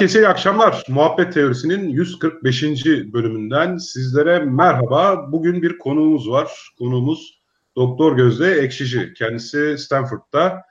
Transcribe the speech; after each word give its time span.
Herkese 0.00 0.20
iyi 0.20 0.28
akşamlar. 0.28 0.84
Muhabbet 0.88 1.32
Teorisi'nin 1.34 1.88
145. 1.88 2.62
bölümünden 2.86 3.76
sizlere 3.76 4.38
merhaba. 4.38 5.32
Bugün 5.32 5.62
bir 5.62 5.78
konuğumuz 5.78 6.30
var. 6.30 6.50
Konuğumuz 6.78 7.42
Doktor 7.76 8.16
Gözde 8.16 8.52
Ekşici. 8.52 9.12
Kendisi 9.18 9.78
Stanford'da. 9.78 10.62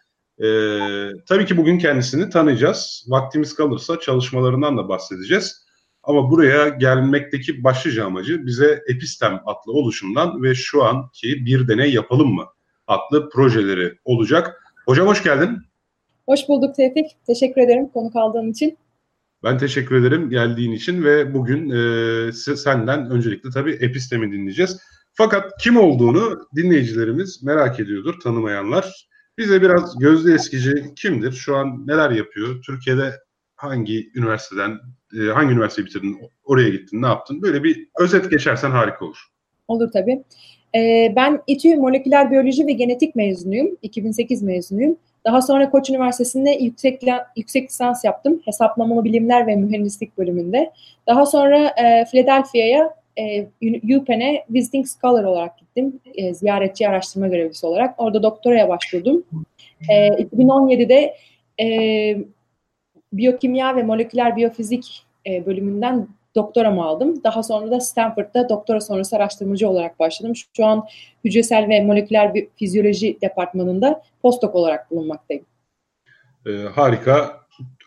Ee, 0.43 1.11
tabii 1.27 1.45
ki 1.45 1.57
bugün 1.57 1.77
kendisini 1.77 2.29
tanıyacağız. 2.29 3.05
Vaktimiz 3.07 3.55
kalırsa 3.55 3.99
çalışmalarından 3.99 4.77
da 4.77 4.89
bahsedeceğiz. 4.89 5.65
Ama 6.03 6.31
buraya 6.31 6.69
gelmekteki 6.69 7.63
başlıca 7.63 8.05
amacı 8.05 8.45
bize 8.45 8.83
Epistem 8.87 9.41
adlı 9.45 9.71
oluşumdan 9.73 10.43
ve 10.43 10.55
şu 10.55 10.83
anki 10.83 11.45
bir 11.45 11.67
deney 11.67 11.93
yapalım 11.93 12.33
mı 12.33 12.45
adlı 12.87 13.29
projeleri 13.29 13.93
olacak. 14.05 14.63
Hocam 14.85 15.07
hoş 15.07 15.23
geldin. 15.23 15.57
Hoş 16.25 16.39
bulduk 16.47 16.75
Tevfik. 16.75 17.05
Teşekkür 17.27 17.61
ederim 17.61 17.89
konuk 17.93 18.15
aldığın 18.15 18.51
için. 18.51 18.77
Ben 19.43 19.57
teşekkür 19.57 19.95
ederim 19.95 20.29
geldiğin 20.29 20.71
için 20.71 21.03
ve 21.03 21.33
bugün 21.33 21.69
e, 21.69 22.31
senden 22.33 23.11
öncelikle 23.11 23.49
tabii 23.49 23.71
epistemi 23.71 24.31
dinleyeceğiz. 24.31 24.79
Fakat 25.13 25.51
kim 25.61 25.77
olduğunu 25.77 26.47
dinleyicilerimiz 26.55 27.43
merak 27.43 27.79
ediyordur, 27.79 28.19
tanımayanlar. 28.19 29.07
Bize 29.37 29.61
biraz 29.61 29.99
Gözde 29.99 30.33
Eskici 30.33 30.93
kimdir? 30.95 31.31
Şu 31.31 31.55
an 31.55 31.87
neler 31.87 32.11
yapıyor? 32.11 32.61
Türkiye'de 32.61 33.13
hangi 33.55 34.11
üniversiteden, 34.15 34.79
e, 35.19 35.31
hangi 35.31 35.53
üniversiteyi 35.53 35.85
bitirdin, 35.85 36.17
oraya 36.43 36.69
gittin, 36.69 37.01
ne 37.01 37.07
yaptın? 37.07 37.41
Böyle 37.41 37.63
bir 37.63 37.87
özet 37.99 38.31
geçersen 38.31 38.71
harika 38.71 39.05
olur. 39.05 39.17
Olur 39.67 39.91
tabii. 39.91 40.23
Ee, 40.75 41.13
ben 41.15 41.41
İTÜ 41.47 41.77
Moleküler 41.77 42.31
Biyoloji 42.31 42.67
ve 42.67 42.71
Genetik 42.71 43.15
mezunuyum. 43.15 43.77
2008 43.81 44.43
mezunuyum. 44.43 44.97
Daha 45.25 45.41
sonra 45.41 45.69
Koç 45.69 45.89
Üniversitesi'nde 45.89 46.49
yüksek, 46.49 47.03
yüksek 47.35 47.69
lisans 47.69 48.05
yaptım. 48.05 48.41
Hesaplamalı 48.45 49.03
bilimler 49.03 49.47
ve 49.47 49.55
mühendislik 49.55 50.17
bölümünde. 50.17 50.71
Daha 51.07 51.25
sonra 51.25 51.67
e, 51.67 52.05
Philadelphia'ya 52.05 52.93
e, 53.17 53.47
UPenn'e 53.97 54.45
Visiting 54.49 54.85
Scholar 54.87 55.23
olarak 55.23 55.57
gittim. 55.57 55.99
E, 56.15 56.33
ziyaretçi 56.33 56.89
araştırma 56.89 57.27
görevlisi 57.27 57.65
olarak. 57.65 57.95
Orada 57.97 58.23
doktoraya 58.23 58.69
başvurdum. 58.69 59.23
E, 59.89 60.07
2017'de 60.07 61.15
e, 61.63 61.67
biyokimya 63.13 63.75
ve 63.75 63.83
moleküler 63.83 64.35
biyofizik 64.35 65.05
e, 65.27 65.45
bölümünden 65.45 66.07
doktoramı 66.35 66.83
aldım. 66.83 67.23
Daha 67.23 67.43
sonra 67.43 67.71
da 67.71 67.79
Stanford'da 67.79 68.49
doktora 68.49 68.81
sonrası 68.81 69.15
araştırmacı 69.15 69.69
olarak 69.69 69.99
başladım. 69.99 70.33
Şu 70.57 70.65
an 70.65 70.83
hücresel 71.25 71.69
ve 71.69 71.81
moleküler 71.81 72.33
fizyoloji 72.55 73.17
departmanında 73.21 74.03
postdoc 74.21 74.53
olarak 74.53 74.91
bulunmaktayım. 74.91 75.45
Ee, 76.45 76.51
harika. 76.51 77.39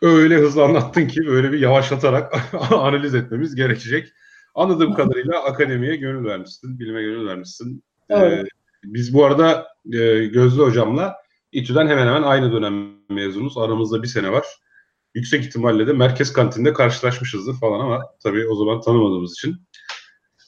Öyle 0.02 0.36
hızlı 0.36 0.64
anlattın 0.64 1.06
ki 1.06 1.26
böyle 1.26 1.52
bir 1.52 1.60
yavaşlatarak 1.60 2.54
analiz 2.70 3.14
etmemiz 3.14 3.54
gerekecek. 3.54 4.08
Anladığım 4.54 4.94
kadarıyla 4.94 5.44
akademiye 5.44 5.96
gönül 5.96 6.24
vermişsin, 6.24 6.78
bilime 6.78 7.02
gönül 7.02 7.26
vermişsin. 7.26 7.82
Ee, 8.10 8.42
biz 8.84 9.14
bu 9.14 9.24
arada 9.24 9.66
e, 9.92 10.26
Gözde 10.26 10.62
Hocam'la 10.62 11.16
İTÜ'den 11.52 11.86
hemen 11.86 12.06
hemen 12.06 12.22
aynı 12.22 12.52
dönem 12.52 12.90
mezunuz. 13.08 13.58
Aramızda 13.58 14.02
bir 14.02 14.08
sene 14.08 14.32
var 14.32 14.44
yüksek 15.14 15.44
ihtimalle 15.44 15.86
de 15.86 15.92
merkez 15.92 16.32
kantinde 16.32 16.72
karşılaşmışızdır 16.72 17.60
falan 17.60 17.80
ama 17.80 18.00
tabii 18.22 18.48
o 18.48 18.54
zaman 18.54 18.80
tanımadığımız 18.80 19.32
için. 19.32 19.56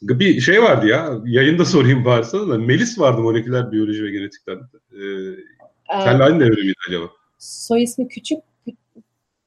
Bir 0.03 0.41
şey 0.41 0.63
vardı 0.63 0.87
ya, 0.87 1.21
yayında 1.25 1.65
sorayım 1.65 2.05
bari 2.05 2.25
sana 2.25 2.49
da. 2.49 2.59
Melis 2.59 2.99
vardı 2.99 3.23
moleküler 3.23 3.73
biyoloji 3.73 4.05
ve 4.05 4.11
genetikten. 4.11 4.59
Ee, 4.93 5.05
ee, 5.95 6.03
senle 6.05 6.23
aynı 6.23 6.41
devre 6.41 6.61
miydi 6.61 6.75
acaba? 6.89 7.11
Soy 7.39 7.83
ismi 7.83 8.09
küçük. 8.09 8.39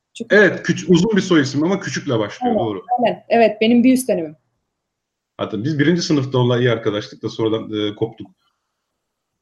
küçük. 0.07 0.33
Evet, 0.33 0.63
küç, 0.63 0.85
uzun 0.87 1.11
bir 1.15 1.21
soy 1.21 1.41
isim 1.41 1.63
ama 1.63 1.79
küçükle 1.79 2.19
başlıyor, 2.19 2.55
evet, 2.55 2.65
doğru. 2.65 2.83
Evet, 3.07 3.17
evet, 3.29 3.57
benim 3.61 3.83
bir 3.83 3.93
üst 3.93 4.09
dönemim. 4.09 4.35
Hatta 5.37 5.63
biz 5.63 5.79
birinci 5.79 6.01
sınıfta 6.01 6.37
onunla 6.37 6.59
iyi 6.59 6.71
arkadaşlık 6.71 7.23
da 7.23 7.29
sonradan 7.29 7.73
e, 7.73 7.95
koptuk. 7.95 8.27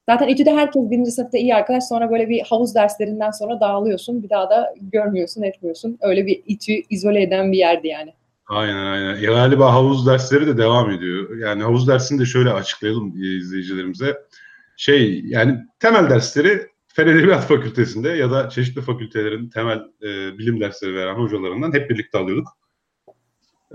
Zaten 0.09 0.27
İTÜ'de 0.27 0.51
herkes 0.51 0.89
birinci 0.89 1.11
sınıfta 1.11 1.37
iyi 1.37 1.55
arkadaş. 1.55 1.83
Sonra 1.83 2.11
böyle 2.11 2.29
bir 2.29 2.41
havuz 2.41 2.75
derslerinden 2.75 3.31
sonra 3.31 3.59
dağılıyorsun. 3.59 4.23
Bir 4.23 4.29
daha 4.29 4.49
da 4.49 4.73
görmüyorsun, 4.81 5.43
etmiyorsun. 5.43 5.97
Öyle 6.01 6.25
bir 6.25 6.43
İTÜ 6.45 6.73
izole 6.89 7.21
eden 7.21 7.51
bir 7.51 7.57
yerdi 7.57 7.87
yani. 7.87 8.13
Aynen 8.47 8.85
aynen. 8.85 9.15
Ya 9.15 9.31
galiba 9.31 9.73
havuz 9.73 10.07
dersleri 10.07 10.47
de 10.47 10.57
devam 10.57 10.91
ediyor. 10.91 11.37
Yani 11.37 11.63
havuz 11.63 11.87
dersini 11.87 12.19
de 12.19 12.25
şöyle 12.25 12.49
açıklayalım 12.49 13.13
izleyicilerimize. 13.21 14.17
Şey 14.77 15.21
yani 15.25 15.57
temel 15.79 16.09
dersleri 16.09 16.61
Fen 16.87 17.07
Edebiyat 17.07 17.47
Fakültesi'nde 17.47 18.09
ya 18.09 18.31
da 18.31 18.49
çeşitli 18.49 18.81
fakültelerin 18.81 19.49
temel 19.49 19.77
e, 19.77 20.37
bilim 20.37 20.59
dersleri 20.59 20.95
veren 20.95 21.15
hocalarından 21.15 21.73
hep 21.73 21.89
birlikte 21.89 22.17
alıyorduk. 22.17 22.47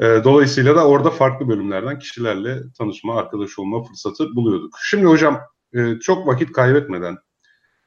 E, 0.00 0.04
dolayısıyla 0.24 0.76
da 0.76 0.88
orada 0.88 1.10
farklı 1.10 1.48
bölümlerden 1.48 1.98
kişilerle 1.98 2.58
tanışma, 2.78 3.16
arkadaş 3.16 3.58
olma 3.58 3.82
fırsatı 3.82 4.36
buluyorduk. 4.36 4.74
Şimdi 4.90 5.06
hocam 5.06 5.40
e, 5.74 5.98
çok 6.00 6.26
vakit 6.26 6.52
kaybetmeden 6.52 7.16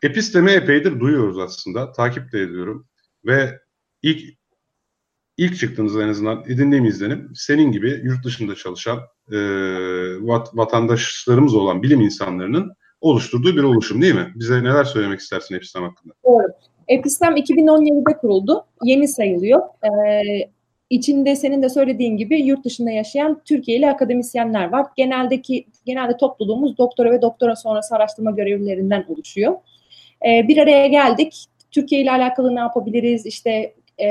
episteme 0.03 0.51
epeydir 0.51 0.99
duyuyoruz 0.99 1.39
aslında. 1.39 1.91
Takip 1.91 2.31
de 2.31 2.41
ediyorum. 2.41 2.87
Ve 3.25 3.59
ilk 4.01 4.37
ilk 5.37 5.57
çıktığınızda 5.57 6.03
en 6.03 6.07
azından 6.07 6.43
edindiğim 6.47 6.85
izlenim 6.85 7.31
senin 7.35 7.71
gibi 7.71 8.01
yurt 8.03 8.25
dışında 8.25 8.55
çalışan 8.55 8.99
e, 9.31 9.37
vat, 10.21 10.57
vatandaşlarımız 10.57 11.55
olan 11.55 11.83
bilim 11.83 12.01
insanlarının 12.01 12.73
oluşturduğu 13.01 13.55
bir 13.55 13.63
oluşum 13.63 14.01
değil 14.01 14.15
mi? 14.15 14.33
Bize 14.35 14.63
neler 14.63 14.83
söylemek 14.83 15.19
istersin 15.19 15.55
Epistem 15.55 15.83
hakkında? 15.83 16.13
Doğru. 16.25 16.47
Epistem 16.87 17.35
2017'de 17.37 18.17
kuruldu. 18.17 18.65
Yeni 18.83 19.07
sayılıyor. 19.07 19.61
Ee, 19.83 20.51
İçinde 20.93 21.35
senin 21.35 21.61
de 21.61 21.69
söylediğin 21.69 22.17
gibi 22.17 22.41
yurt 22.41 22.65
dışında 22.65 22.91
yaşayan 22.91 23.41
Türkiye'li 23.45 23.89
akademisyenler 23.89 24.71
var. 24.71 24.85
Geneldeki 24.95 25.65
genelde 25.85 26.17
topluluğumuz 26.17 26.77
doktora 26.77 27.11
ve 27.11 27.21
doktora 27.21 27.55
sonrası 27.55 27.95
araştırma 27.95 28.31
görevlilerinden 28.31 29.05
oluşuyor. 29.07 29.53
Ee, 30.25 30.47
bir 30.47 30.57
araya 30.57 30.87
geldik. 30.87 31.45
Türkiye 31.71 32.01
ile 32.01 32.11
alakalı 32.11 32.55
ne 32.55 32.59
yapabiliriz? 32.59 33.25
İşte 33.25 33.73
e, 34.01 34.07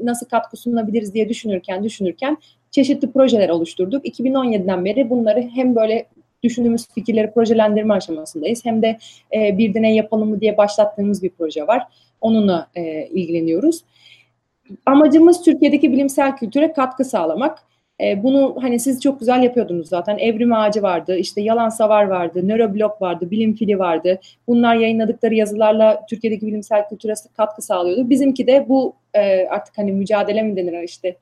nasıl 0.00 0.26
katkı 0.26 0.56
sunabiliriz 0.56 1.14
diye 1.14 1.28
düşünürken 1.28 1.84
düşünürken 1.84 2.36
çeşitli 2.70 3.12
projeler 3.12 3.48
oluşturduk. 3.48 4.06
2017'den 4.06 4.84
beri 4.84 5.10
bunları 5.10 5.42
hem 5.54 5.76
böyle 5.76 6.06
düşündüğümüz 6.42 6.88
fikirleri 6.94 7.32
projelendirme 7.32 7.94
aşamasındayız. 7.94 8.64
Hem 8.64 8.82
de 8.82 8.98
e, 9.34 9.58
bir 9.58 9.74
deney 9.74 9.94
yapalım 9.96 10.30
mı 10.30 10.40
diye 10.40 10.56
başlattığımız 10.56 11.22
bir 11.22 11.30
proje 11.30 11.66
var. 11.66 11.82
Onunla 12.20 12.66
e, 12.74 13.06
ilgileniyoruz 13.06 13.84
amacımız 14.86 15.42
Türkiye'deki 15.42 15.92
bilimsel 15.92 16.36
kültüre 16.36 16.72
katkı 16.72 17.04
sağlamak. 17.04 17.58
E, 18.02 18.22
bunu 18.22 18.56
hani 18.60 18.80
siz 18.80 19.00
çok 19.00 19.20
güzel 19.20 19.42
yapıyordunuz 19.42 19.88
zaten. 19.88 20.18
Evrim 20.18 20.52
Ağacı 20.52 20.82
vardı, 20.82 21.16
işte 21.16 21.40
Yalan 21.40 21.68
Savar 21.68 22.04
vardı, 22.04 22.48
Nöroblog 22.48 23.02
vardı, 23.02 23.30
Bilim 23.30 23.56
Fili 23.56 23.78
vardı. 23.78 24.20
Bunlar 24.46 24.74
yayınladıkları 24.74 25.34
yazılarla 25.34 26.06
Türkiye'deki 26.10 26.46
bilimsel 26.46 26.88
kültüre 26.88 27.14
katkı 27.36 27.62
sağlıyordu. 27.62 28.10
Bizimki 28.10 28.46
de 28.46 28.66
bu 28.68 28.94
e, 29.14 29.46
artık 29.46 29.78
hani 29.78 29.92
mücadele 29.92 30.42
mi 30.42 30.56
denir 30.56 30.82
işte 30.82 31.16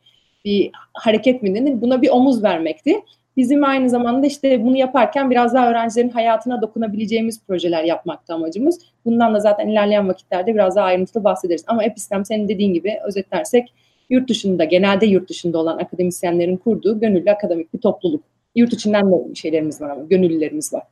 bir 0.44 0.70
hareket 0.92 1.42
mi 1.42 1.54
denir 1.54 1.80
buna 1.80 2.03
bir 2.03 2.10
omuz 2.10 2.42
vermekti. 2.42 2.94
Bizim 3.36 3.65
aynı 3.65 3.91
zamanda 3.91 4.27
işte 4.27 4.65
bunu 4.65 4.77
yaparken 4.77 5.30
biraz 5.30 5.54
daha 5.54 5.71
öğrencilerin 5.71 6.09
hayatına 6.09 6.62
dokunabileceğimiz 6.62 7.42
projeler 7.47 7.84
yapmakta 7.84 8.34
amacımız. 8.34 8.80
Bundan 9.09 9.34
da 9.34 9.41
zaten 9.41 9.69
ilerleyen 9.69 10.09
vakitlerde 10.09 10.55
biraz 10.55 10.77
daha 10.77 10.84
ayrıntılı 10.84 11.25
bahsederiz. 11.25 11.65
Ama 11.66 11.84
Epistem 11.84 12.25
senin 12.25 12.49
dediğin 12.49 12.75
gibi 12.75 12.99
özetlersek 13.07 13.75
yurt 14.10 14.28
dışında, 14.28 14.65
genelde 14.65 15.07
yurt 15.07 15.31
dışında 15.31 15.59
olan 15.59 15.78
akademisyenlerin 15.78 16.57
kurduğu 16.57 17.01
gönüllü 17.01 17.31
akademik 17.31 17.75
bir 17.75 17.78
topluluk. 17.78 18.25
Yurt 18.55 18.72
içinden 18.72 19.13
de 19.13 19.34
şeylerimiz 19.34 19.81
var 19.81 19.91
ama 19.91 20.05
gönüllülerimiz 20.05 20.72
var. 20.72 20.83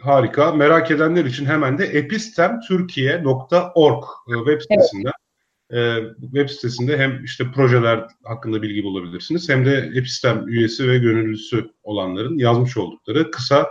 Harika. 0.00 0.52
Merak 0.52 0.90
edenler 0.90 1.24
için 1.24 1.46
hemen 1.46 1.78
de 1.78 1.84
epistemtürkiye.org 1.84 4.04
e, 4.28 4.32
web 4.46 4.60
sitesinden 4.60 5.12
evet 5.70 6.04
web 6.20 6.48
sitesinde 6.48 6.98
hem 6.98 7.24
işte 7.24 7.44
projeler 7.54 8.04
hakkında 8.24 8.62
bilgi 8.62 8.84
bulabilirsiniz 8.84 9.48
hem 9.48 9.66
de 9.66 9.90
Epistem 9.94 10.48
üyesi 10.48 10.88
ve 10.88 10.98
gönüllüsü 10.98 11.70
olanların 11.82 12.38
yazmış 12.38 12.76
oldukları 12.76 13.30
kısa 13.30 13.68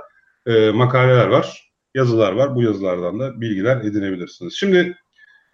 e, 0.47 0.71
makaleler 0.71 1.27
var, 1.27 1.72
yazılar 1.95 2.31
var. 2.31 2.55
Bu 2.55 2.63
yazılardan 2.63 3.19
da 3.19 3.41
bilgiler 3.41 3.77
edinebilirsiniz. 3.77 4.53
Şimdi 4.53 4.97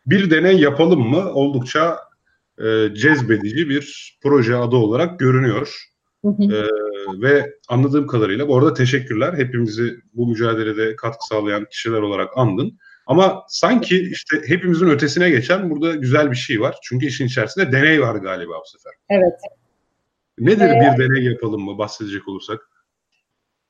bir 0.05 0.31
deney 0.31 0.59
yapalım 0.59 1.09
mı 1.09 1.33
oldukça 1.33 1.97
e, 2.57 2.93
cezbedici 2.93 3.69
bir 3.69 4.17
proje 4.23 4.55
adı 4.55 4.75
olarak 4.75 5.19
görünüyor. 5.19 5.89
Hı 6.25 6.27
hı. 6.27 6.43
Ee, 6.43 7.21
ve 7.21 7.53
anladığım 7.69 8.07
kadarıyla 8.07 8.47
bu 8.47 8.57
arada 8.57 8.73
teşekkürler. 8.73 9.33
Hepimizi 9.33 9.95
bu 10.13 10.27
mücadelede 10.27 10.95
katkı 10.95 11.27
sağlayan 11.27 11.65
kişiler 11.65 12.01
olarak 12.01 12.37
andın. 12.37 12.79
Ama 13.07 13.43
sanki 13.47 14.09
işte 14.11 14.41
hepimizin 14.47 14.89
ötesine 14.89 15.29
geçen 15.29 15.69
burada 15.69 15.95
güzel 15.95 16.31
bir 16.31 16.35
şey 16.35 16.61
var. 16.61 16.75
Çünkü 16.83 17.05
işin 17.05 17.25
içerisinde 17.25 17.71
deney 17.71 18.01
var 18.01 18.15
galiba 18.15 18.53
bu 18.53 18.77
sefer. 18.77 18.93
Evet. 19.09 19.33
Nedir 20.39 20.65
ee, 20.65 20.95
bir 20.97 21.03
deney 21.03 21.23
yapalım 21.23 21.61
mı 21.61 21.77
bahsedecek 21.77 22.27
olursak? 22.27 22.59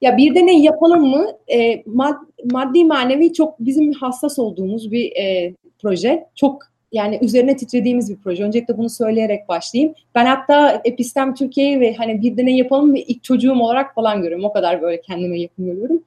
Ya 0.01 0.17
bir 0.17 0.35
deney 0.35 0.59
yapalım 0.59 1.01
mı? 1.07 1.27
E, 1.53 1.83
mad, 1.85 2.15
maddi 2.51 2.85
manevi 2.85 3.33
çok 3.33 3.59
bizim 3.59 3.91
hassas 3.91 4.39
olduğumuz 4.39 4.91
bir 4.91 5.11
e, 5.15 5.53
proje. 5.81 6.25
Çok 6.35 6.61
yani 6.91 7.19
üzerine 7.21 7.57
titrediğimiz 7.57 8.09
bir 8.09 8.21
proje. 8.23 8.43
Öncelikle 8.43 8.77
bunu 8.77 8.89
söyleyerek 8.89 9.49
başlayayım. 9.49 9.93
Ben 10.15 10.25
hatta 10.25 10.81
Epistem 10.85 11.33
Türkiye'yi 11.33 11.79
ve 11.79 11.93
hani 11.93 12.21
bir 12.21 12.37
deney 12.37 12.55
yapalım 12.55 12.93
ve 12.93 13.03
ilk 13.03 13.23
çocuğum 13.23 13.59
olarak 13.59 13.95
falan 13.95 14.21
görüyorum. 14.21 14.45
O 14.45 14.53
kadar 14.53 14.81
böyle 14.81 15.01
kendime 15.01 15.39
yakın 15.39 15.65
görüyorum. 15.65 16.03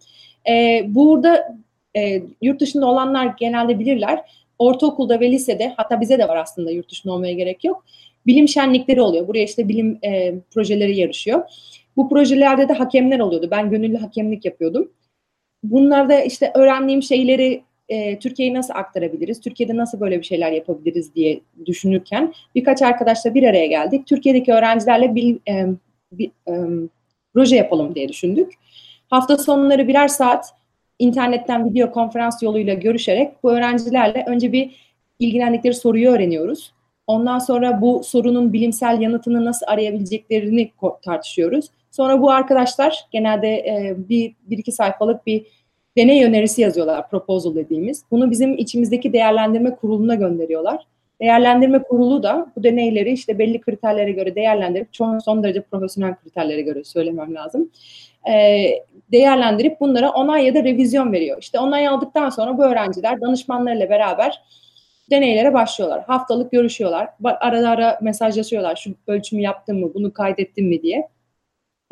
E, 0.48 0.84
burada 0.88 1.56
e, 1.96 2.22
yurt 2.42 2.60
dışında 2.60 2.86
olanlar 2.86 3.34
genelde 3.38 3.78
bilirler. 3.78 4.20
Ortaokulda 4.58 5.20
ve 5.20 5.32
lisede 5.32 5.72
hatta 5.76 6.00
bize 6.00 6.18
de 6.18 6.28
var 6.28 6.36
aslında 6.36 6.70
yurt 6.70 6.90
dışında 6.90 7.12
olmaya 7.12 7.32
gerek 7.32 7.64
yok. 7.64 7.84
Bilim 8.26 8.48
şenlikleri 8.48 9.00
oluyor. 9.00 9.28
Buraya 9.28 9.44
işte 9.44 9.68
bilim 9.68 9.98
e, 10.04 10.34
projeleri 10.50 10.98
yarışıyor. 10.98 11.42
Bu 11.96 12.08
projelerde 12.08 12.68
de 12.68 12.72
hakemler 12.72 13.20
oluyordu. 13.20 13.48
Ben 13.50 13.70
gönüllü 13.70 13.96
hakemlik 13.96 14.44
yapıyordum. 14.44 14.92
Bunlarda 15.64 16.20
işte 16.20 16.52
öğrendiğim 16.54 17.02
şeyleri 17.02 17.62
e, 17.88 18.18
Türkiye'ye 18.18 18.54
nasıl 18.54 18.74
aktarabiliriz? 18.74 19.40
Türkiye'de 19.40 19.76
nasıl 19.76 20.00
böyle 20.00 20.18
bir 20.18 20.24
şeyler 20.24 20.52
yapabiliriz 20.52 21.14
diye 21.14 21.40
düşünürken 21.66 22.34
birkaç 22.54 22.82
arkadaşla 22.82 23.34
bir 23.34 23.42
araya 23.42 23.66
geldik. 23.66 24.06
Türkiye'deki 24.06 24.52
öğrencilerle 24.52 25.14
bir, 25.14 25.38
e, 25.48 25.66
bir 26.12 26.30
e, 26.48 26.52
proje 27.34 27.56
yapalım 27.56 27.94
diye 27.94 28.08
düşündük. 28.08 28.52
Hafta 29.10 29.38
sonları 29.38 29.88
birer 29.88 30.08
saat 30.08 30.54
internetten 30.98 31.70
video 31.70 31.90
konferans 31.90 32.42
yoluyla 32.42 32.74
görüşerek 32.74 33.42
bu 33.42 33.52
öğrencilerle 33.52 34.24
önce 34.28 34.52
bir 34.52 34.76
ilgilendikleri 35.18 35.74
soruyu 35.74 36.10
öğreniyoruz. 36.10 36.72
Ondan 37.06 37.38
sonra 37.38 37.80
bu 37.80 38.02
sorunun 38.04 38.52
bilimsel 38.52 39.00
yanıtını 39.00 39.44
nasıl 39.44 39.66
arayabileceklerini 39.66 40.72
tartışıyoruz. 41.02 41.66
Sonra 41.92 42.22
bu 42.22 42.30
arkadaşlar 42.30 43.06
genelde 43.10 43.48
e, 43.48 43.94
bir, 43.96 44.34
bir 44.42 44.58
iki 44.58 44.72
sayfalık 44.72 45.26
bir 45.26 45.46
deney 45.96 46.24
önerisi 46.24 46.62
yazıyorlar, 46.62 47.10
proposal 47.10 47.54
dediğimiz. 47.54 48.04
Bunu 48.10 48.30
bizim 48.30 48.58
içimizdeki 48.58 49.12
değerlendirme 49.12 49.76
kuruluna 49.76 50.14
gönderiyorlar. 50.14 50.86
Değerlendirme 51.20 51.82
kurulu 51.82 52.22
da 52.22 52.52
bu 52.56 52.62
deneyleri 52.62 53.12
işte 53.12 53.38
belli 53.38 53.60
kriterlere 53.60 54.12
göre 54.12 54.34
değerlendirip 54.34 54.92
çok 54.92 55.22
son 55.22 55.42
derece 55.42 55.60
profesyonel 55.60 56.14
kriterlere 56.16 56.62
göre 56.62 56.84
söylemem 56.84 57.34
lazım. 57.34 57.70
E, 58.32 58.68
değerlendirip 59.12 59.80
bunlara 59.80 60.10
onay 60.10 60.46
ya 60.46 60.54
da 60.54 60.64
revizyon 60.64 61.12
veriyor. 61.12 61.38
İşte 61.40 61.58
onay 61.58 61.88
aldıktan 61.88 62.30
sonra 62.30 62.58
bu 62.58 62.64
öğrenciler 62.64 63.20
danışmanlarıyla 63.20 63.90
beraber 63.90 64.42
deneylere 65.10 65.54
başlıyorlar. 65.54 66.04
Haftalık 66.06 66.52
görüşüyorlar. 66.52 67.08
Arada 67.24 67.70
ara 67.70 67.98
mesajlaşıyorlar. 68.02 68.76
Şu 68.76 68.94
ölçümü 69.06 69.42
yaptın 69.42 69.80
mı, 69.80 69.94
bunu 69.94 70.12
kaydettin 70.12 70.66
mi 70.68 70.82
diye. 70.82 71.08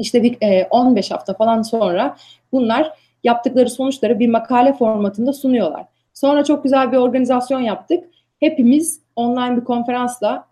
İşte 0.00 0.22
bir 0.22 0.36
e, 0.40 0.66
15 0.70 1.10
hafta 1.10 1.34
falan 1.34 1.62
sonra 1.62 2.16
bunlar 2.52 2.92
yaptıkları 3.24 3.70
sonuçları 3.70 4.18
bir 4.18 4.28
makale 4.28 4.72
formatında 4.72 5.32
sunuyorlar. 5.32 5.84
Sonra 6.14 6.44
çok 6.44 6.64
güzel 6.64 6.92
bir 6.92 6.96
organizasyon 6.96 7.60
yaptık. 7.60 8.04
Hepimiz 8.40 9.00
online 9.16 9.56
bir 9.56 9.64
konferansla 9.64 10.46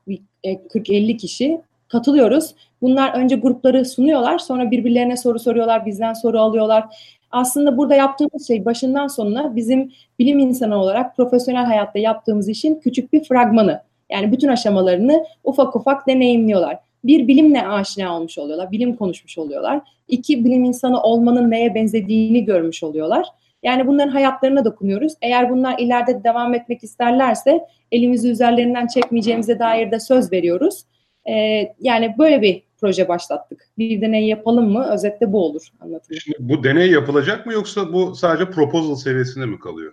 40-50 0.45 1.13
e, 1.13 1.17
kişi 1.17 1.61
katılıyoruz. 1.89 2.55
Bunlar 2.83 3.15
önce 3.15 3.37
grupları 3.37 3.85
sunuyorlar, 3.85 4.39
sonra 4.39 4.71
birbirlerine 4.71 5.17
soru 5.17 5.39
soruyorlar, 5.39 5.87
bizden 5.87 6.13
soru 6.13 6.41
alıyorlar. 6.41 6.85
Aslında 7.31 7.77
burada 7.77 7.95
yaptığımız 7.95 8.47
şey 8.47 8.65
başından 8.65 9.07
sonuna 9.07 9.57
bizim 9.57 9.93
bilim 10.19 10.39
insanı 10.39 10.77
olarak 10.77 11.17
profesyonel 11.17 11.65
hayatta 11.65 11.99
yaptığımız 11.99 12.49
işin 12.49 12.75
küçük 12.75 13.13
bir 13.13 13.25
fragmanı. 13.25 13.83
Yani 14.11 14.33
bütün 14.33 14.49
aşamalarını 14.49 15.25
ufak 15.45 15.77
ufak 15.77 16.07
deneyimliyorlar. 16.07 16.88
Bir 17.05 17.29
bilimle 17.29 17.69
aşina 17.69 18.17
olmuş 18.17 18.39
oluyorlar, 18.39 18.73
bilim 18.73 18.97
konuşmuş 18.97 19.39
oluyorlar. 19.39 19.81
İki 20.09 20.45
bilim 20.45 20.65
insanı 20.65 21.03
olmanın 21.03 21.51
neye 21.51 21.75
benzediğini 21.75 22.45
görmüş 22.45 22.83
oluyorlar. 22.83 23.27
Yani 23.63 23.87
bunların 23.87 24.11
hayatlarına 24.11 24.65
dokunuyoruz. 24.65 25.13
Eğer 25.23 25.51
bunlar 25.51 25.79
ileride 25.79 26.25
devam 26.25 26.55
etmek 26.55 26.85
isterlerse 26.85 27.61
elimizi 27.93 28.31
üzerlerinden 28.31 28.87
çekmeyeceğimize 28.87 29.59
dair 29.59 29.91
de 29.91 30.01
söz 30.01 30.33
veriyoruz. 30.33 30.85
Ee, 31.31 31.75
yani 31.81 32.15
böyle 32.19 32.43
bir 32.43 32.63
proje 32.81 33.09
başlattık. 33.09 33.69
Bir 33.79 34.01
deney 34.01 34.27
yapalım 34.27 34.73
mı? 34.73 34.87
Özetle 34.93 35.33
bu 35.33 35.45
olur 35.45 35.69
anlatayım. 35.81 36.21
Şimdi 36.21 36.37
bu 36.41 36.65
deney 36.65 36.91
yapılacak 36.91 37.47
mı 37.47 37.53
yoksa 37.53 37.93
bu 37.93 38.15
sadece 38.15 38.51
proposal 38.51 38.95
seviyesinde 38.95 39.47
mi 39.47 39.59
kalıyor? 39.59 39.93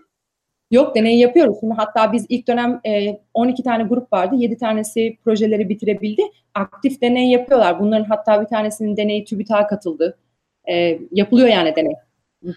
Yok 0.75 0.95
deney 0.95 1.19
yapıyoruz. 1.19 1.57
Şimdi 1.60 1.74
hatta 1.74 2.13
biz 2.13 2.25
ilk 2.30 2.48
dönem 2.48 2.80
e, 2.86 3.19
12 3.33 3.63
tane 3.63 3.83
grup 3.83 4.13
vardı. 4.13 4.36
7 4.36 4.57
tanesi 4.57 5.18
projeleri 5.24 5.69
bitirebildi. 5.69 6.22
Aktif 6.54 7.01
deney 7.01 7.31
yapıyorlar. 7.31 7.80
Bunların 7.80 8.06
hatta 8.06 8.42
bir 8.42 8.48
tanesinin 8.48 8.98
deneyi 8.98 9.25
TÜBİTAK'a 9.25 9.68
katıldı. 9.68 10.18
E, 10.69 11.00
yapılıyor 11.12 11.48
yani 11.48 11.75
deney. 11.75 11.94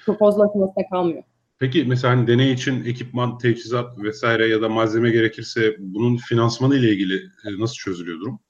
Proposal 0.07 0.41
aşamasında 0.41 0.89
kalmıyor. 0.91 1.23
Peki 1.59 1.85
mesela 1.89 2.17
hani 2.17 2.27
deney 2.27 2.53
için 2.53 2.85
ekipman, 2.85 3.39
teçhizat 3.39 3.99
vesaire 3.99 4.49
ya 4.49 4.63
da 4.63 4.69
malzeme 4.69 5.11
gerekirse 5.11 5.77
bunun 5.79 6.17
finansmanı 6.17 6.77
ile 6.77 6.91
ilgili 6.91 7.15
e, 7.17 7.61
nasıl 7.61 7.75
çözülüyor 7.75 8.21
durum? 8.21 8.41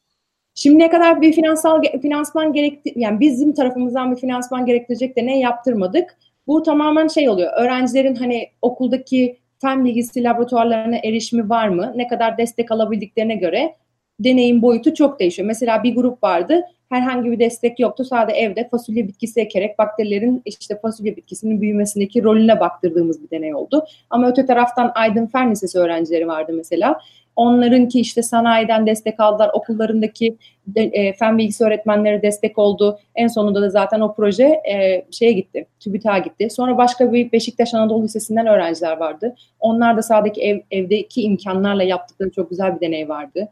Şimdiye 0.54 0.90
kadar 0.90 1.20
bir 1.22 1.32
finansal 1.32 1.82
finansman 2.02 2.52
gerekti 2.52 2.92
yani 2.96 3.20
bizim 3.20 3.54
tarafımızdan 3.54 4.16
bir 4.16 4.20
finansman 4.20 4.66
gerektirecek 4.66 5.16
de 5.16 5.26
ne 5.26 5.38
yaptırmadık. 5.38 6.16
Bu 6.46 6.62
tamamen 6.62 7.08
şey 7.08 7.28
oluyor. 7.28 7.52
Öğrencilerin 7.56 8.14
hani 8.14 8.48
okuldaki 8.62 9.38
fen 9.60 9.84
bilgisi 9.84 10.24
laboratuvarlarına 10.24 10.96
erişimi 10.96 11.48
var 11.48 11.68
mı? 11.68 11.92
Ne 11.96 12.08
kadar 12.08 12.38
destek 12.38 12.72
alabildiklerine 12.72 13.34
göre 13.34 13.74
deneyim 14.20 14.62
boyutu 14.62 14.94
çok 14.94 15.20
değişiyor. 15.20 15.46
Mesela 15.46 15.82
bir 15.82 15.94
grup 15.94 16.22
vardı. 16.22 16.62
Herhangi 16.88 17.30
bir 17.30 17.38
destek 17.38 17.80
yoktu. 17.80 18.04
Sadece 18.04 18.38
evde 18.38 18.68
fasulye 18.68 19.08
bitkisi 19.08 19.40
ekerek 19.40 19.78
bakterilerin 19.78 20.42
işte 20.44 20.78
fasulye 20.82 21.16
bitkisinin 21.16 21.60
büyümesindeki 21.60 22.22
rolüne 22.24 22.60
baktırdığımız 22.60 23.22
bir 23.22 23.30
deney 23.30 23.54
oldu. 23.54 23.86
Ama 24.10 24.28
öte 24.28 24.46
taraftan 24.46 24.92
Aydın 24.94 25.26
Fen 25.26 25.50
Lisesi 25.50 25.78
öğrencileri 25.78 26.28
vardı 26.28 26.52
mesela. 26.56 27.00
Onlarınki 27.38 28.00
işte 28.00 28.22
sanayiden 28.22 28.86
destek 28.86 29.20
aldılar. 29.20 29.50
Okullarındaki 29.52 30.36
de, 30.66 30.82
e, 30.82 31.12
fen 31.12 31.38
bilgisi 31.38 31.64
öğretmenleri 31.64 32.22
destek 32.22 32.58
oldu. 32.58 32.98
En 33.14 33.26
sonunda 33.26 33.62
da 33.62 33.70
zaten 33.70 34.00
o 34.00 34.14
proje 34.14 34.44
e, 34.44 35.04
şeye 35.10 35.32
gitti. 35.32 35.66
TÜBİTAK'a 35.80 36.18
gitti. 36.18 36.50
Sonra 36.50 36.76
başka 36.76 37.12
bir 37.12 37.32
Beşiktaş 37.32 37.74
Anadolu 37.74 38.04
Lisesi'nden 38.04 38.46
öğrenciler 38.46 38.96
vardı. 38.96 39.34
Onlar 39.60 39.96
da 39.96 40.02
sadece 40.02 40.40
ev, 40.40 40.60
evdeki 40.70 41.22
imkanlarla 41.22 41.82
yaptıkları 41.82 42.30
çok 42.30 42.50
güzel 42.50 42.76
bir 42.76 42.80
deney 42.80 43.08
vardı. 43.08 43.48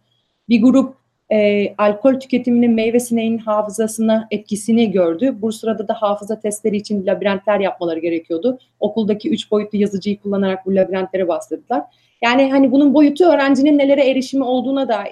Bir 0.48 0.62
grup 0.62 0.94
e, 1.32 1.68
alkol 1.78 2.14
tüketiminin 2.20 2.70
meyve 2.70 3.00
sineğinin 3.00 3.38
hafızasına 3.38 4.28
etkisini 4.30 4.90
gördü. 4.90 5.36
Bu 5.38 5.52
sırada 5.52 5.88
da 5.88 5.94
hafıza 5.94 6.40
testleri 6.40 6.76
için 6.76 7.06
labirentler 7.06 7.60
yapmaları 7.60 7.98
gerekiyordu. 7.98 8.58
Okuldaki 8.80 9.30
üç 9.30 9.50
boyutlu 9.50 9.78
yazıcıyı 9.78 10.20
kullanarak 10.20 10.66
bu 10.66 10.74
labirentlere 10.74 11.28
bastırdılar. 11.28 11.82
Yani 12.22 12.50
hani 12.50 12.72
bunun 12.72 12.94
boyutu 12.94 13.24
öğrencinin 13.24 13.78
nelere 13.78 14.10
erişimi 14.10 14.44
olduğuna 14.44 14.88
da 14.88 15.04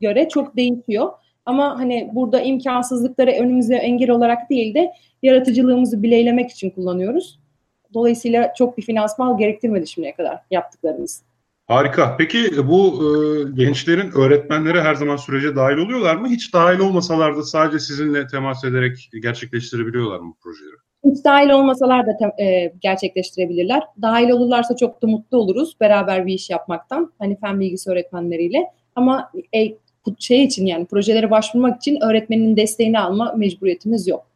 göre 0.00 0.28
çok 0.28 0.56
değişiyor. 0.56 1.12
Ama 1.46 1.78
hani 1.78 2.10
burada 2.12 2.40
imkansızlıkları 2.40 3.30
önümüze 3.30 3.76
engel 3.76 4.10
olarak 4.10 4.50
değil 4.50 4.74
de 4.74 4.92
yaratıcılığımızı 5.22 6.02
bileylemek 6.02 6.50
için 6.50 6.70
kullanıyoruz. 6.70 7.38
Dolayısıyla 7.94 8.54
çok 8.54 8.78
bir 8.78 8.82
finansman 8.82 9.36
gerektirmedi 9.36 9.86
şimdiye 9.86 10.14
kadar 10.14 10.38
yaptıklarımız. 10.50 11.22
Harika. 11.66 12.16
Peki 12.16 12.68
bu 12.68 13.02
e, 13.02 13.08
gençlerin 13.54 14.10
öğretmenleri 14.10 14.80
her 14.80 14.94
zaman 14.94 15.16
sürece 15.16 15.56
dahil 15.56 15.76
oluyorlar 15.76 16.16
mı? 16.16 16.28
Hiç 16.28 16.54
dahil 16.54 16.78
olmasalar 16.78 17.36
da 17.36 17.42
sadece 17.42 17.78
sizinle 17.78 18.26
temas 18.26 18.64
ederek 18.64 19.10
gerçekleştirebiliyorlar 19.22 20.20
mı 20.20 20.34
projeleri? 20.42 20.76
Hiç 21.04 21.24
dahil 21.24 21.50
olmasalar 21.50 22.06
da 22.06 22.42
e, 22.42 22.72
gerçekleştirebilirler. 22.80 23.82
Dahil 24.02 24.30
olurlarsa 24.30 24.76
çok 24.76 25.02
da 25.02 25.06
mutlu 25.06 25.38
oluruz 25.38 25.76
beraber 25.80 26.26
bir 26.26 26.34
iş 26.34 26.50
yapmaktan. 26.50 27.12
Hani 27.18 27.40
fen 27.40 27.60
bilgisi 27.60 27.90
öğretmenleriyle. 27.90 28.64
Ama 28.96 29.30
e, 29.54 29.58
şey 30.18 30.44
için 30.44 30.66
yani 30.66 30.86
projelere 30.86 31.30
başvurmak 31.30 31.76
için 31.76 31.98
öğretmenin 32.02 32.56
desteğini 32.56 33.00
alma 33.00 33.32
mecburiyetimiz 33.36 34.08
yok. 34.08 34.26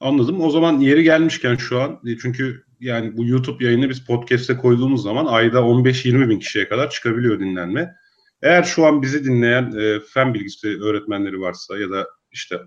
Anladım. 0.00 0.40
O 0.40 0.50
zaman 0.50 0.80
yeri 0.80 1.02
gelmişken 1.02 1.56
şu 1.56 1.80
an 1.80 2.00
e, 2.06 2.18
çünkü 2.22 2.62
yani 2.82 3.16
bu 3.16 3.26
YouTube 3.26 3.64
yayını 3.64 3.88
biz 3.88 4.04
podcast'e 4.04 4.56
koyduğumuz 4.56 5.02
zaman 5.02 5.26
ayda 5.26 5.58
15-20 5.58 6.28
bin 6.28 6.38
kişiye 6.38 6.68
kadar 6.68 6.90
çıkabiliyor 6.90 7.40
dinlenme. 7.40 7.94
Eğer 8.42 8.62
şu 8.62 8.86
an 8.86 9.02
bizi 9.02 9.24
dinleyen 9.24 9.72
e, 9.78 10.00
fen 10.00 10.34
bilgisi 10.34 10.68
öğretmenleri 10.82 11.40
varsa 11.40 11.78
ya 11.78 11.90
da 11.90 12.08
işte 12.32 12.58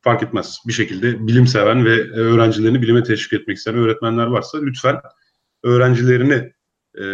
fark 0.00 0.22
etmez 0.22 0.58
bir 0.66 0.72
şekilde 0.72 1.26
bilim 1.26 1.46
seven 1.46 1.84
ve 1.84 1.94
e, 1.94 2.18
öğrencilerini 2.18 2.82
bilime 2.82 3.02
teşvik 3.02 3.40
etmek 3.40 3.56
isteyen 3.56 3.78
öğretmenler 3.78 4.26
varsa 4.26 4.58
lütfen 4.62 5.00
öğrencilerini 5.62 6.52
e, 6.98 7.04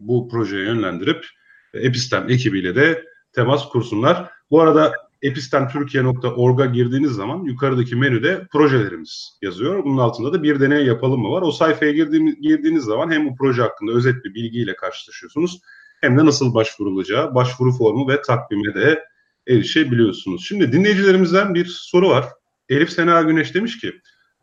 bu 0.00 0.28
projeye 0.28 0.64
yönlendirip 0.64 1.26
Epistem 1.74 2.30
ekibiyle 2.30 2.74
de 2.74 3.04
temas 3.32 3.68
kursunlar. 3.68 4.30
Bu 4.50 4.60
arada 4.60 4.92
epistemtürkiye.org'a 5.22 6.66
girdiğiniz 6.66 7.12
zaman 7.12 7.44
yukarıdaki 7.44 7.96
menüde 7.96 8.46
projelerimiz 8.52 9.38
yazıyor. 9.42 9.84
Bunun 9.84 9.98
altında 9.98 10.32
da 10.32 10.42
bir 10.42 10.60
deney 10.60 10.86
yapalım 10.86 11.20
mı 11.20 11.30
var. 11.30 11.42
O 11.42 11.52
sayfaya 11.52 11.92
girdiğiniz, 11.92 12.40
girdiğiniz 12.40 12.84
zaman 12.84 13.10
hem 13.10 13.28
bu 13.28 13.36
proje 13.36 13.62
hakkında 13.62 13.92
özet 13.92 14.24
bir 14.24 14.34
bilgiyle 14.34 14.76
karşılaşıyorsunuz 14.76 15.60
hem 16.00 16.18
de 16.18 16.26
nasıl 16.26 16.54
başvurulacağı, 16.54 17.34
başvuru 17.34 17.72
formu 17.72 18.08
ve 18.08 18.22
takvime 18.22 18.74
de 18.74 19.04
erişebiliyorsunuz. 19.48 20.44
Şimdi 20.48 20.72
dinleyicilerimizden 20.72 21.54
bir 21.54 21.64
soru 21.64 22.08
var. 22.08 22.24
Elif 22.68 22.90
Sena 22.90 23.22
Güneş 23.22 23.54
demiş 23.54 23.80
ki 23.80 23.92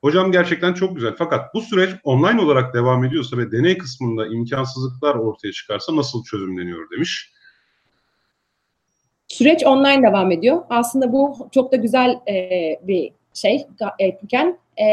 Hocam 0.02 0.32
gerçekten 0.32 0.74
çok 0.74 0.96
güzel. 0.96 1.16
Fakat 1.18 1.54
bu 1.54 1.62
süreç 1.62 1.90
online 2.04 2.42
olarak 2.42 2.74
devam 2.74 3.04
ediyorsa 3.04 3.38
ve 3.38 3.52
deney 3.52 3.78
kısmında 3.78 4.28
imkansızlıklar 4.28 5.16
ortaya 5.16 5.52
çıkarsa 5.52 5.96
nasıl 5.96 6.24
çözümleniyor 6.24 6.92
demiş. 6.92 7.34
Süreç 9.28 9.66
online 9.66 10.04
devam 10.04 10.32
ediyor. 10.32 10.64
Aslında 10.70 11.14
bu 11.14 11.48
çok 11.52 11.72
da 11.72 11.76
güzel 11.76 12.20
e, 12.30 12.34
bir 12.84 13.12
şey 13.34 13.68
etken. 14.00 14.58
E, 14.82 14.86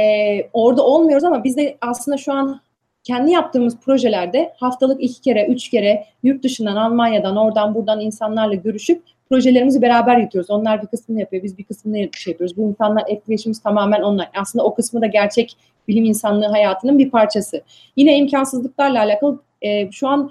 orada 0.53 0.83
olmuyoruz 0.83 1.25
ama 1.25 1.45
biz 1.45 1.57
de 1.57 1.77
aslında 1.81 2.17
şu 2.17 2.33
an 2.33 2.61
kendi 3.05 3.31
yaptığımız 3.31 3.81
projelerde 3.81 4.53
haftalık 4.57 5.03
iki 5.03 5.21
kere, 5.21 5.47
üç 5.47 5.69
kere 5.69 6.05
yurt 6.23 6.43
dışından, 6.43 6.77
Almanya'dan, 6.77 7.37
oradan 7.37 7.75
buradan 7.75 8.01
insanlarla 8.01 8.55
görüşüp 8.55 9.03
projelerimizi 9.31 9.83
beraber 9.83 10.17
yürütüyoruz. 10.17 10.51
Onlar 10.51 10.83
bir 10.83 10.87
kısmını 10.87 11.21
yapıyor, 11.21 11.43
biz 11.43 11.59
bir 11.59 11.65
kısmını 11.65 11.97
şey 11.97 12.33
yapıyoruz. 12.33 12.57
Bu 12.57 12.63
insanlar 12.63 13.05
etkileşimimiz 13.09 13.63
tamamen 13.63 14.03
online. 14.03 14.31
Aslında 14.41 14.65
o 14.65 14.75
kısmı 14.75 15.01
da 15.01 15.07
gerçek 15.07 15.57
bilim 15.89 16.05
insanlığı 16.05 16.47
hayatının 16.47 16.99
bir 16.99 17.11
parçası. 17.11 17.63
Yine 17.97 18.17
imkansızlıklarla 18.17 18.99
alakalı 18.99 19.39
e, 19.63 19.91
şu 19.93 20.09
an 20.09 20.31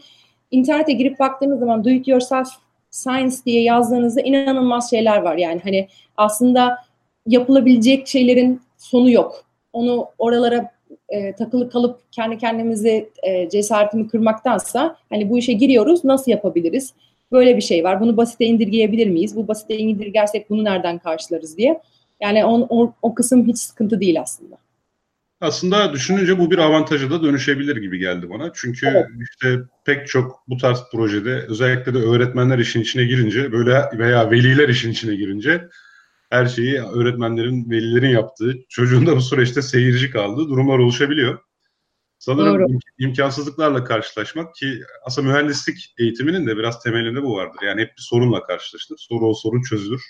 internete 0.52 0.94
girip 0.94 1.20
baktığınız 1.20 1.60
zaman 1.60 1.86
do 1.86 1.90
it 1.90 2.08
yourself 2.08 2.48
science 2.94 3.36
diye 3.46 3.64
yazdığınızda 3.64 4.22
inanılmaz 4.22 4.90
şeyler 4.90 5.18
var. 5.18 5.38
Yani 5.38 5.62
hani 5.64 5.88
aslında 6.18 6.78
yapılabilecek 7.28 8.08
şeylerin 8.08 8.62
sonu 8.78 9.10
yok. 9.10 9.46
Onu 9.74 10.08
oralara 10.18 10.72
e, 11.10 11.34
takılı 11.36 11.70
kalıp 11.70 12.12
kendi 12.12 12.38
kendimizi 12.38 13.10
e, 13.24 13.50
cesaretimi 13.50 14.08
kırmaktansa 14.08 14.96
hani 15.10 15.30
bu 15.30 15.38
işe 15.38 15.54
giriyoruz 15.54 16.04
nasıl 16.04 16.32
yapabiliriz? 16.32 16.94
Böyle 17.32 17.58
bir 17.58 17.62
şey 17.62 17.84
var. 17.84 18.02
Bunu 18.02 18.18
basite 18.18 18.46
indirgeyebilir 18.46 19.08
miyiz? 19.08 19.36
Bu 19.36 19.48
basite 19.48 19.78
indirgersek 19.78 20.50
bunu 20.50 20.64
nereden 20.64 21.00
karşılarız 21.00 21.58
diye. 21.58 21.82
Yani 22.22 22.46
on, 22.46 22.68
o, 22.70 22.94
o 23.02 23.14
kısım 23.14 23.48
hiç 23.48 23.58
sıkıntı 23.58 24.00
değil 24.00 24.22
aslında. 24.22 24.63
Aslında 25.44 25.94
düşününce 25.94 26.40
bu 26.40 26.52
bir 26.52 26.58
avantaja 26.58 27.10
da 27.10 27.24
dönüşebilir 27.24 27.76
gibi 27.76 28.00
geldi 28.00 28.30
bana. 28.30 28.52
Çünkü 28.56 28.88
evet. 28.88 29.06
işte 29.22 29.60
pek 29.86 30.08
çok 30.08 30.44
bu 30.48 30.58
tarz 30.58 30.80
projede 30.92 31.46
özellikle 31.50 31.94
de 31.94 31.98
öğretmenler 31.98 32.60
işin 32.60 32.82
içine 32.82 33.04
girince 33.04 33.52
böyle 33.52 33.90
veya 33.98 34.32
veliler 34.32 34.70
işin 34.70 34.92
içine 34.92 35.16
girince 35.16 35.70
her 36.30 36.46
şeyi 36.46 36.82
öğretmenlerin, 36.82 37.70
velilerin 37.72 38.10
yaptığı, 38.10 38.56
çocuğun 38.70 39.08
da 39.08 39.16
bu 39.16 39.22
süreçte 39.22 39.62
seyirci 39.62 40.12
kaldığı 40.12 40.50
durumlar 40.50 40.78
oluşabiliyor. 40.78 41.40
Sanırım 42.20 42.60
Doğru. 42.60 42.80
imkansızlıklarla 43.00 43.84
karşılaşmak 43.84 44.56
ki 44.56 44.80
aslında 45.06 45.28
mühendislik 45.28 45.94
eğitiminin 46.00 46.48
de 46.48 46.58
biraz 46.58 46.84
temelinde 46.84 47.24
bu 47.24 47.36
vardır. 47.36 47.60
Yani 47.66 47.82
hep 47.82 47.88
bir 47.98 48.02
sorunla 48.02 48.44
karşılaştır. 48.44 48.98
Soru 48.98 49.28
o 49.28 49.34
sorun 49.34 49.62
çözülür. 49.62 50.02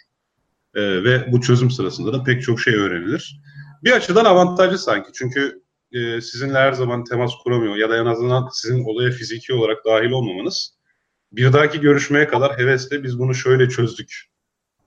Ee, 0.75 1.03
ve 1.03 1.31
bu 1.31 1.41
çözüm 1.41 1.71
sırasında 1.71 2.13
da 2.13 2.23
pek 2.23 2.41
çok 2.41 2.61
şey 2.61 2.75
öğrenilir. 2.75 3.39
Bir 3.83 3.91
açıdan 3.91 4.25
avantajlı 4.25 4.77
sanki. 4.77 5.11
Çünkü 5.13 5.63
e, 5.91 6.21
sizinle 6.21 6.57
her 6.57 6.73
zaman 6.73 7.03
temas 7.03 7.31
kuramıyor 7.43 7.75
ya 7.75 7.89
da 7.89 7.97
en 7.97 8.05
azından 8.05 8.49
sizin 8.53 8.85
olaya 8.85 9.11
fiziki 9.11 9.53
olarak 9.53 9.85
dahil 9.85 10.11
olmamanız 10.11 10.77
bir 11.31 11.53
dahaki 11.53 11.79
görüşmeye 11.79 12.27
kadar 12.27 12.57
hevesle 12.57 13.03
biz 13.03 13.19
bunu 13.19 13.35
şöyle 13.35 13.69
çözdük 13.69 14.29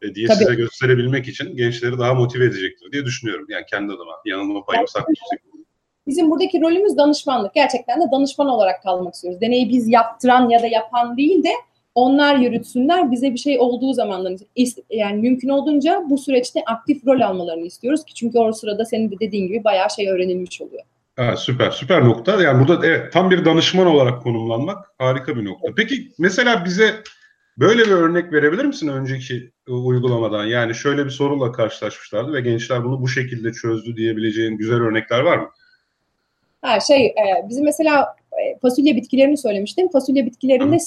e, 0.03 0.15
diye 0.15 0.27
Tabii. 0.27 0.39
size 0.39 0.55
gösterebilmek 0.55 1.29
için 1.29 1.57
gençleri 1.57 1.99
daha 1.99 2.15
motive 2.15 2.45
edecektir 2.45 2.93
diye 2.93 3.05
düşünüyorum. 3.05 3.47
Yani 3.49 3.65
kendi 3.71 3.93
adıma 3.93 4.13
yanılma 4.25 4.65
payım 4.65 4.89
saklayacak. 4.89 5.47
Bizim 6.07 6.31
buradaki 6.31 6.61
rolümüz 6.61 6.97
danışmanlık. 6.97 7.55
Gerçekten 7.55 8.01
de 8.01 8.05
danışman 8.13 8.49
olarak 8.49 8.83
kalmak 8.83 9.15
istiyoruz. 9.15 9.41
Deneyi 9.41 9.69
biz 9.69 9.89
yaptıran 9.89 10.49
ya 10.49 10.63
da 10.63 10.67
yapan 10.67 11.17
değil 11.17 11.45
de 11.45 11.53
onlar 11.97 12.37
yürütsünler. 12.37 13.11
Bize 13.11 13.33
bir 13.33 13.39
şey 13.39 13.59
olduğu 13.59 13.93
zamanlar 13.93 14.33
yani 14.91 15.21
mümkün 15.21 15.49
olduğunca 15.49 16.03
bu 16.11 16.19
süreçte 16.19 16.61
aktif 16.67 17.07
rol 17.07 17.21
almalarını 17.21 17.67
istiyoruz 17.67 18.05
ki 18.05 18.15
çünkü 18.15 18.39
o 18.39 18.53
sırada 18.53 18.85
senin 18.85 19.11
de 19.11 19.15
dediğin 19.21 19.47
gibi 19.47 19.65
bayağı 19.65 19.91
şey 19.91 20.09
öğrenilmiş 20.09 20.61
oluyor. 20.61 20.83
Ha, 21.17 21.37
süper 21.37 21.71
süper 21.71 22.05
nokta. 22.05 22.43
Yani 22.43 22.69
burada 22.69 22.87
evet 22.87 23.13
tam 23.13 23.31
bir 23.31 23.45
danışman 23.45 23.87
olarak 23.87 24.23
konumlanmak 24.23 24.93
harika 24.99 25.37
bir 25.37 25.45
nokta. 25.45 25.69
Peki 25.77 26.13
mesela 26.19 26.65
bize 26.65 26.95
böyle 27.59 27.83
bir 27.83 27.91
örnek 27.91 28.33
verebilir 28.33 28.65
misin 28.65 28.89
önceki 28.89 29.51
uygulamadan? 29.69 30.45
Yani 30.45 30.75
şöyle 30.75 31.05
bir 31.05 31.11
sorunla 31.11 31.53
karşılaşmışlardı 31.53 32.33
ve 32.33 32.41
gençler 32.41 32.85
bunu 32.85 33.03
bu 33.03 33.09
şekilde 33.09 33.53
çözdü 33.53 33.97
diyebileceğin 33.97 34.57
güzel 34.57 34.79
örnekler 34.79 35.21
var 35.21 35.39
mı? 35.39 35.49
Ha, 36.63 36.81
şey 36.81 37.07
e, 37.07 37.49
bizim 37.49 37.65
mesela 37.65 38.17
e, 38.33 38.59
fasulye 38.59 38.97
bitkilerini 38.97 39.37
söylemiştim. 39.37 39.89
Fasulye 39.93 40.27
bitkilerinde 40.27 40.79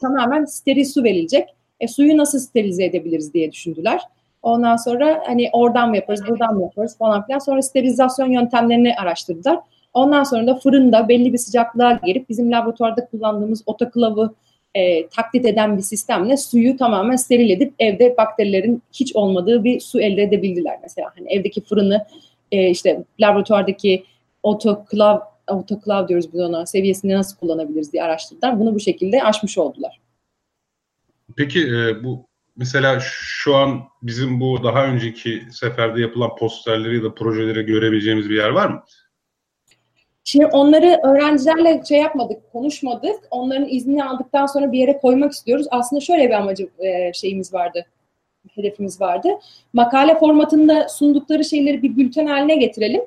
tamamen 0.00 0.44
steril 0.44 0.84
su 0.84 1.04
verilecek. 1.04 1.48
E, 1.80 1.88
suyu 1.88 2.16
nasıl 2.16 2.38
sterilize 2.38 2.84
edebiliriz 2.84 3.34
diye 3.34 3.52
düşündüler. 3.52 4.00
Ondan 4.42 4.76
sonra 4.76 5.22
hani 5.26 5.50
oradan 5.52 5.88
mı 5.88 5.96
yaparız, 5.96 6.22
buradan 6.28 6.54
mı 6.54 6.62
yaparız 6.62 6.98
falan 6.98 7.26
filan. 7.26 7.38
Sonra 7.38 7.62
sterilizasyon 7.62 8.30
yöntemlerini 8.30 8.96
araştırdılar. 8.96 9.58
Ondan 9.94 10.24
sonra 10.24 10.46
da 10.46 10.54
fırında 10.54 11.08
belli 11.08 11.32
bir 11.32 11.38
sıcaklığa 11.38 11.92
gelip 11.92 12.28
bizim 12.28 12.52
laboratuvarda 12.52 13.06
kullandığımız 13.06 13.62
otoklavı 13.66 14.34
e, 14.74 15.08
taklit 15.08 15.46
eden 15.46 15.76
bir 15.76 15.82
sistemle 15.82 16.36
suyu 16.36 16.76
tamamen 16.76 17.16
steril 17.16 17.50
edip 17.50 17.74
evde 17.78 18.16
bakterilerin 18.16 18.82
hiç 18.92 19.16
olmadığı 19.16 19.64
bir 19.64 19.80
su 19.80 20.00
elde 20.00 20.22
edebildiler. 20.22 20.78
Mesela 20.82 21.10
hani 21.18 21.32
evdeki 21.32 21.60
fırını 21.60 22.04
e, 22.52 22.70
işte 22.70 23.04
laboratuvardaki 23.20 24.04
otoklav 24.42 25.18
otoklav 25.50 26.08
diyoruz 26.08 26.32
biz 26.32 26.40
ona 26.40 26.66
seviyesinde 26.66 27.14
nasıl 27.14 27.36
kullanabiliriz 27.36 27.92
diye 27.92 28.02
araştırdılar. 28.02 28.60
Bunu 28.60 28.74
bu 28.74 28.80
şekilde 28.80 29.24
aşmış 29.24 29.58
oldular. 29.58 30.00
Peki 31.36 31.60
e, 31.60 32.04
bu 32.04 32.26
mesela 32.56 32.98
şu 33.02 33.56
an 33.56 33.80
bizim 34.02 34.40
bu 34.40 34.64
daha 34.64 34.84
önceki 34.84 35.42
seferde 35.50 36.00
yapılan 36.00 36.36
posterleri 36.36 36.96
ya 36.96 37.02
da 37.02 37.14
projeleri 37.14 37.66
görebileceğimiz 37.66 38.30
bir 38.30 38.36
yer 38.36 38.48
var 38.48 38.68
mı? 38.68 38.82
Şimdi 40.24 40.46
onları 40.46 41.00
öğrencilerle 41.04 41.82
şey 41.88 41.98
yapmadık, 41.98 42.52
konuşmadık. 42.52 43.16
Onların 43.30 43.68
iznini 43.68 44.04
aldıktan 44.04 44.46
sonra 44.46 44.72
bir 44.72 44.78
yere 44.78 44.98
koymak 44.98 45.32
istiyoruz. 45.32 45.66
Aslında 45.70 46.00
şöyle 46.00 46.28
bir 46.28 46.34
amacı 46.34 46.68
e, 46.78 47.12
şeyimiz 47.12 47.54
vardı, 47.54 47.86
hedefimiz 48.54 49.00
vardı. 49.00 49.28
Makale 49.72 50.18
formatında 50.18 50.88
sundukları 50.88 51.44
şeyleri 51.44 51.82
bir 51.82 51.96
bülten 51.96 52.26
haline 52.26 52.56
getirelim. 52.56 53.00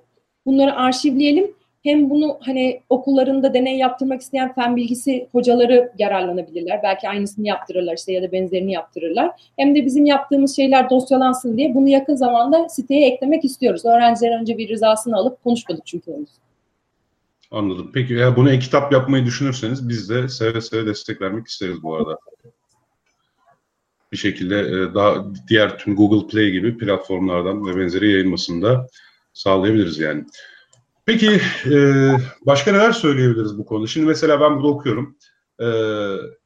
Bunları 0.45 0.75
arşivleyelim. 0.75 1.55
Hem 1.83 2.09
bunu 2.09 2.37
hani 2.41 2.81
okullarında 2.89 3.53
deney 3.53 3.77
yaptırmak 3.77 4.21
isteyen 4.21 4.53
fen 4.53 4.75
bilgisi 4.75 5.27
hocaları 5.31 5.91
yararlanabilirler. 5.99 6.79
Belki 6.83 7.09
aynısını 7.09 7.47
yaptırırlar 7.47 7.97
işte 7.97 8.13
ya 8.13 8.23
da 8.23 8.31
benzerini 8.31 8.71
yaptırırlar. 8.71 9.31
Hem 9.57 9.75
de 9.75 9.85
bizim 9.85 10.05
yaptığımız 10.05 10.55
şeyler 10.55 10.89
dosyalansın 10.89 11.57
diye 11.57 11.75
bunu 11.75 11.89
yakın 11.89 12.15
zamanda 12.15 12.69
siteye 12.69 13.07
eklemek 13.07 13.45
istiyoruz. 13.45 13.85
Öğrenciler 13.85 14.39
önce 14.39 14.57
bir 14.57 14.69
rızasını 14.69 15.15
alıp 15.15 15.43
konuşmadık 15.43 15.85
çünkü 15.85 16.13
henüz. 16.13 16.29
Anladım. 17.51 17.91
Peki 17.93 18.15
eğer 18.15 18.35
bunu 18.35 18.51
e-kitap 18.51 18.93
yapmayı 18.93 19.25
düşünürseniz 19.25 19.89
biz 19.89 20.09
de 20.09 20.29
seve 20.29 20.61
seve 20.61 20.85
destek 20.85 21.21
vermek 21.21 21.47
isteriz 21.47 21.83
bu 21.83 21.95
arada. 21.95 22.17
Bir 24.11 24.17
şekilde 24.17 24.59
e, 24.59 24.93
daha 24.93 25.25
diğer 25.47 25.77
tüm 25.77 25.95
Google 25.95 26.27
Play 26.27 26.51
gibi 26.51 26.77
platformlardan 26.77 27.65
ve 27.65 27.77
benzeri 27.77 28.11
yayılmasını 28.11 28.61
da 28.61 28.87
sağlayabiliriz 29.33 29.99
yani. 29.99 30.25
Peki 31.05 31.41
e, 31.65 31.75
başka 32.45 32.71
neler 32.71 32.91
söyleyebiliriz 32.91 33.57
bu 33.57 33.65
konuda? 33.65 33.87
Şimdi 33.87 34.07
mesela 34.07 34.41
ben 34.41 34.55
burada 34.55 34.67
okuyorum. 34.67 35.17
E, 35.59 35.67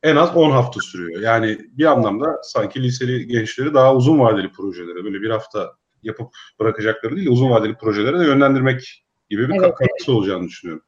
en 0.03 0.15
az 0.15 0.35
10 0.35 0.51
hafta 0.51 0.79
sürüyor. 0.79 1.21
Yani 1.21 1.57
bir 1.71 1.85
anlamda 1.85 2.39
sanki 2.43 2.83
liseli 2.83 3.27
gençleri 3.27 3.73
daha 3.73 3.95
uzun 3.95 4.19
vadeli 4.19 4.51
projelere 4.51 5.03
böyle 5.03 5.21
bir 5.21 5.29
hafta 5.29 5.71
yapıp 6.03 6.27
bırakacakları 6.59 7.15
değil 7.15 7.29
uzun 7.29 7.49
vadeli 7.49 7.75
projelere 7.77 8.19
de 8.19 8.23
yönlendirmek 8.23 9.05
gibi 9.29 9.49
bir 9.49 9.53
evet, 9.53 9.61
katkısı 9.61 9.87
evet. 9.97 10.09
olacağını 10.09 10.47
düşünüyorum. 10.47 10.85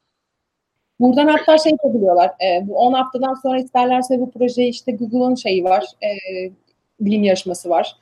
Buradan 1.00 1.26
hatta 1.26 1.58
şey 1.58 1.72
yapabiliyorlar. 1.72 2.28
E, 2.28 2.68
bu 2.68 2.76
10 2.76 2.92
haftadan 2.92 3.34
sonra 3.34 3.58
isterlerse 3.58 4.18
bu 4.18 4.30
proje 4.30 4.64
işte 4.64 4.92
Google'ın 4.92 5.34
şeyi 5.34 5.64
var. 5.64 5.84
E, 6.02 6.10
bilim 7.00 7.24
yarışması 7.24 7.70
var. 7.70 7.96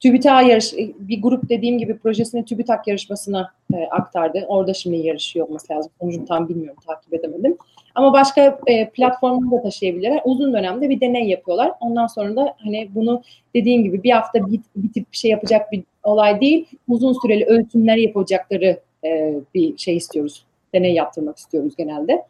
TÜBİTAK 0.00 0.48
yarış 0.48 0.74
bir 0.98 1.22
grup 1.22 1.48
dediğim 1.48 1.78
gibi 1.78 1.98
projesini 1.98 2.44
TÜBİTAK 2.44 2.86
yarışmasına 2.86 3.50
e, 3.74 3.86
aktardı. 3.90 4.44
Orada 4.48 4.74
şimdi 4.74 4.96
yarışıyor 4.96 5.48
olması 5.48 5.72
lazım. 5.72 5.92
Sonucunu 6.00 6.26
tam 6.26 6.48
bilmiyorum, 6.48 6.82
takip 6.86 7.14
edemedim. 7.14 7.56
Ama 7.94 8.12
başka 8.12 8.58
e, 8.66 8.90
platformları 8.90 9.50
da 9.50 9.62
taşıyabilirler. 9.62 10.20
Uzun 10.24 10.52
dönemde 10.52 10.88
bir 10.88 11.00
deney 11.00 11.28
yapıyorlar. 11.28 11.72
Ondan 11.80 12.06
sonra 12.06 12.36
da 12.36 12.54
hani 12.58 12.88
bunu 12.94 13.22
dediğim 13.54 13.84
gibi 13.84 14.02
bir 14.02 14.10
hafta 14.10 14.50
bit, 14.50 14.64
bitip 14.76 15.12
bir 15.12 15.16
şey 15.16 15.30
yapacak 15.30 15.72
bir 15.72 15.84
olay 16.02 16.40
değil. 16.40 16.66
Uzun 16.88 17.12
süreli 17.22 17.44
ölçümler 17.44 17.96
yapacakları 17.96 18.80
e, 19.04 19.34
bir 19.54 19.78
şey 19.78 19.96
istiyoruz. 19.96 20.44
Deney 20.74 20.94
yaptırmak 20.94 21.36
istiyoruz 21.36 21.74
genelde. 21.76 22.22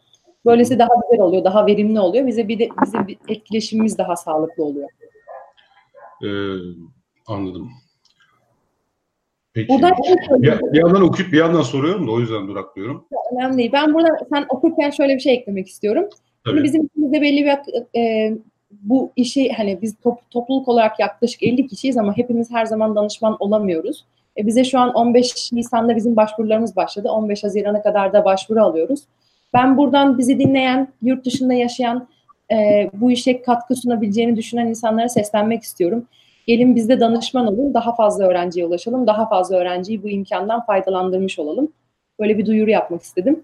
Böylesi 0.47 0.79
daha 0.79 0.89
güzel 1.03 1.25
oluyor, 1.25 1.45
daha 1.45 1.67
verimli 1.67 2.01
oluyor. 2.01 2.27
Bize 2.27 2.49
bir 2.49 2.59
de 2.59 2.69
bizim 2.83 3.07
bir 3.07 3.17
etkileşimimiz 3.29 3.99
daha 3.99 4.17
sağlıklı 4.17 4.65
oluyor. 4.65 4.89
Ee, 6.23 6.27
anladım. 7.27 7.71
Peki. 9.55 9.69
Buradan 9.69 9.93
bir, 10.31 10.73
bir 10.73 10.79
yandan 10.79 11.03
okuyup 11.03 11.33
bir 11.33 11.39
yandan 11.39 11.63
soruyorum 11.63 12.07
da 12.07 12.11
o 12.11 12.21
yüzden 12.21 12.49
duraklıyorum. 12.49 13.05
Önemli 13.33 13.59
değil. 13.59 13.73
Ben 13.73 13.95
burada 13.95 14.09
sen 14.33 14.47
okurken 14.49 14.91
şöyle 14.91 15.15
bir 15.15 15.21
şey 15.21 15.35
eklemek 15.35 15.69
istiyorum. 15.69 16.09
Tabii. 16.45 16.55
Şimdi 16.55 16.65
bizim 16.65 16.85
içimizde 16.85 17.21
belli 17.21 17.45
bir 17.45 18.01
e, 18.01 18.33
bu 18.71 19.13
işi 19.17 19.53
hani 19.53 19.83
biz 19.83 19.97
top, 20.03 20.31
topluluk 20.31 20.69
olarak 20.69 21.01
yaklaşık 21.01 21.43
50 21.43 21.67
kişiyiz 21.67 21.97
ama 21.97 22.17
hepimiz 22.17 22.51
her 22.51 22.67
zaman 22.67 22.97
danışman 22.97 23.37
olamıyoruz. 23.41 24.05
E, 24.39 24.47
bize 24.47 24.65
şu 24.65 24.79
an 24.79 24.95
15 24.95 25.53
Nisan'da 25.53 25.97
bizim 25.97 26.17
başvurularımız 26.17 26.77
başladı. 26.77 27.11
15 27.11 27.45
Haziran'a 27.45 27.83
kadar 27.83 28.13
da 28.13 28.25
başvuru 28.25 28.63
alıyoruz. 28.63 29.01
Ben 29.55 29.77
buradan 29.77 30.19
bizi 30.19 30.39
dinleyen, 30.39 30.89
yurt 31.03 31.25
dışında 31.25 31.55
yaşayan, 31.55 32.09
e, 32.53 32.91
bu 32.93 33.11
işe 33.11 33.43
katkı 33.43 33.77
sunabileceğini 33.77 34.37
düşünen 34.37 34.67
insanlara 34.67 35.09
seslenmek 35.09 35.63
istiyorum. 35.63 36.07
Gelin 36.47 36.77
bizde 36.77 37.01
danışman 37.01 37.47
olun, 37.47 37.75
daha 37.75 37.95
fazla 37.95 38.25
öğrenciye 38.25 38.67
ulaşalım, 38.67 39.07
daha 39.07 39.29
fazla 39.29 39.57
öğrenciyi 39.57 40.03
bu 40.03 40.09
imkandan 40.09 40.67
faydalandırmış 40.67 41.39
olalım. 41.39 41.73
Böyle 42.21 42.39
bir 42.39 42.47
duyuru 42.47 42.71
yapmak 42.71 43.03
istedim. 43.03 43.41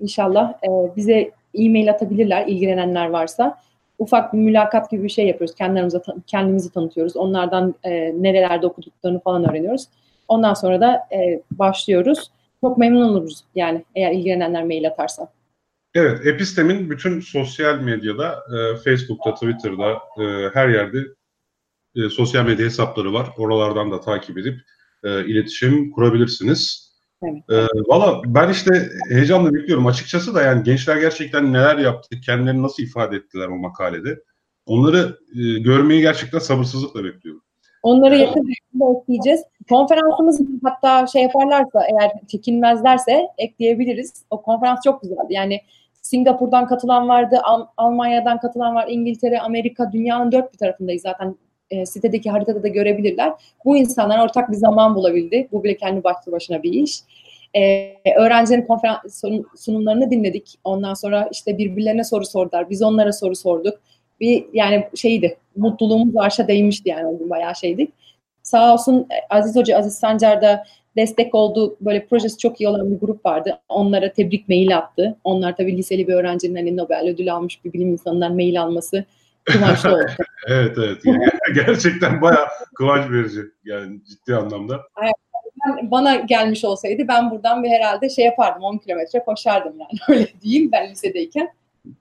İnşallah 0.00 0.52
e, 0.52 0.96
bize 0.96 1.30
e-mail 1.54 1.90
atabilirler 1.90 2.46
ilgilenenler 2.46 3.06
varsa. 3.06 3.58
Ufak 3.98 4.32
bir 4.32 4.38
mülakat 4.38 4.90
gibi 4.90 5.04
bir 5.04 5.08
şey 5.08 5.26
yapıyoruz. 5.26 5.54
Kendimize 5.54 6.00
kendimizi 6.26 6.72
tanıtıyoruz. 6.72 7.16
Onlardan 7.16 7.74
e, 7.84 8.22
nerelerde 8.22 8.66
okuduklarını 8.66 9.20
falan 9.20 9.50
öğreniyoruz. 9.50 9.86
Ondan 10.28 10.54
sonra 10.54 10.80
da 10.80 11.06
e, 11.12 11.42
başlıyoruz. 11.50 12.30
Çok 12.60 12.78
memnun 12.78 13.08
oluruz 13.08 13.44
yani 13.54 13.84
eğer 13.94 14.12
ilgilenenler 14.12 14.64
mail 14.64 14.88
atarsa. 14.88 15.28
Evet, 15.94 16.26
Epistem'in 16.26 16.90
bütün 16.90 17.20
sosyal 17.20 17.80
medyada, 17.80 18.28
e, 18.28 18.76
Facebook'ta, 18.76 19.34
Twitter'da, 19.34 19.92
e, 19.92 20.50
her 20.54 20.68
yerde 20.68 20.98
e, 21.96 22.08
sosyal 22.08 22.44
medya 22.44 22.66
hesapları 22.66 23.12
var. 23.12 23.28
Oralardan 23.38 23.90
da 23.90 24.00
takip 24.00 24.38
edip 24.38 24.60
e, 25.04 25.26
iletişim 25.26 25.90
kurabilirsiniz. 25.90 26.86
Evet. 27.22 27.42
E, 27.50 27.66
Valla 27.88 28.20
ben 28.26 28.50
işte 28.50 28.88
heyecanla 29.08 29.54
bekliyorum. 29.54 29.86
Açıkçası 29.86 30.34
da 30.34 30.42
yani 30.42 30.62
gençler 30.62 30.96
gerçekten 30.96 31.52
neler 31.52 31.78
yaptı, 31.78 32.20
kendilerini 32.26 32.62
nasıl 32.62 32.82
ifade 32.82 33.16
ettiler 33.16 33.48
o 33.48 33.56
makalede. 33.56 34.20
Onları 34.66 35.18
e, 35.34 35.58
görmeyi 35.58 36.00
gerçekten 36.00 36.38
sabırsızlıkla 36.38 37.04
bekliyorum. 37.04 37.42
Onları 37.82 38.16
yakın 38.16 38.42
zamanda 38.72 39.00
ekleyeceğiz. 39.00 39.40
Konferansımız 39.68 40.40
hatta 40.64 41.06
şey 41.06 41.22
yaparlarsa 41.22 41.82
eğer 41.90 42.10
çekinmezlerse 42.28 43.26
ekleyebiliriz. 43.38 44.12
O 44.30 44.42
konferans 44.42 44.78
çok 44.84 45.02
güzeldi. 45.02 45.26
Yani 45.30 45.60
Singapur'dan 46.02 46.66
katılan 46.66 47.08
vardı, 47.08 47.40
Al- 47.42 47.66
Almanya'dan 47.76 48.40
katılan 48.40 48.74
var, 48.74 48.86
İngiltere, 48.88 49.40
Amerika, 49.40 49.92
dünyanın 49.92 50.32
dört 50.32 50.52
bir 50.52 50.58
tarafındayız 50.58 51.02
zaten 51.02 51.36
e, 51.70 51.86
sitedeki 51.86 52.30
haritada 52.30 52.62
da 52.62 52.68
görebilirler. 52.68 53.32
Bu 53.64 53.76
insanlar 53.76 54.24
ortak 54.24 54.50
bir 54.50 54.56
zaman 54.56 54.94
bulabildi. 54.94 55.48
Bu 55.52 55.64
bile 55.64 55.76
kendi 55.76 56.04
başlı 56.04 56.32
başına 56.32 56.62
bir 56.62 56.72
iş. 56.72 57.00
E, 57.54 57.92
öğrencilerin 58.16 58.66
konferans 58.66 59.24
sunumlarını 59.56 60.10
dinledik. 60.10 60.58
Ondan 60.64 60.94
sonra 60.94 61.28
işte 61.32 61.58
birbirlerine 61.58 62.04
soru 62.04 62.24
sordular. 62.24 62.70
Biz 62.70 62.82
onlara 62.82 63.12
soru 63.12 63.36
sorduk. 63.36 63.80
Bir 64.20 64.44
yani 64.52 64.88
şeydi, 64.94 65.36
mutluluğumuz 65.56 66.16
arşa 66.16 66.48
değmişti 66.48 66.88
yani 66.88 67.06
o 67.06 67.18
gün 67.18 67.30
bayağı 67.30 67.56
şeydik. 67.56 67.92
Sağ 68.42 68.74
olsun 68.74 69.08
Aziz 69.30 69.56
Hoca, 69.56 69.78
Aziz 69.78 69.98
Sancar 69.98 70.42
da 70.42 70.64
destek 70.96 71.34
oldu. 71.34 71.76
Böyle 71.80 72.06
projesi 72.06 72.38
çok 72.38 72.60
iyi 72.60 72.68
olan 72.68 72.90
bir 72.90 73.00
grup 73.00 73.26
vardı. 73.26 73.58
Onlara 73.68 74.12
tebrik 74.12 74.48
mail 74.48 74.76
attı. 74.76 75.16
Onlar 75.24 75.56
tabii 75.56 75.76
liseli 75.76 76.08
bir 76.08 76.14
öğrencinin 76.14 76.56
hani 76.56 76.76
Nobel 76.76 77.08
ödülü 77.08 77.32
almış 77.32 77.64
bir 77.64 77.72
bilim 77.72 77.88
insanından 77.92 78.34
mail 78.34 78.62
alması 78.62 79.04
kıvançlı 79.46 79.90
oldu. 79.94 80.06
evet 80.46 80.78
evet. 80.78 81.02
Gerçekten 81.54 82.22
bayağı 82.22 82.46
kıvanç 82.74 83.10
verici 83.10 83.40
yani 83.64 84.00
ciddi 84.04 84.36
anlamda. 84.36 84.82
bana 85.82 86.14
gelmiş 86.14 86.64
olsaydı 86.64 87.02
ben 87.08 87.30
buradan 87.30 87.62
bir 87.62 87.68
herhalde 87.68 88.08
şey 88.08 88.24
yapardım 88.24 88.62
10 88.62 88.78
kilometre 88.78 89.24
koşardım 89.24 89.72
yani 89.80 89.98
öyle 90.18 90.28
diyeyim 90.42 90.72
ben 90.72 90.90
lisedeyken. 90.90 91.48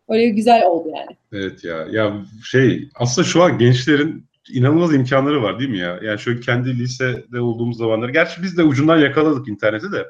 Öyle 0.09 0.29
güzel 0.29 0.63
oldu 0.65 0.89
yani. 0.95 1.17
Evet 1.33 1.63
ya. 1.63 1.85
Ya 1.91 2.13
şey 2.43 2.89
aslında 2.95 3.27
şu 3.27 3.43
an 3.43 3.57
gençlerin 3.57 4.25
inanılmaz 4.53 4.93
imkanları 4.93 5.43
var 5.43 5.59
değil 5.59 5.69
mi 5.69 5.77
ya? 5.77 5.99
Yani 6.01 6.19
şöyle 6.19 6.39
kendi 6.39 6.79
lisede 6.79 7.39
olduğumuz 7.39 7.77
zamanları. 7.77 8.11
Gerçi 8.11 8.43
biz 8.43 8.57
de 8.57 8.63
ucundan 8.63 8.97
yakaladık 8.97 9.47
interneti 9.47 9.91
de. 9.91 10.05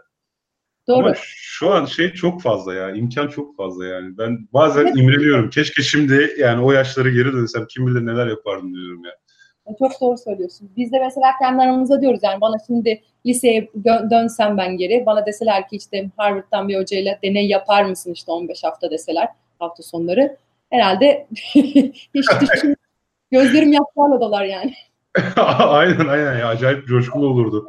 Doğru. 0.87 1.05
Ama 1.05 1.13
şu 1.25 1.73
an 1.73 1.85
şey 1.85 2.13
çok 2.13 2.41
fazla 2.41 2.73
ya. 2.73 2.91
imkan 2.91 3.27
çok 3.27 3.57
fazla 3.57 3.85
yani. 3.85 4.17
Ben 4.17 4.47
bazen 4.53 4.85
evet. 4.85 4.97
imreniyorum. 4.97 5.49
Keşke 5.49 5.81
şimdi 5.81 6.35
yani 6.39 6.63
o 6.63 6.71
yaşları 6.71 7.09
geri 7.09 7.33
dönsem 7.33 7.65
kim 7.69 7.87
bilir 7.87 8.05
neler 8.05 8.27
yapardım 8.27 8.73
diyorum 8.73 9.05
ya. 9.05 9.11
Çok 9.79 10.01
doğru 10.01 10.17
söylüyorsun. 10.17 10.71
Biz 10.77 10.91
de 10.91 10.99
mesela 10.99 11.25
kendi 11.41 11.63
aramızda 11.63 12.01
diyoruz 12.01 12.19
yani 12.23 12.41
bana 12.41 12.55
şimdi 12.67 13.01
liseye 13.25 13.69
dönsem 14.11 14.57
ben 14.57 14.77
geri 14.77 15.05
bana 15.05 15.25
deseler 15.25 15.67
ki 15.67 15.75
işte 15.75 16.09
Harvard'dan 16.17 16.67
bir 16.67 16.79
hocayla 16.79 17.19
deney 17.23 17.47
yapar 17.47 17.83
mısın 17.83 18.13
işte 18.13 18.31
15 18.31 18.63
hafta 18.63 18.91
deseler 18.91 19.27
hafta 19.59 19.83
sonları 19.83 20.37
herhalde 20.69 21.27
hiç 21.55 22.09
düşün 22.41 22.75
gözlerim 23.31 23.73
yaşlarla 23.73 24.21
dolar 24.21 24.45
yani. 24.45 24.73
aynen 25.57 26.07
aynen 26.07 26.39
ya 26.39 26.47
acayip 26.47 26.87
coşkulu 26.87 27.27
olurdu. 27.27 27.65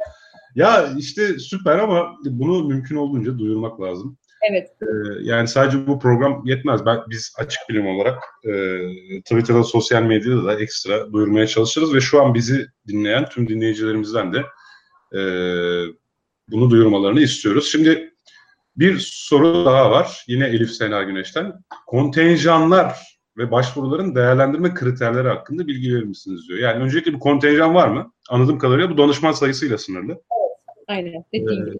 Ya 0.55 0.93
işte 0.97 1.39
süper 1.39 1.79
ama 1.79 2.15
bunu 2.25 2.63
mümkün 2.63 2.95
olduğunca 2.95 3.39
duyurmak 3.39 3.81
lazım. 3.81 4.17
Evet. 4.49 4.69
Ee, 4.81 4.85
yani 5.21 5.47
sadece 5.47 5.87
bu 5.87 5.99
program 5.99 6.41
yetmez. 6.45 6.85
Ben 6.85 6.99
biz 7.09 7.35
açık 7.37 7.59
bilim 7.69 7.87
olarak 7.87 8.23
e, 8.45 8.51
Twitter'da, 9.21 9.63
sosyal 9.63 10.03
medyada 10.03 10.45
da 10.45 10.59
ekstra 10.59 11.13
duyurmaya 11.13 11.47
çalışırız 11.47 11.93
ve 11.93 12.01
şu 12.01 12.23
an 12.23 12.33
bizi 12.33 12.67
dinleyen 12.87 13.29
tüm 13.29 13.47
dinleyicilerimizden 13.47 14.33
de 14.33 14.43
e, 15.17 15.21
bunu 16.51 16.69
duyurmalarını 16.69 17.21
istiyoruz. 17.21 17.71
Şimdi 17.71 18.13
bir 18.75 18.99
soru 18.99 19.65
daha 19.65 19.91
var. 19.91 20.23
Yine 20.27 20.45
Elif 20.45 20.71
Sena 20.71 21.03
Güneş'ten. 21.03 21.53
Kontenjanlar 21.87 22.95
ve 23.37 23.51
başvuruların 23.51 24.15
değerlendirme 24.15 24.73
kriterleri 24.73 25.27
hakkında 25.27 25.67
bilgi 25.67 25.95
verir 25.95 26.03
misiniz 26.03 26.47
diyor. 26.47 26.59
Yani 26.59 26.83
öncelikle 26.83 27.13
bir 27.13 27.19
kontenjan 27.19 27.75
var 27.75 27.87
mı? 27.87 28.11
Anladığım 28.29 28.59
kadarıyla 28.59 28.89
bu 28.89 28.97
danışman 28.97 29.31
sayısıyla 29.31 29.77
sınırlı. 29.77 30.21
Aynen. 30.87 31.25
Dediğim 31.33 31.67
ee, 31.67 31.73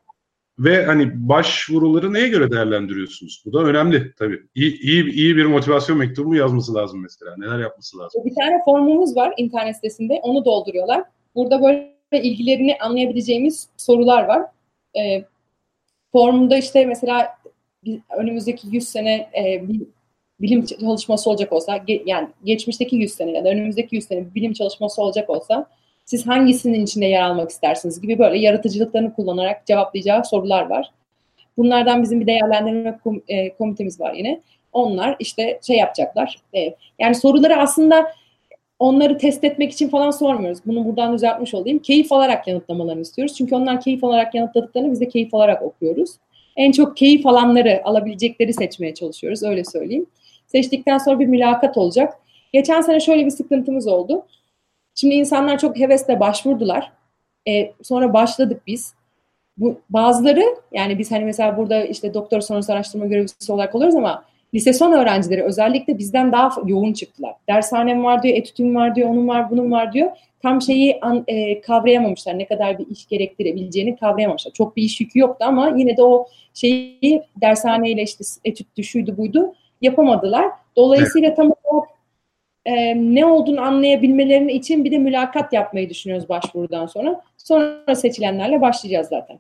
Ve 0.60 0.86
hani 0.86 1.30
başvuruları 1.30 2.14
neye 2.14 2.28
göre 2.28 2.52
değerlendiriyorsunuz? 2.52 3.44
Bu 3.46 3.54
da 3.54 3.60
önemli 3.60 4.14
tabii. 4.14 4.44
İyi, 4.56 4.80
iyi, 4.80 5.12
iyi 5.12 5.38
bir 5.38 5.46
motivasyon 5.46 5.98
mektubu 5.98 6.36
yazması 6.36 6.74
lazım 6.74 7.02
mesela? 7.02 7.36
Neler 7.38 7.60
yapması 7.60 7.98
lazım? 7.98 8.26
Bir 8.26 8.36
tane 8.36 8.62
formumuz 8.66 9.16
var 9.16 9.34
internet 9.38 9.76
sitesinde. 9.76 10.20
Onu 10.24 10.46
dolduruyorlar. 10.46 11.04
Burada 11.36 11.62
böyle 11.62 12.24
ilgilerini 12.24 12.78
anlayabileceğimiz 12.80 13.70
sorular 13.78 14.24
var. 14.24 14.42
Ee, 15.00 15.24
formunda 16.12 16.58
işte 16.58 16.86
mesela 16.86 17.38
önümüzdeki 18.18 18.68
100 18.72 18.90
sene 18.90 19.30
e, 19.38 19.68
bir 19.68 19.82
bilim 20.40 20.66
çalışması 20.66 21.30
olacak 21.30 21.54
olsa 21.54 21.84
yani 22.06 22.28
geçmişteki 22.44 22.96
100 22.96 23.14
sene 23.14 23.32
ya 23.32 23.46
da 23.46 23.50
önümüzdeki 23.50 23.96
100 23.96 24.06
sene 24.06 24.30
bir 24.30 24.36
bilim 24.36 24.54
çalışması 24.54 25.02
olacak 25.02 25.30
olsa 25.30 25.70
siz 26.08 26.28
hangisinin 26.28 26.84
içinde 26.84 27.06
yer 27.06 27.22
almak 27.22 27.50
istersiniz 27.50 28.02
gibi 28.02 28.20
böyle 28.20 28.40
yaratıcılıklarını 28.40 29.14
kullanarak 29.14 29.66
cevaplayacağı 29.66 30.26
sorular 30.26 30.70
var. 30.70 30.92
Bunlardan 31.58 32.04
bizim 32.04 32.22
bir 32.22 32.28
değerlendirme 32.28 33.00
e, 33.28 33.54
komitemiz 33.54 34.00
var 34.00 34.14
yine. 34.14 34.42
Onlar 34.74 35.16
işte 35.20 35.60
şey 35.68 35.78
yapacaklar. 35.78 36.36
E, 36.56 36.76
yani 37.00 37.16
soruları 37.16 37.58
aslında 37.58 38.12
onları 38.80 39.18
test 39.18 39.44
etmek 39.44 39.72
için 39.72 39.90
falan 39.90 40.12
sormuyoruz. 40.12 40.60
Bunu 40.66 40.86
buradan 40.86 41.14
düzeltmiş 41.14 41.54
olayım. 41.54 41.80
Keyif 41.80 42.12
alarak 42.12 42.48
yanıtlamalarını 42.48 43.02
istiyoruz. 43.02 43.36
Çünkü 43.38 43.56
onlar 43.56 43.82
keyif 43.82 44.04
alarak 44.04 44.36
yanıtladıklarını 44.36 44.92
biz 44.92 45.02
de 45.02 45.08
keyif 45.08 45.34
alarak 45.34 45.62
okuyoruz. 45.62 46.12
En 46.56 46.72
çok 46.72 46.98
keyif 46.98 47.26
alanları 47.26 47.82
alabilecekleri 47.84 48.54
seçmeye 48.54 48.94
çalışıyoruz. 48.94 49.44
Öyle 49.44 49.64
söyleyeyim. 49.64 50.06
Seçtikten 50.48 50.98
sonra 50.98 51.20
bir 51.20 51.26
mülakat 51.26 51.78
olacak. 51.78 52.14
Geçen 52.54 52.82
sene 52.82 53.00
şöyle 53.00 53.26
bir 53.26 53.32
sıkıntımız 53.32 53.88
oldu. 53.88 54.26
Şimdi 55.00 55.16
insanlar 55.16 55.58
çok 55.58 55.80
hevesle 55.80 56.20
başvurdular. 56.20 56.92
E, 57.48 57.72
sonra 57.84 58.14
başladık 58.14 58.62
biz. 58.68 58.94
Bu, 59.58 59.82
bazıları 59.90 60.44
yani 60.72 61.00
biz 61.00 61.12
hani 61.12 61.26
mesela 61.26 61.58
burada 61.58 61.84
işte 61.84 62.14
doktor 62.14 62.42
sonrası 62.42 62.74
araştırma 62.74 63.06
görevlisi 63.06 63.52
olarak 63.52 63.76
oluyoruz 63.76 63.96
ama 63.96 64.24
lise 64.54 64.74
son 64.74 64.92
öğrencileri 64.92 65.44
özellikle 65.44 65.98
bizden 65.98 66.32
daha 66.32 66.62
yoğun 66.66 66.94
çıktılar. 66.94 67.34
Dershanem 67.50 68.04
var 68.04 68.24
diyor, 68.24 68.38
etütüm 68.38 68.76
var 68.76 68.96
diyor, 68.96 69.10
onun 69.10 69.28
var, 69.28 69.50
bunun 69.50 69.72
var 69.72 69.94
diyor. 69.94 70.12
Tam 70.42 70.62
şeyi 70.62 71.00
an, 71.02 71.24
e, 71.28 71.62
kavrayamamışlar. 71.62 72.40
Ne 72.40 72.46
kadar 72.46 72.80
bir 72.80 72.88
iş 72.88 73.08
gerektirebileceğini 73.08 73.96
kavrayamamışlar. 73.96 74.52
Çok 74.52 74.76
bir 74.76 74.84
iş 74.84 75.02
yükü 75.02 75.20
yoktu 75.20 75.46
ama 75.48 75.74
yine 75.78 75.98
de 75.98 76.04
o 76.04 76.28
şeyi 76.54 77.24
dershaneyle 77.42 78.02
işte 78.02 78.24
etüttü, 78.46 78.84
şuydu 78.84 79.18
buydu 79.18 79.54
yapamadılar. 79.82 80.46
Dolayısıyla 80.76 81.36
tam 81.36 81.52
olarak 81.64 81.97
e, 82.68 82.96
ne 83.16 83.26
olduğunu 83.26 83.62
anlayabilmelerinin 83.62 84.50
için 84.50 84.86
bir 84.86 84.92
de 84.92 84.98
mülakat 84.98 85.54
yapmayı 85.54 85.90
düşünüyoruz 85.90 86.30
başvurudan 86.30 86.86
sonra. 86.86 87.22
Sonra 87.38 87.96
seçilenlerle 87.96 88.62
başlayacağız 88.62 89.08
zaten. 89.08 89.40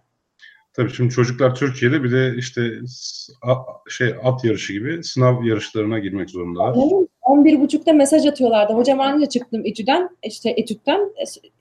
Tabii 0.73 0.91
şimdi 0.91 1.13
çocuklar 1.13 1.55
Türkiye'de 1.55 2.03
bir 2.03 2.11
de 2.11 2.35
işte 2.37 2.61
şey 3.89 4.07
at 4.23 4.43
yarışı 4.43 4.73
gibi 4.73 5.03
sınav 5.03 5.43
yarışlarına 5.43 5.99
girmek 5.99 6.29
zorundalar. 6.29 6.73
11.30'da 7.21 7.93
mesaj 7.93 8.25
atıyorlardı. 8.25 8.73
Hocam 8.73 8.99
anca 8.99 9.25
çıktım 9.25 9.61
etüden, 9.65 10.09
işte 10.23 10.49
etütten 10.49 10.99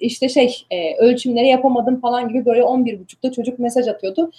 işte 0.00 0.28
şey 0.28 0.64
e, 0.70 0.96
ölçümleri 0.96 1.46
yapamadım 1.46 2.00
falan 2.00 2.28
gibi 2.28 2.44
böyle 2.44 2.60
11.30'da 2.60 3.32
çocuk 3.32 3.58
mesaj 3.58 3.88
atıyordu 3.88 4.30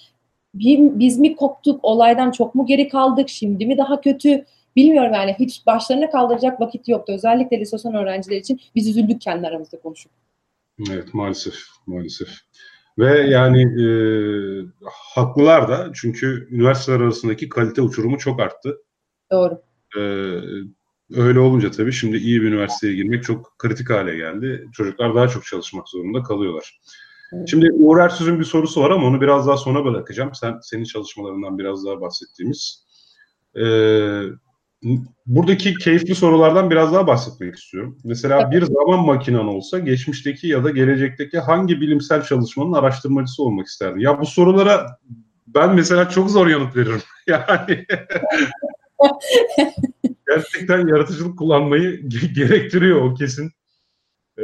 biz 0.53 1.19
mi 1.19 1.35
koptuk, 1.35 1.85
olaydan 1.85 2.31
çok 2.31 2.55
mu 2.55 2.65
geri 2.65 2.87
kaldık, 2.87 3.29
şimdi 3.29 3.65
mi 3.65 3.77
daha 3.77 4.01
kötü 4.01 4.45
bilmiyorum 4.77 5.13
yani 5.13 5.35
hiç 5.39 5.65
başlarına 5.65 6.09
kaldıracak 6.09 6.61
vakit 6.61 6.87
yoktu. 6.87 7.13
Özellikle 7.13 7.59
lisason 7.59 7.93
öğrenciler 7.93 8.37
için 8.37 8.61
biz 8.75 8.89
üzüldük 8.89 9.21
kendi 9.21 9.47
aramızda 9.47 9.79
konuşup. 9.79 10.11
Evet 10.91 11.13
maalesef 11.13 11.55
maalesef. 11.87 12.29
Ve 12.99 13.19
yani 13.21 13.61
e, 13.61 13.87
haklılar 15.13 15.69
da 15.69 15.91
çünkü 15.93 16.47
üniversiteler 16.51 16.99
arasındaki 16.99 17.49
kalite 17.49 17.81
uçurumu 17.81 18.17
çok 18.17 18.39
arttı. 18.39 18.77
Doğru. 19.31 19.61
E, 19.97 20.01
öyle 21.15 21.39
olunca 21.39 21.71
tabii 21.71 21.91
şimdi 21.91 22.17
iyi 22.17 22.41
bir 22.41 22.47
üniversiteye 22.47 22.93
girmek 22.93 23.23
çok 23.23 23.59
kritik 23.59 23.89
hale 23.89 24.15
geldi. 24.15 24.67
Çocuklar 24.73 25.15
daha 25.15 25.27
çok 25.27 25.45
çalışmak 25.45 25.89
zorunda 25.89 26.23
kalıyorlar. 26.23 26.79
Evet. 27.33 27.49
Şimdi 27.49 27.71
Uğur 27.71 27.97
Ersüz'ün 27.97 28.39
bir 28.39 28.45
sorusu 28.45 28.81
var 28.81 28.91
ama 28.91 29.07
onu 29.07 29.21
biraz 29.21 29.47
daha 29.47 29.57
sona 29.57 29.85
bırakacağım. 29.85 30.35
Sen 30.35 30.59
senin 30.61 30.83
çalışmalarından 30.83 31.57
biraz 31.57 31.85
daha 31.85 32.01
bahsettiğimiz. 32.01 32.87
Ee, 33.55 34.21
buradaki 35.25 35.73
keyifli 35.73 36.15
sorulardan 36.15 36.69
biraz 36.69 36.93
daha 36.93 37.07
bahsetmek 37.07 37.55
istiyorum. 37.55 37.97
Mesela 38.03 38.51
bir 38.51 38.61
zaman 38.61 39.05
makinen 39.05 39.45
olsa 39.45 39.79
geçmişteki 39.79 40.47
ya 40.47 40.63
da 40.63 40.69
gelecekteki 40.69 41.39
hangi 41.39 41.81
bilimsel 41.81 42.23
çalışmanın 42.23 42.73
araştırmacısı 42.73 43.43
olmak 43.43 43.67
isterdin? 43.67 43.99
Ya 43.99 44.19
bu 44.19 44.25
sorulara 44.25 44.97
ben 45.47 45.75
mesela 45.75 46.09
çok 46.09 46.29
zor 46.29 46.47
yanıt 46.47 46.75
veririm. 46.75 47.01
Yani 47.27 47.85
gerçekten 50.27 50.87
yaratıcılık 50.87 51.39
kullanmayı 51.39 52.09
gerektiriyor 52.35 53.01
o 53.01 53.13
kesin. 53.13 53.51
Ee, 54.37 54.43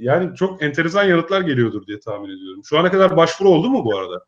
yani 0.00 0.36
çok 0.36 0.62
enteresan 0.62 1.04
yanıtlar 1.04 1.40
geliyordur 1.40 1.86
diye 1.86 2.00
tahmin 2.00 2.36
ediyorum. 2.36 2.62
Şu 2.64 2.78
ana 2.78 2.90
kadar 2.90 3.16
başvuru 3.16 3.48
oldu 3.48 3.70
mu 3.70 3.84
bu 3.84 3.98
arada? 3.98 4.24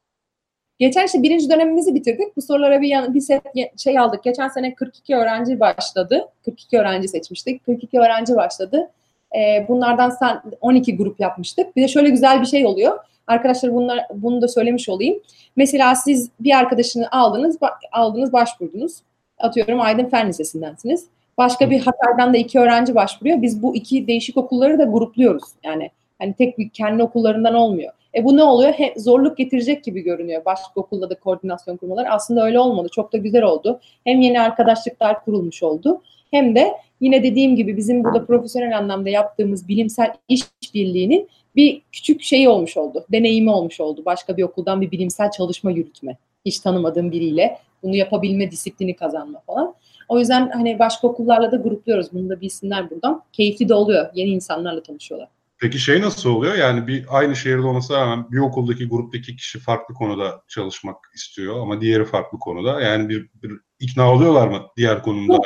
Geçen 0.78 1.06
işte 1.06 1.22
birinci 1.22 1.50
dönemimizi 1.50 1.94
bitirdik. 1.94 2.36
Bu 2.36 2.42
sorulara 2.42 2.80
bir, 2.80 3.14
bir 3.14 3.20
set 3.20 3.42
şey 3.76 3.98
aldık. 3.98 4.24
Geçen 4.24 4.48
sene 4.48 4.74
42 4.74 5.16
öğrenci 5.16 5.60
başladı. 5.60 6.28
42 6.44 6.78
öğrenci 6.78 7.08
seçmiştik. 7.08 7.66
42 7.66 8.00
öğrenci 8.00 8.36
başladı. 8.36 8.90
Ee, 9.36 9.66
bunlardan 9.68 10.12
12 10.60 10.96
grup 10.96 11.20
yapmıştık. 11.20 11.76
Bir 11.76 11.82
de 11.82 11.88
şöyle 11.88 12.10
güzel 12.10 12.40
bir 12.40 12.46
şey 12.46 12.66
oluyor. 12.66 12.98
Arkadaşlar 13.26 13.74
bunlar, 13.74 14.06
bunu 14.14 14.42
da 14.42 14.48
söylemiş 14.48 14.88
olayım. 14.88 15.18
Mesela 15.56 15.94
siz 15.94 16.30
bir 16.40 16.58
arkadaşını 16.58 17.08
aldınız, 17.10 17.58
aldınız 17.92 18.32
başvurdunuz. 18.32 18.98
Atıyorum 19.38 19.80
Aydın 19.80 20.04
Fen 20.04 20.28
Lisesi'ndensiniz. 20.28 21.06
Başka 21.38 21.70
bir 21.70 21.80
Hatay'dan 21.80 22.34
da 22.34 22.38
iki 22.38 22.58
öğrenci 22.58 22.94
başvuruyor. 22.94 23.42
Biz 23.42 23.62
bu 23.62 23.76
iki 23.76 24.06
değişik 24.06 24.36
okulları 24.36 24.78
da 24.78 24.84
grupluyoruz. 24.84 25.44
Yani 25.64 25.90
hani 26.18 26.34
tek 26.34 26.58
bir 26.58 26.68
kendi 26.68 27.02
okullarından 27.02 27.54
olmuyor. 27.54 27.92
E 28.16 28.24
bu 28.24 28.36
ne 28.36 28.42
oluyor? 28.42 28.72
Hem 28.72 28.90
zorluk 28.96 29.36
getirecek 29.36 29.84
gibi 29.84 30.00
görünüyor 30.00 30.44
başka 30.44 30.72
okulda 30.74 31.10
da 31.10 31.14
koordinasyon 31.14 31.76
kurmalar. 31.76 32.06
Aslında 32.10 32.44
öyle 32.44 32.58
olmadı. 32.58 32.88
Çok 32.92 33.12
da 33.12 33.16
güzel 33.16 33.42
oldu. 33.42 33.80
Hem 34.04 34.20
yeni 34.20 34.40
arkadaşlıklar 34.40 35.24
kurulmuş 35.24 35.62
oldu. 35.62 36.02
Hem 36.30 36.54
de 36.54 36.72
yine 37.00 37.22
dediğim 37.22 37.56
gibi 37.56 37.76
bizim 37.76 38.04
burada 38.04 38.26
profesyonel 38.26 38.78
anlamda 38.78 39.08
yaptığımız 39.10 39.68
bilimsel 39.68 40.12
işbirliğinin 40.28 41.28
bir 41.56 41.82
küçük 41.92 42.22
şeyi 42.22 42.48
olmuş 42.48 42.76
oldu. 42.76 43.04
Deneyimi 43.12 43.50
olmuş 43.50 43.80
oldu. 43.80 44.02
Başka 44.04 44.36
bir 44.36 44.42
okuldan 44.42 44.80
bir 44.80 44.90
bilimsel 44.90 45.30
çalışma 45.30 45.70
yürütme. 45.70 46.16
Hiç 46.44 46.60
tanımadığım 46.60 47.12
biriyle 47.12 47.58
bunu 47.82 47.96
yapabilme 47.96 48.50
disiplini 48.50 48.96
kazanma 48.96 49.40
falan. 49.46 49.74
O 50.08 50.18
yüzden 50.18 50.50
hani 50.50 50.78
başka 50.78 51.08
okullarla 51.08 51.52
da 51.52 51.56
grupluyoruz. 51.56 52.06
Bunu 52.12 52.28
da 52.28 52.40
bilsinler 52.40 52.90
buradan. 52.90 53.22
Keyifli 53.32 53.68
de 53.68 53.74
oluyor. 53.74 54.06
Yeni 54.14 54.30
insanlarla 54.30 54.82
tanışıyorlar. 54.82 55.28
Peki 55.60 55.78
şey 55.78 56.00
nasıl 56.00 56.30
oluyor? 56.30 56.54
Yani 56.54 56.86
bir 56.86 57.04
aynı 57.08 57.36
şehirde 57.36 57.66
olmasına 57.66 58.00
rağmen 58.00 58.26
bir 58.30 58.38
okuldaki 58.38 58.88
gruptaki 58.88 59.36
kişi 59.36 59.58
farklı 59.58 59.94
konuda 59.94 60.42
çalışmak 60.48 60.96
istiyor 61.14 61.60
ama 61.60 61.80
diğeri 61.80 62.04
farklı 62.04 62.38
konuda. 62.38 62.80
Yani 62.80 63.08
bir, 63.08 63.28
bir 63.42 63.52
ikna 63.80 64.12
oluyorlar 64.12 64.48
mı 64.48 64.62
diğer 64.76 65.02
konumda? 65.02 65.38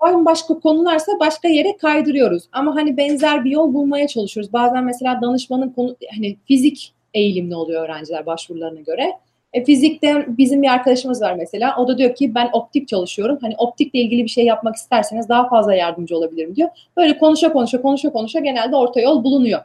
Aynı 0.00 0.24
başka 0.24 0.60
konularsa 0.60 1.12
başka 1.20 1.48
yere 1.48 1.76
kaydırıyoruz. 1.76 2.48
Ama 2.52 2.74
hani 2.74 2.96
benzer 2.96 3.44
bir 3.44 3.50
yol 3.50 3.74
bulmaya 3.74 4.08
çalışıyoruz. 4.08 4.52
Bazen 4.52 4.84
mesela 4.84 5.20
danışmanın 5.22 5.68
konu 5.68 5.96
hani 6.14 6.36
fizik 6.44 6.94
eğilimli 7.14 7.54
oluyor 7.56 7.84
öğrenciler 7.84 8.26
başvurularına 8.26 8.80
göre. 8.80 9.12
E, 9.54 9.64
fizikte 9.64 10.26
bizim 10.28 10.62
bir 10.62 10.68
arkadaşımız 10.68 11.22
var 11.22 11.34
mesela. 11.34 11.76
O 11.76 11.88
da 11.88 11.98
diyor 11.98 12.14
ki 12.14 12.34
ben 12.34 12.50
optik 12.52 12.88
çalışıyorum. 12.88 13.38
Hani 13.40 13.54
optikle 13.58 13.98
ilgili 13.98 14.24
bir 14.24 14.28
şey 14.28 14.44
yapmak 14.44 14.76
isterseniz 14.76 15.28
daha 15.28 15.48
fazla 15.48 15.74
yardımcı 15.74 16.16
olabilirim 16.16 16.56
diyor. 16.56 16.68
Böyle 16.96 17.18
konuşa 17.18 17.52
konuşa 17.52 17.82
konuşa 17.82 18.12
konuşa 18.12 18.40
genelde 18.40 18.76
orta 18.76 19.00
yol 19.00 19.24
bulunuyor. 19.24 19.60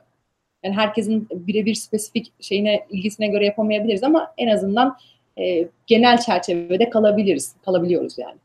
Yani 0.63 0.75
herkesin 0.75 1.27
birebir 1.31 1.75
spesifik 1.75 2.33
şeyine 2.39 2.85
ilgisine 2.89 3.27
göre 3.27 3.45
yapamayabiliriz 3.45 4.03
ama 4.03 4.33
en 4.37 4.47
azından 4.47 4.97
e, 5.37 5.67
genel 5.87 6.17
çerçevede 6.17 6.89
kalabiliriz. 6.89 7.55
Kalabiliyoruz 7.65 8.17
yani. 8.17 8.37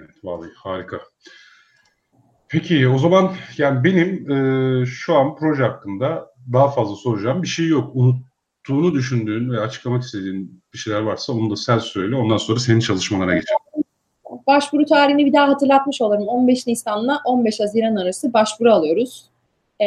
Evet 0.00 0.16
vallahi 0.24 0.50
harika. 0.56 1.00
Peki 2.48 2.88
o 2.88 2.98
zaman 2.98 3.32
yani 3.58 3.84
benim 3.84 4.30
e, 4.30 4.86
şu 4.86 5.14
an 5.14 5.36
proje 5.36 5.62
hakkında 5.62 6.26
daha 6.52 6.70
fazla 6.70 6.96
soracağım 6.96 7.42
bir 7.42 7.48
şey 7.48 7.68
yok. 7.68 7.90
Unut, 7.94 8.16
tuttuğunu 8.62 8.94
düşündüğün 8.94 9.50
ve 9.50 9.60
açıklamak 9.60 10.02
istediğin 10.02 10.62
bir 10.72 10.78
şeyler 10.78 11.00
varsa 11.00 11.32
onu 11.32 11.50
da 11.50 11.56
sen 11.56 11.78
söyle. 11.78 12.16
Ondan 12.16 12.36
sonra 12.36 12.60
senin 12.60 12.80
çalışmalara 12.80 13.34
geçelim. 13.34 13.84
Başvuru 14.46 14.86
tarihini 14.86 15.26
bir 15.26 15.32
daha 15.32 15.48
hatırlatmış 15.48 16.00
olalım. 16.00 16.28
15 16.28 16.66
Nisan'la 16.66 17.20
15 17.24 17.60
Haziran 17.60 17.96
arası 17.96 18.32
başvuru 18.32 18.72
alıyoruz. 18.72 19.24
E, 19.80 19.86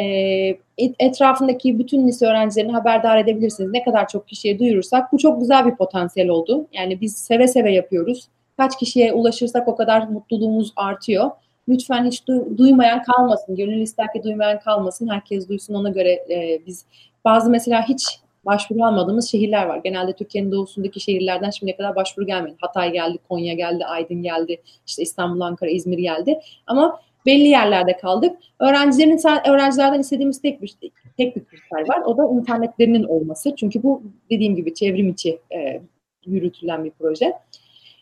etrafındaki 0.98 1.78
bütün 1.78 2.08
lise 2.08 2.26
öğrencilerini 2.26 2.72
haberdar 2.72 3.18
edebilirsiniz. 3.18 3.70
Ne 3.70 3.84
kadar 3.84 4.08
çok 4.08 4.28
kişiye 4.28 4.58
duyurursak 4.58 5.12
bu 5.12 5.18
çok 5.18 5.40
güzel 5.40 5.66
bir 5.66 5.76
potansiyel 5.76 6.28
oldu. 6.28 6.66
Yani 6.72 7.00
biz 7.00 7.16
seve 7.16 7.48
seve 7.48 7.72
yapıyoruz. 7.72 8.28
Kaç 8.56 8.78
kişiye 8.78 9.12
ulaşırsak 9.12 9.68
o 9.68 9.76
kadar 9.76 10.08
mutluluğumuz 10.08 10.72
artıyor. 10.76 11.30
Lütfen 11.68 12.04
hiç 12.04 12.20
du- 12.20 12.58
duymayan 12.58 13.02
kalmasın. 13.02 13.56
Gönül 13.56 13.80
ister 13.80 14.12
ki 14.12 14.22
duymayan 14.22 14.60
kalmasın. 14.60 15.08
Herkes 15.08 15.48
duysun 15.48 15.74
ona 15.74 15.88
göre 15.90 16.10
e, 16.12 16.60
biz 16.66 16.84
bazı 17.24 17.50
mesela 17.50 17.88
hiç 17.88 18.20
başvuru 18.46 18.84
almadığımız 18.84 19.30
şehirler 19.30 19.66
var. 19.66 19.80
Genelde 19.84 20.12
Türkiye'nin 20.12 20.52
doğusundaki 20.52 21.00
şehirlerden 21.00 21.50
şimdiye 21.50 21.76
kadar 21.76 21.96
başvuru 21.96 22.26
gelmedi. 22.26 22.54
Hatay 22.60 22.92
geldi, 22.92 23.18
Konya 23.28 23.54
geldi, 23.54 23.84
Aydın 23.84 24.22
geldi, 24.22 24.62
işte 24.86 25.02
İstanbul, 25.02 25.40
Ankara, 25.40 25.70
İzmir 25.70 25.98
geldi. 25.98 26.40
Ama 26.66 27.00
belli 27.26 27.48
yerlerde 27.48 27.96
kaldık. 27.96 28.38
Öğrencilerin 28.60 29.50
öğrencilerden 29.50 30.00
istediğimiz 30.00 30.42
tek 30.42 30.62
bir 30.62 30.74
tek 31.16 31.36
bir 31.36 31.44
kriter 31.44 31.88
var. 31.88 32.02
O 32.06 32.16
da 32.16 32.40
internetlerinin 32.40 33.04
olması. 33.04 33.56
Çünkü 33.56 33.82
bu 33.82 34.02
dediğim 34.30 34.56
gibi 34.56 34.74
çevrim 34.74 35.08
içi 35.08 35.38
e, 35.54 35.80
yürütülen 36.26 36.84
bir 36.84 36.90
proje. 36.90 37.32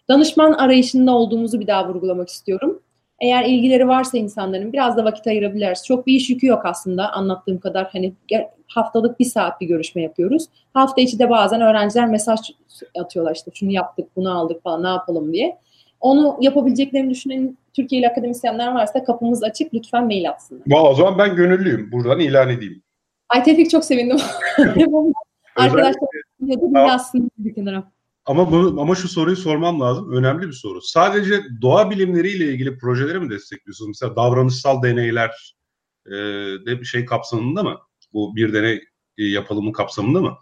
Danışman 0.08 0.52
arayışında 0.52 1.12
olduğumuzu 1.12 1.60
bir 1.60 1.66
daha 1.66 1.88
vurgulamak 1.88 2.28
istiyorum. 2.28 2.82
Eğer 3.20 3.44
ilgileri 3.44 3.88
varsa 3.88 4.18
insanların 4.18 4.72
biraz 4.72 4.96
da 4.96 5.04
vakit 5.04 5.26
ayırabiliriz. 5.26 5.84
Çok 5.86 6.06
bir 6.06 6.14
iş 6.14 6.30
yükü 6.30 6.46
yok 6.46 6.62
aslında 6.64 7.12
anlattığım 7.12 7.58
kadar. 7.58 7.88
Hani 7.92 8.14
haftalık 8.66 9.20
bir 9.20 9.24
saat 9.24 9.60
bir 9.60 9.66
görüşme 9.66 10.02
yapıyoruz. 10.02 10.46
Hafta 10.74 11.00
içi 11.00 11.18
de 11.18 11.30
bazen 11.30 11.60
öğrenciler 11.60 12.08
mesaj 12.08 12.40
atıyorlar 12.98 13.34
işte 13.34 13.50
şunu 13.54 13.70
yaptık, 13.70 14.08
bunu 14.16 14.38
aldık 14.38 14.62
falan 14.62 14.82
ne 14.82 14.88
yapalım 14.88 15.32
diye. 15.32 15.58
Onu 16.00 16.36
yapabileceklerini 16.40 17.10
düşünen 17.10 17.56
Türkiye'li 17.74 18.08
akademisyenler 18.08 18.72
varsa 18.72 19.04
kapımız 19.04 19.42
açık. 19.42 19.74
Lütfen 19.74 20.06
mail 20.06 20.30
atsınlar. 20.30 20.62
Valla 20.66 20.90
o 20.90 20.94
zaman 20.94 21.18
ben 21.18 21.36
gönüllüyüm. 21.36 21.92
Buradan 21.92 22.20
ilan 22.20 22.50
edeyim. 22.50 22.82
Ay 23.28 23.42
Tevfik 23.42 23.70
çok 23.70 23.84
sevindim. 23.84 24.16
Arkadaşlar 25.56 26.08
yazsın 26.74 27.30
bir 27.38 27.54
kenara. 27.54 27.93
Ama 28.26 28.52
bu, 28.52 28.80
ama 28.80 28.94
şu 28.94 29.08
soruyu 29.08 29.36
sormam 29.36 29.80
lazım. 29.80 30.12
Önemli 30.12 30.46
bir 30.46 30.52
soru. 30.52 30.82
Sadece 30.82 31.42
doğa 31.62 31.90
bilimleriyle 31.90 32.44
ilgili 32.44 32.78
projeleri 32.78 33.20
mi 33.20 33.30
destekliyorsunuz? 33.30 33.88
Mesela 33.88 34.16
davranışsal 34.16 34.82
deneyler 34.82 35.56
e, 36.06 36.12
de 36.66 36.80
bir 36.80 36.84
şey 36.84 37.04
kapsamında 37.04 37.62
mı? 37.62 37.78
Bu 38.12 38.36
bir 38.36 38.52
deney 38.52 38.84
e, 39.18 39.24
yapılımı 39.24 39.72
kapsamında 39.72 40.20
mı? 40.20 40.36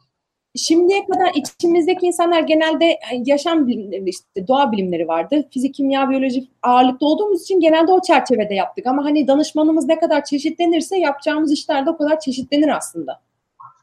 Şimdiye 0.57 1.07
kadar 1.07 1.31
içimizdeki 1.35 2.07
insanlar 2.07 2.41
genelde 2.41 2.99
yaşam 3.25 3.67
bilimleri, 3.67 4.11
işte 4.11 4.49
doğa 4.49 4.73
bilimleri 4.73 5.09
vardı. 5.09 5.49
Fizik, 5.51 5.75
kimya, 5.75 6.11
biyoloji 6.11 6.49
ağırlıklı 6.63 7.07
olduğumuz 7.07 7.43
için 7.43 7.61
genelde 7.61 7.93
o 7.93 8.03
çerçevede 8.03 8.55
yaptık. 8.55 8.87
Ama 8.87 9.05
hani 9.05 9.27
danışmanımız 9.27 9.85
ne 9.87 10.01
kadar 10.01 10.25
çeşitlenirse 10.25 10.99
yapacağımız 10.99 11.53
işler 11.53 11.87
de 11.87 11.91
o 11.91 11.97
kadar 11.97 12.21
çeşitlenir 12.21 12.77
aslında. 12.77 13.21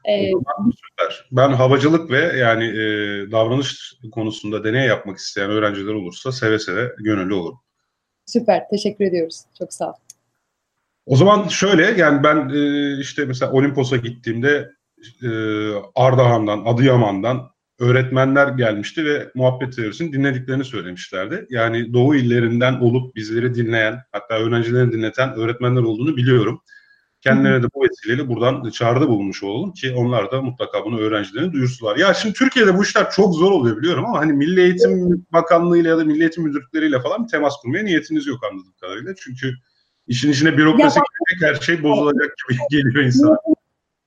Ee, 0.08 0.32
Süper. 0.90 1.28
Ben 1.32 1.50
havacılık 1.50 2.12
ve 2.12 2.38
yani 2.38 2.66
e, 2.66 2.82
davranış 3.32 3.94
konusunda 4.12 4.64
deney 4.64 4.88
yapmak 4.88 5.18
isteyen 5.18 5.50
öğrenciler 5.50 5.94
olursa 5.94 6.32
seve 6.32 6.60
seve 6.60 6.92
gönüllü 7.00 7.34
olurum. 7.34 7.60
Süper. 8.26 8.64
Teşekkür 8.72 9.06
ediyoruz. 9.06 9.44
Çok 9.60 9.74
sağ 9.74 9.90
ol. 9.90 9.96
O 11.06 11.16
zaman 11.16 11.48
şöyle 11.48 11.86
yani 11.86 12.24
ben 12.24 12.50
e, 12.50 13.00
işte 13.00 13.26
mesela 13.26 13.52
Olimpos'a 13.52 13.98
gittiğimde 13.98 14.70
e, 15.24 15.30
Ardahan'dan, 15.96 16.64
Adıyaman'dan 16.66 17.50
öğretmenler 17.80 18.48
gelmişti 18.48 19.06
ve 19.06 19.32
muhabbet 19.36 19.76
teorisini 19.76 20.14
dinlediklerini 20.14 20.64
söylemişlerdi. 20.66 21.46
Yani 21.50 21.94
Doğu 21.94 22.16
illerinden 22.16 22.74
olup 22.74 23.16
bizleri 23.16 23.56
dinleyen, 23.56 24.00
hatta 24.12 24.34
öğrencilerini 24.40 24.92
dinleten 24.92 25.34
öğretmenler 25.34 25.82
olduğunu 25.82 26.18
biliyorum. 26.18 26.62
Kendilerine 27.22 27.64
de 27.64 27.68
bu 27.76 27.84
vesileyle 27.84 28.28
buradan 28.28 28.70
çağrıda 28.70 29.10
bulunmuş 29.10 29.44
olalım 29.44 29.74
ki 29.74 29.94
onlar 29.98 30.32
da 30.32 30.42
mutlaka 30.42 30.86
bunu 30.86 31.00
öğrencilerine 31.00 31.54
duyursular. 31.54 31.98
Ya 31.98 32.14
şimdi 32.14 32.34
Türkiye'de 32.34 32.78
bu 32.78 32.84
işler 32.84 33.12
çok 33.12 33.36
zor 33.36 33.52
oluyor 33.52 33.78
biliyorum 33.78 34.06
ama 34.06 34.20
hani 34.20 34.34
Milli 34.34 34.62
Eğitim 34.62 35.26
Bakanlığı 35.34 35.78
ile 35.78 35.90
ya 35.90 35.98
da 35.98 36.04
Milli 36.04 36.22
Eğitim 36.22 36.44
Müdürlükleriyle 36.44 37.00
falan 37.00 37.24
bir 37.24 37.30
temas 37.30 37.54
kurmaya 37.62 37.84
niyetiniz 37.84 38.28
yok 38.28 38.40
anladığım 38.52 38.74
kadarıyla. 38.82 39.14
Çünkü 39.18 39.54
işin 40.08 40.32
içine 40.32 40.58
bürokrasi 40.58 41.00
girecek 41.00 41.50
her 41.50 41.66
şey 41.66 41.84
bozulacak 41.84 42.36
gibi 42.50 42.60
geliyor 42.70 43.06
insana. 43.06 43.38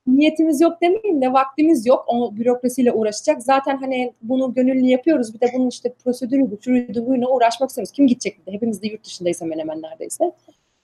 niyetimiz 0.06 0.60
yok 0.60 0.82
demeyeyim 0.82 1.22
de 1.22 1.32
vaktimiz 1.32 1.86
yok. 1.86 2.04
O 2.06 2.36
bürokrasiyle 2.36 2.92
uğraşacak. 2.92 3.42
Zaten 3.42 3.76
hani 3.76 4.12
bunu 4.22 4.54
gönüllü 4.54 4.86
yapıyoruz. 4.86 5.34
Bir 5.34 5.40
de 5.40 5.46
bunun 5.54 5.68
işte 5.68 5.94
prosedürü, 6.04 6.58
şuydu, 6.64 7.06
buyuna 7.06 7.28
uğraşmak 7.28 7.70
istemiyoruz. 7.70 7.92
Kim 7.92 8.06
gidecek? 8.06 8.40
Bir 8.40 8.46
de? 8.46 8.56
Hepimiz 8.56 8.82
de 8.82 8.88
yurt 8.88 9.04
dışındayız 9.04 9.40
hemen 9.42 9.58
hemen 9.58 9.82
neredeyse. 9.82 10.32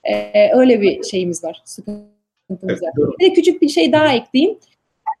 Ee, 0.03 0.51
öyle 0.53 0.81
bir 0.81 1.03
şeyimiz 1.03 1.43
var. 1.43 1.63
Sıkıntımız 2.49 2.83
var. 2.83 2.91
Bir 3.19 3.25
de 3.25 3.33
küçük 3.33 3.61
bir 3.61 3.69
şey 3.69 3.91
daha 3.91 4.13
ekleyeyim. 4.13 4.59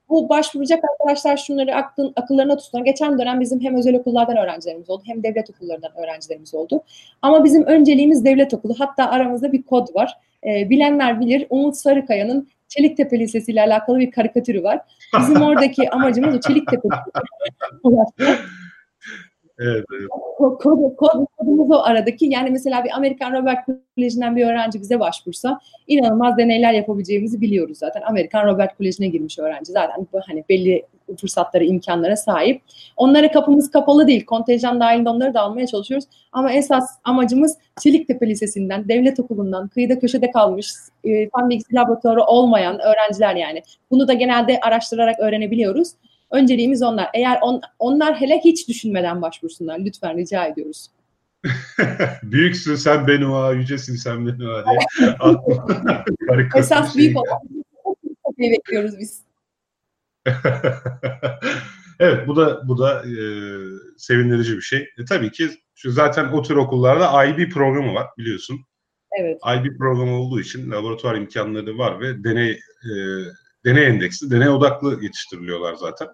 Bu 0.09 0.29
başvuracak 0.29 0.83
arkadaşlar 0.91 1.37
şunları 1.37 1.75
aklın, 1.75 2.13
akıllarına 2.15 2.57
tutsun. 2.57 2.83
Geçen 2.83 3.19
dönem 3.19 3.39
bizim 3.39 3.61
hem 3.61 3.75
özel 3.75 3.95
okullardan 3.95 4.37
öğrencilerimiz 4.37 4.89
oldu 4.89 5.03
hem 5.05 5.23
devlet 5.23 5.49
okullarından 5.49 5.91
öğrencilerimiz 5.97 6.55
oldu. 6.55 6.83
Ama 7.21 7.43
bizim 7.43 7.63
önceliğimiz 7.63 8.25
devlet 8.25 8.53
okulu. 8.53 8.75
Hatta 8.77 9.09
aramızda 9.09 9.51
bir 9.51 9.63
kod 9.63 9.95
var. 9.95 10.17
E, 10.45 10.69
bilenler 10.69 11.19
bilir 11.19 11.47
Umut 11.49 11.75
Sarıkaya'nın 11.75 12.47
Çeliktepe 12.67 13.19
Lisesi 13.19 13.51
ile 13.51 13.61
alakalı 13.61 13.99
bir 13.99 14.11
karikatürü 14.11 14.63
var. 14.63 14.81
Bizim 15.19 15.41
oradaki 15.41 15.89
amacımız 15.89 16.35
o 16.35 16.39
Çeliktepe 16.39 16.87
Evet, 19.59 19.85
evet. 19.93 20.09
Kod, 20.37 20.59
kod, 20.59 21.25
kodumuz 21.37 21.71
o 21.71 21.81
aradaki. 21.83 22.25
Yani 22.25 22.49
mesela 22.49 22.83
bir 22.83 22.95
Amerikan 22.95 23.33
Robert 23.33 23.57
Koleji'nden 23.65 24.35
bir 24.35 24.45
öğrenci 24.45 24.81
bize 24.81 24.99
başvursa 24.99 25.59
inanılmaz 25.87 26.37
deneyler 26.37 26.73
yapabileceğimizi 26.73 27.41
biliyoruz 27.41 27.77
zaten. 27.77 28.01
Amerikan 28.01 28.45
Robert 28.45 28.77
Koleji'ne 28.77 29.07
girmiş 29.07 29.39
öğrenci 29.39 29.71
zaten 29.71 30.07
hani 30.27 30.43
belli 30.49 30.85
fırsatlara, 31.21 31.63
imkanlara 31.63 32.15
sahip. 32.15 32.61
Onlara 32.97 33.31
kapımız 33.31 33.71
kapalı 33.71 34.07
değil. 34.07 34.25
Kontenjan 34.25 34.79
dahilinde 34.79 35.09
onları 35.09 35.33
da 35.33 35.41
almaya 35.41 35.67
çalışıyoruz. 35.67 36.07
Ama 36.31 36.51
esas 36.53 36.89
amacımız 37.03 37.57
Çeliktepe 37.81 38.27
Lisesi'nden, 38.27 38.87
devlet 38.87 39.19
okulundan, 39.19 39.67
kıyıda 39.67 39.99
köşede 39.99 40.31
kalmış, 40.31 40.73
e, 41.03 41.29
fen 41.29 41.49
bilgisi 41.49 41.75
laboratuvarı 41.75 42.23
olmayan 42.23 42.79
öğrenciler 42.79 43.35
yani. 43.35 43.63
Bunu 43.91 44.07
da 44.07 44.13
genelde 44.13 44.59
araştırarak 44.59 45.19
öğrenebiliyoruz. 45.19 45.91
Önceliğimiz 46.31 46.81
onlar. 46.81 47.09
Eğer 47.13 47.39
on, 47.41 47.61
onlar 47.79 48.21
hele 48.21 48.39
hiç 48.43 48.67
düşünmeden 48.67 49.21
başvursunlar. 49.21 49.79
Lütfen 49.79 50.17
rica 50.17 50.45
ediyoruz. 50.45 50.87
Büyüksün 52.23 52.75
sen 52.75 53.07
Benua, 53.07 53.53
yücesin 53.53 53.95
sen 53.95 54.27
Benua 54.27 54.65
diye. 54.65 54.79
Esas 56.55 56.95
büyük 56.95 57.13
şey. 57.13 57.21
olan 57.21 57.39
bekliyoruz 58.37 58.99
biz. 58.99 59.23
evet 61.99 62.27
bu 62.27 62.35
da 62.35 62.67
bu 62.67 62.77
da 62.77 63.03
e, 63.05 63.13
sevindirici 63.97 64.55
bir 64.55 64.61
şey. 64.61 64.79
E, 64.97 65.05
tabii 65.05 65.31
ki 65.31 65.49
şu 65.75 65.91
zaten 65.91 66.25
o 66.25 66.41
tür 66.41 66.55
okullarda 66.55 67.25
IB 67.25 67.51
programı 67.51 67.93
var 67.93 68.07
biliyorsun. 68.17 68.59
Evet. 69.19 69.39
IB 69.57 69.77
programı 69.77 70.11
olduğu 70.11 70.39
için 70.39 70.71
laboratuvar 70.71 71.15
imkanları 71.15 71.77
var 71.77 71.99
ve 71.99 72.23
deney 72.23 72.51
e, 72.51 72.91
deney 73.65 73.87
endeksli, 73.87 74.31
deney 74.31 74.49
odaklı 74.49 75.03
yetiştiriliyorlar 75.03 75.75
zaten. 75.75 76.07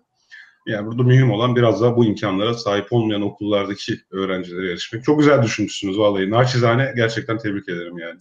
Yani 0.68 0.88
burada 0.88 1.04
mühim 1.04 1.32
olan 1.32 1.56
biraz 1.56 1.82
daha 1.82 1.98
bu 1.98 2.06
imkanlara 2.06 2.54
sahip 2.54 2.94
olmayan 2.94 3.22
okullardaki 3.22 3.94
öğrencilere 4.12 4.72
erişmek. 4.72 5.04
Çok 5.04 5.20
güzel 5.20 5.44
düşünmüşsünüz 5.44 5.98
vallahi. 5.98 6.32
Naçizane 6.32 6.94
gerçekten 6.96 7.38
tebrik 7.38 7.70
ederim 7.70 7.98
yani. 7.98 8.20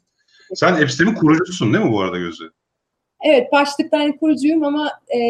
Sen 0.55 0.83
Epstem'in 0.83 1.15
kurucususun 1.15 1.73
değil 1.73 1.85
mi 1.85 1.93
bu 1.93 2.01
arada 2.01 2.19
Gözde? 2.19 2.45
Evet 3.23 3.53
başlıktan 3.53 4.13
kurucuyum 4.13 4.65
ama 4.65 4.91
e, 5.17 5.21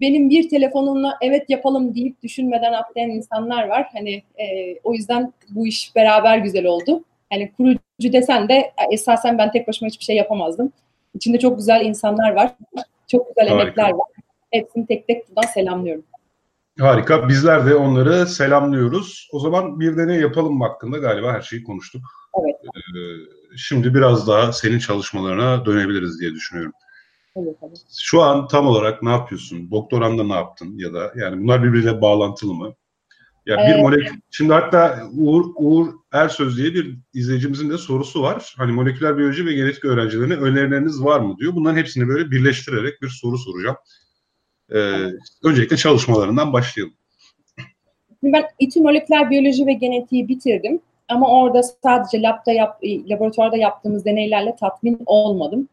benim 0.00 0.30
bir 0.30 0.48
telefonumla 0.48 1.18
evet 1.22 1.50
yapalım 1.50 1.94
deyip 1.94 2.22
düşünmeden 2.22 2.72
atlayan 2.72 3.10
insanlar 3.10 3.68
var. 3.68 3.86
Hani 3.92 4.22
e, 4.38 4.76
o 4.84 4.94
yüzden 4.94 5.32
bu 5.48 5.66
iş 5.66 5.96
beraber 5.96 6.38
güzel 6.38 6.66
oldu. 6.66 7.04
Hani 7.30 7.52
kurucu 7.52 8.12
desen 8.12 8.48
de 8.48 8.72
esasen 8.92 9.38
ben 9.38 9.52
tek 9.52 9.68
başıma 9.68 9.88
hiçbir 9.88 10.04
şey 10.04 10.16
yapamazdım. 10.16 10.72
İçinde 11.14 11.38
çok 11.38 11.56
güzel 11.56 11.84
insanlar 11.84 12.32
var. 12.32 12.52
Çok 13.08 13.28
güzel 13.28 13.48
Harika. 13.48 13.62
emekler 13.62 13.90
var. 13.90 14.08
Hepsini 14.50 14.86
tek 14.86 15.08
tek 15.08 15.28
buradan 15.28 15.48
selamlıyorum. 15.48 16.04
Harika. 16.80 17.28
Bizler 17.28 17.66
de 17.66 17.74
onları 17.74 18.26
selamlıyoruz. 18.26 19.28
O 19.32 19.38
zaman 19.38 19.80
bir 19.80 19.96
deney 19.96 20.20
yapalım 20.20 20.60
hakkında 20.60 20.98
galiba 20.98 21.32
her 21.32 21.40
şeyi 21.40 21.62
konuştuk. 21.62 22.02
Evet. 22.40 22.56
Ee, 22.64 23.56
şimdi 23.56 23.94
biraz 23.94 24.28
daha 24.28 24.52
senin 24.52 24.78
çalışmalarına 24.78 25.66
dönebiliriz 25.66 26.20
diye 26.20 26.32
düşünüyorum. 26.32 26.72
Evet, 27.36 27.56
evet. 27.62 27.78
Şu 28.00 28.22
an 28.22 28.48
tam 28.48 28.66
olarak 28.66 29.02
ne 29.02 29.10
yapıyorsun? 29.10 29.70
Doktoranda 29.70 30.24
ne 30.24 30.32
yaptın 30.32 30.78
ya 30.78 30.94
da 30.94 31.12
yani 31.16 31.42
bunlar 31.42 31.62
birbiriyle 31.62 32.00
bağlantılı 32.00 32.54
mı? 32.54 32.74
Ya 33.46 33.58
bir 33.58 33.74
ee, 33.74 33.82
molekül 33.82 34.20
şimdi 34.30 34.52
hatta 34.52 35.08
Uğur, 35.18 35.44
Uğur 35.56 35.88
Ersöz 36.12 36.56
diye 36.58 36.74
bir 36.74 36.96
izleyicimizin 37.14 37.70
de 37.70 37.78
sorusu 37.78 38.22
var. 38.22 38.54
Hani 38.56 38.72
moleküler 38.72 39.18
biyoloji 39.18 39.46
ve 39.46 39.52
genetik 39.52 39.84
öğrencilerine 39.84 40.34
önerileriniz 40.34 41.04
var 41.04 41.20
mı 41.20 41.36
diyor. 41.38 41.54
Bunların 41.54 41.76
hepsini 41.76 42.08
böyle 42.08 42.30
birleştirerek 42.30 43.02
bir 43.02 43.08
soru 43.08 43.38
soracağım. 43.38 43.76
Ee, 44.72 44.76
öncelikle 45.44 45.76
çalışmalarından 45.76 46.52
başlayalım. 46.52 46.94
Ben 48.22 48.44
İTÜ 48.58 48.80
moleküler 48.80 49.30
biyoloji 49.30 49.66
ve 49.66 49.72
genetiği 49.72 50.28
bitirdim. 50.28 50.80
Ama 51.08 51.42
orada 51.42 51.62
sadece 51.62 52.22
labda 52.22 52.52
yap, 52.52 52.80
laboratuvarda 52.84 53.56
yaptığımız 53.56 54.04
deneylerle 54.04 54.56
tatmin 54.60 54.98
olmadım. 55.06 55.68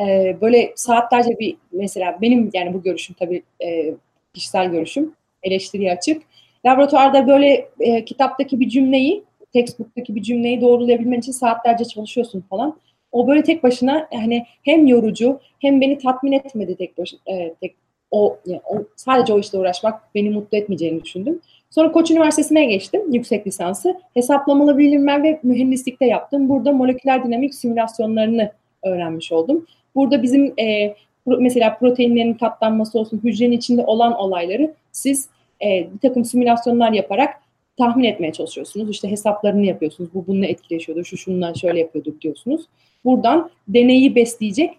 Ee, 0.00 0.36
böyle 0.40 0.72
saatlerce 0.76 1.38
bir 1.40 1.56
mesela 1.72 2.18
benim 2.20 2.50
yani 2.54 2.74
bu 2.74 2.82
görüşüm 2.82 3.16
tabii 3.18 3.42
e, 3.64 3.94
kişisel 4.34 4.70
görüşüm 4.70 5.12
eleştiriye 5.42 5.92
açık. 5.92 6.22
Laboratuvarda 6.66 7.26
böyle 7.26 7.68
e, 7.80 8.04
kitaptaki 8.04 8.60
bir 8.60 8.68
cümleyi, 8.68 9.24
textbook'taki 9.52 10.14
bir 10.14 10.22
cümleyi 10.22 10.60
doğrulayabilmen 10.60 11.18
için 11.18 11.32
saatlerce 11.32 11.84
çalışıyorsun 11.84 12.44
falan. 12.50 12.76
O 13.12 13.28
böyle 13.28 13.42
tek 13.42 13.62
başına 13.62 14.08
hani 14.12 14.46
hem 14.62 14.86
yorucu 14.86 15.40
hem 15.60 15.80
beni 15.80 15.98
tatmin 15.98 16.32
etmedi 16.32 16.76
tek 16.76 16.98
başına 16.98 17.20
e, 17.26 17.54
tek 17.60 17.74
o, 18.10 18.38
yani 18.46 18.60
o 18.64 18.84
sadece 18.96 19.32
o 19.32 19.38
işte 19.38 19.58
uğraşmak 19.58 20.14
beni 20.14 20.30
mutlu 20.30 20.58
etmeyeceğini 20.58 21.04
düşündüm. 21.04 21.40
Sonra 21.70 21.92
Koç 21.92 22.10
Üniversitesi'ne 22.10 22.64
geçtim 22.64 23.12
yüksek 23.12 23.46
lisansı. 23.46 24.00
Hesaplamalı 24.14 24.78
bilimler 24.78 25.22
ve 25.22 25.40
mühendislikte 25.42 26.06
yaptım. 26.06 26.48
Burada 26.48 26.72
moleküler 26.72 27.24
dinamik 27.24 27.54
simülasyonlarını 27.54 28.52
öğrenmiş 28.82 29.32
oldum. 29.32 29.66
Burada 29.94 30.22
bizim 30.22 30.54
e, 30.58 30.94
mesela 31.26 31.78
proteinlerin 31.78 32.34
katlanması 32.34 32.98
olsun, 32.98 33.20
hücrenin 33.24 33.56
içinde 33.56 33.84
olan 33.84 34.12
olayları 34.12 34.74
siz 34.92 35.28
e, 35.62 35.88
bir 35.94 35.98
takım 36.08 36.24
simülasyonlar 36.24 36.92
yaparak 36.92 37.34
tahmin 37.78 38.04
etmeye 38.04 38.32
çalışıyorsunuz. 38.32 38.90
İşte 38.90 39.10
hesaplarını 39.10 39.66
yapıyorsunuz. 39.66 40.14
Bu 40.14 40.26
bununla 40.26 40.46
etkileşiyordur, 40.46 41.04
şu 41.04 41.16
şundan 41.16 41.52
şöyle 41.52 41.78
yapıyorduk 41.78 42.20
diyorsunuz. 42.20 42.66
Buradan 43.04 43.50
deneyi 43.68 44.14
besleyecek 44.14 44.70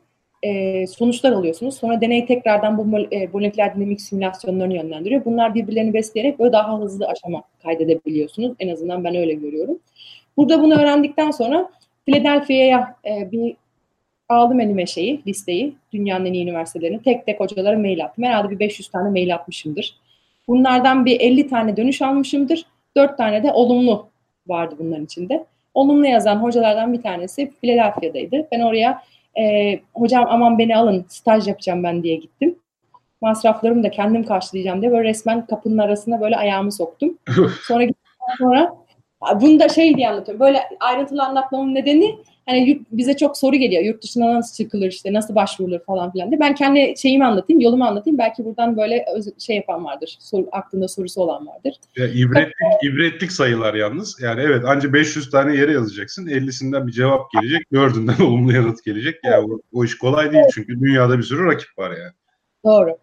e, 0.43 0.88
sonuçlar 0.88 1.32
alıyorsunuz. 1.32 1.76
Sonra 1.76 2.02
deney 2.02 2.26
tekrardan 2.26 2.78
bu 2.78 3.00
e, 3.12 3.28
moleküler 3.28 3.76
dinamik 3.76 4.02
simülasyonlarını 4.02 4.74
yönlendiriyor. 4.74 5.26
Bunlar 5.26 5.56
birbirlerini 5.56 5.93
besleyerek 5.93 6.39
böyle 6.39 6.52
daha 6.52 6.80
hızlı 6.80 7.08
aşama 7.08 7.43
kaydedebiliyorsunuz. 7.63 8.54
En 8.60 8.69
azından 8.69 9.04
ben 9.04 9.15
öyle 9.15 9.34
görüyorum. 9.34 9.80
Burada 10.38 10.62
bunu 10.62 10.74
öğrendikten 10.74 11.32
sonra 11.32 11.69
Philadelphia'ya 12.06 12.96
e, 13.06 13.32
bir 13.32 13.56
aldım 14.30 14.60
elime 14.60 14.86
şeyi, 14.86 15.22
listeyi. 15.28 15.76
Dünyanın 15.93 16.26
en 16.26 16.34
iyi 16.34 16.43
üniversitelerine. 16.43 17.02
Tek 17.02 17.26
tek 17.26 17.39
hocalara 17.39 17.78
mail 17.78 18.06
attım. 18.06 18.24
Herhalde 18.24 18.50
bir 18.50 18.60
500 18.60 18.88
tane 18.88 19.10
mail 19.10 19.36
atmışımdır. 19.36 19.98
Bunlardan 20.48 21.06
bir 21.06 21.20
50 21.20 21.48
tane 21.48 21.78
dönüş 21.78 22.02
almışımdır. 22.02 22.66
4 22.98 23.18
tane 23.18 23.44
de 23.44 23.52
olumlu 23.52 24.08
vardı 24.48 24.76
bunların 24.80 25.06
içinde. 25.06 25.46
Olumlu 25.74 26.06
yazan 26.06 26.36
hocalardan 26.36 26.94
bir 26.94 27.02
tanesi 27.02 27.52
Philadelphia'daydı. 27.62 28.48
Ben 28.52 28.60
oraya 28.60 29.04
e, 29.40 29.80
hocam 29.94 30.26
aman 30.30 30.58
beni 30.58 30.78
alın 30.78 31.06
staj 31.10 31.48
yapacağım 31.48 31.84
ben 31.84 32.04
diye 32.04 32.16
gittim. 32.16 32.56
Masraflarımı 33.22 33.84
da 33.84 33.92
kendim 33.92 34.24
karşılayacağım 34.24 34.82
diye 34.82 34.92
böyle 34.92 35.10
resmen 35.10 35.46
kapının 35.46 35.78
arasına 35.78 36.22
böyle 36.22 36.38
ayağımı 36.38 36.72
soktum. 36.72 37.18
Sonra 37.68 37.88
sonra 38.38 38.76
bunu 39.42 39.60
da 39.60 39.70
şey 39.70 39.98
diye 39.98 40.10
anlatıyorum. 40.10 40.40
Böyle 40.40 40.60
ayrıntılı 40.80 41.24
anlatmamın 41.24 41.76
nedeni 41.76 42.16
hani 42.46 42.82
bize 42.92 43.18
çok 43.18 43.38
soru 43.38 43.56
geliyor. 43.56 43.84
Yurt 43.84 44.04
dışına 44.04 44.34
nasıl 44.34 44.64
çıkılır 44.64 44.88
işte 44.88 45.14
nasıl 45.14 45.36
başvurulur 45.36 45.80
falan 45.80 46.12
filan 46.12 46.32
diye. 46.32 46.40
Ben 46.40 46.56
kendi 46.56 46.94
şeyimi 46.98 47.26
anlatayım, 47.26 47.62
yolumu 47.62 47.86
anlatayım. 47.86 48.18
Belki 48.18 48.46
buradan 48.46 48.78
böyle 48.78 49.06
şey 49.40 49.56
yapan 49.56 49.86
vardır. 49.86 50.18
Soru, 50.20 50.48
aklında 50.52 50.88
sorusu 50.88 51.22
olan 51.22 51.48
vardır. 51.48 51.76
Ya, 51.98 52.08
ibretlik, 52.08 52.84
ibretlik 52.84 53.32
sayılar 53.32 53.74
yalnız. 53.74 54.18
Yani 54.22 54.42
evet 54.42 54.66
anca 54.66 54.94
500 54.94 55.30
tane 55.30 55.56
yere 55.56 55.72
yazacaksın. 55.72 56.28
50'sinden 56.28 56.88
bir 56.88 56.92
cevap 56.92 57.32
gelecek. 57.32 57.68
4'ünden 57.72 58.24
olumlu 58.28 58.54
yanıt 58.54 58.84
gelecek. 58.84 59.16
Ya 59.24 59.32
yani 59.32 59.54
o, 59.54 59.60
o 59.74 59.86
iş 59.86 59.98
kolay 59.98 60.32
değil 60.32 60.46
çünkü 60.54 60.80
dünyada 60.80 61.18
bir 61.18 61.24
sürü 61.24 61.46
rakip 61.46 61.78
var 61.78 61.92
yani. 61.92 62.14
Doğru. 62.66 62.98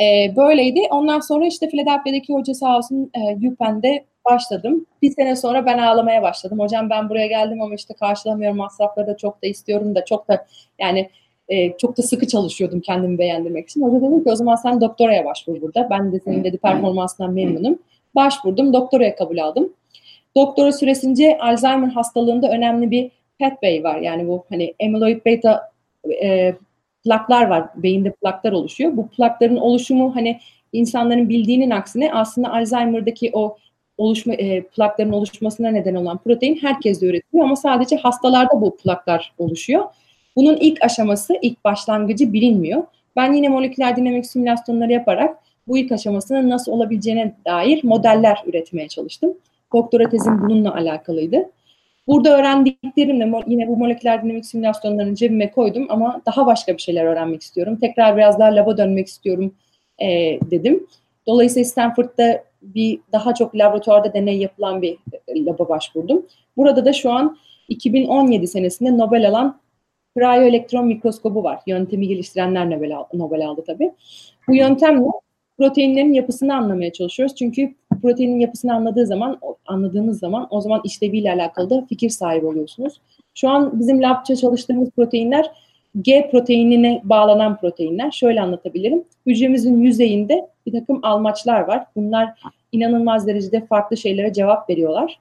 Ee, 0.00 0.36
böyleydi. 0.36 0.80
Ondan 0.90 1.20
sonra 1.20 1.46
işte 1.46 1.68
Philadelphia'daki 1.68 2.32
hoca 2.32 2.54
sağ 2.54 2.76
olsun 2.76 3.10
e, 3.14 3.48
UPenn'de 3.48 4.04
başladım. 4.24 4.86
Bir 5.02 5.10
sene 5.10 5.36
sonra 5.36 5.66
ben 5.66 5.78
ağlamaya 5.78 6.22
başladım. 6.22 6.58
Hocam 6.58 6.90
ben 6.90 7.08
buraya 7.08 7.26
geldim 7.26 7.62
ama 7.62 7.74
işte 7.74 7.94
karşılamıyorum 7.94 8.56
masrafları 8.56 9.06
da 9.06 9.16
çok 9.16 9.42
da 9.42 9.46
istiyorum 9.46 9.94
da 9.94 10.04
çok 10.04 10.28
da 10.28 10.46
yani 10.78 11.10
e, 11.48 11.76
çok 11.76 11.98
da 11.98 12.02
sıkı 12.02 12.26
çalışıyordum 12.26 12.80
kendimi 12.80 13.18
beğendirmek 13.18 13.68
için. 13.68 13.82
Hoca 13.82 14.10
dedi 14.10 14.24
ki 14.24 14.30
o 14.30 14.36
zaman 14.36 14.56
sen 14.56 14.80
doktoraya 14.80 15.24
başvur 15.24 15.60
burada. 15.60 15.88
Ben 15.90 16.12
de 16.12 16.20
senin 16.20 16.44
dedi 16.44 16.58
performansından 16.58 17.32
memnunum. 17.32 17.78
Başvurdum, 18.14 18.72
doktoraya 18.72 19.16
kabul 19.16 19.38
aldım. 19.38 19.72
Doktora 20.36 20.72
süresince 20.72 21.38
Alzheimer 21.38 21.88
hastalığında 21.88 22.48
önemli 22.48 22.90
bir 22.90 23.10
pathway 23.40 23.84
var. 23.84 23.98
Yani 23.98 24.28
bu 24.28 24.44
hani 24.48 24.74
amyloid 24.82 25.24
beta 25.24 25.70
e, 26.22 26.54
plaklar 27.04 27.46
var. 27.46 27.64
Beyinde 27.76 28.12
plaklar 28.12 28.52
oluşuyor. 28.52 28.96
Bu 28.96 29.08
plakların 29.08 29.56
oluşumu 29.56 30.16
hani 30.16 30.40
insanların 30.72 31.28
bildiğinin 31.28 31.70
aksine 31.70 32.12
aslında 32.12 32.52
Alzheimer'daki 32.52 33.30
o 33.32 33.56
oluşma 34.02 34.34
e, 34.34 34.62
plakların 34.62 35.12
oluşmasına 35.12 35.70
neden 35.70 35.94
olan 35.94 36.18
protein 36.18 36.56
herkeste 36.62 37.06
üretiliyor 37.06 37.44
ama 37.44 37.56
sadece 37.56 37.96
hastalarda 37.96 38.60
bu 38.60 38.76
plaklar 38.76 39.32
oluşuyor. 39.38 39.84
Bunun 40.36 40.56
ilk 40.56 40.84
aşaması, 40.84 41.38
ilk 41.42 41.64
başlangıcı 41.64 42.32
bilinmiyor. 42.32 42.82
Ben 43.16 43.32
yine 43.32 43.48
moleküler 43.48 43.96
dinamik 43.96 44.26
simülasyonları 44.26 44.92
yaparak 44.92 45.36
bu 45.68 45.78
ilk 45.78 45.92
aşamasının 45.92 46.50
nasıl 46.50 46.72
olabileceğine 46.72 47.34
dair 47.46 47.84
modeller 47.84 48.42
üretmeye 48.46 48.88
çalıştım. 48.88 49.34
Doktora 49.72 50.08
tezim 50.08 50.42
bununla 50.42 50.74
alakalıydı. 50.74 51.50
Burada 52.06 52.38
öğrendiklerimle 52.38 53.42
yine 53.46 53.68
bu 53.68 53.76
moleküler 53.76 54.22
dinamik 54.22 54.46
simülasyonlarını 54.46 55.14
cebime 55.14 55.50
koydum 55.50 55.86
ama 55.88 56.22
daha 56.26 56.46
başka 56.46 56.76
bir 56.76 56.82
şeyler 56.82 57.04
öğrenmek 57.04 57.42
istiyorum. 57.42 57.78
Tekrar 57.80 58.16
biraz 58.16 58.38
daha 58.38 58.56
laba 58.56 58.76
dönmek 58.76 59.06
istiyorum 59.06 59.54
e, 59.98 60.38
dedim. 60.50 60.86
Dolayısıyla 61.26 61.64
Stanford'da 61.64 62.44
bir 62.62 63.00
daha 63.12 63.34
çok 63.34 63.56
laboratuvarda 63.56 64.14
deney 64.14 64.38
yapılan 64.38 64.82
bir 64.82 64.98
e, 65.28 65.44
laba 65.44 65.68
başvurdum. 65.68 66.26
Burada 66.56 66.84
da 66.84 66.92
şu 66.92 67.12
an 67.12 67.36
2017 67.68 68.46
senesinde 68.46 68.98
Nobel 68.98 69.28
alan 69.28 69.60
kryoelektron 70.16 70.86
mikroskobu 70.86 71.44
var. 71.44 71.60
Yöntemi 71.66 72.08
geliştirenler 72.08 72.70
Nobel, 72.70 72.92
Nobel 73.14 73.48
aldı 73.48 73.64
tabii. 73.66 73.92
Bu 74.48 74.54
yöntemle 74.54 75.06
proteinlerin 75.58 76.12
yapısını 76.12 76.56
anlamaya 76.56 76.92
çalışıyoruz. 76.92 77.36
Çünkü 77.36 77.74
proteinin 78.02 78.40
yapısını 78.40 78.74
anladığı 78.74 79.06
zaman, 79.06 79.38
anladığınız 79.66 80.18
zaman 80.18 80.46
o 80.50 80.60
zaman 80.60 80.80
işleviyle 80.84 81.32
alakalı 81.32 81.70
da 81.70 81.86
fikir 81.88 82.10
sahibi 82.10 82.46
oluyorsunuz. 82.46 83.00
Şu 83.34 83.48
an 83.48 83.80
bizim 83.80 84.02
labça 84.02 84.36
çalıştığımız 84.36 84.90
proteinler 84.90 85.50
G 86.02 86.28
proteinine 86.30 87.00
bağlanan 87.04 87.56
proteinler. 87.56 88.10
Şöyle 88.10 88.40
anlatabilirim. 88.40 89.04
Hücremizin 89.26 89.82
yüzeyinde 89.82 90.46
bir 90.66 90.72
takım 90.72 91.00
almaçlar 91.02 91.60
var. 91.60 91.86
Bunlar 91.96 92.28
inanılmaz 92.72 93.26
derecede 93.26 93.66
farklı 93.66 93.96
şeylere 93.96 94.32
cevap 94.32 94.70
veriyorlar. 94.70 95.18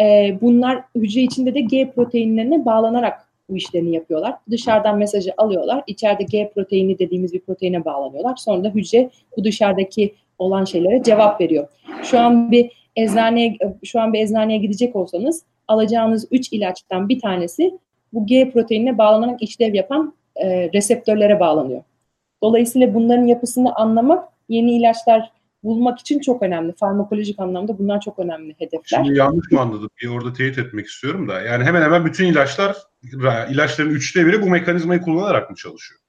Ee, 0.00 0.38
bunlar 0.40 0.82
hücre 0.94 1.20
içinde 1.20 1.54
de 1.54 1.60
G 1.60 1.90
proteinlerine 1.90 2.64
bağlanarak 2.64 3.28
bu 3.50 3.56
işlerini 3.56 3.94
yapıyorlar. 3.94 4.34
Dışarıdan 4.50 4.98
mesajı 4.98 5.32
alıyorlar. 5.36 5.82
İçeride 5.86 6.22
G 6.22 6.52
proteini 6.54 6.98
dediğimiz 6.98 7.32
bir 7.32 7.40
proteine 7.40 7.84
bağlanıyorlar. 7.84 8.36
Sonra 8.36 8.64
da 8.64 8.68
hücre 8.68 9.10
bu 9.36 9.44
dışarıdaki 9.44 10.14
olan 10.38 10.64
şeylere 10.64 11.02
cevap 11.02 11.40
veriyor. 11.40 11.68
Şu 12.02 12.20
an 12.20 12.50
bir 12.50 12.70
eczaneye 12.96 13.56
şu 13.84 14.00
an 14.00 14.12
bir 14.12 14.20
eczaneye 14.20 14.58
gidecek 14.58 14.96
olsanız 14.96 15.42
alacağınız 15.68 16.28
3 16.30 16.52
ilaçtan 16.52 17.08
bir 17.08 17.20
tanesi 17.20 17.78
bu 18.12 18.26
G 18.26 18.50
proteinine 18.50 18.98
bağlanarak 18.98 19.42
işlev 19.42 19.74
yapan 19.74 20.14
e, 20.36 20.70
reseptörlere 20.72 21.40
bağlanıyor. 21.40 21.82
Dolayısıyla 22.42 22.94
bunların 22.94 23.26
yapısını 23.26 23.74
anlamak 23.74 24.28
yeni 24.52 24.76
ilaçlar 24.76 25.32
bulmak 25.62 25.98
için 25.98 26.20
çok 26.20 26.42
önemli. 26.42 26.72
Farmakolojik 26.72 27.40
anlamda 27.40 27.78
bunlar 27.78 28.00
çok 28.00 28.18
önemli 28.18 28.54
hedefler. 28.58 29.04
Şimdi 29.04 29.18
yanlış 29.18 29.50
mı 29.50 29.60
anladım? 29.60 29.90
Bir 30.02 30.08
orada 30.08 30.32
teyit 30.32 30.58
etmek 30.58 30.86
istiyorum 30.86 31.28
da. 31.28 31.40
Yani 31.40 31.64
hemen 31.64 31.82
hemen 31.82 32.04
bütün 32.04 32.26
ilaçlar, 32.26 32.76
ilaçların 33.50 33.90
üçte 33.90 34.26
biri 34.26 34.42
bu 34.42 34.46
mekanizmayı 34.46 35.00
kullanarak 35.00 35.50
mı 35.50 35.56
çalışıyor? 35.56 36.00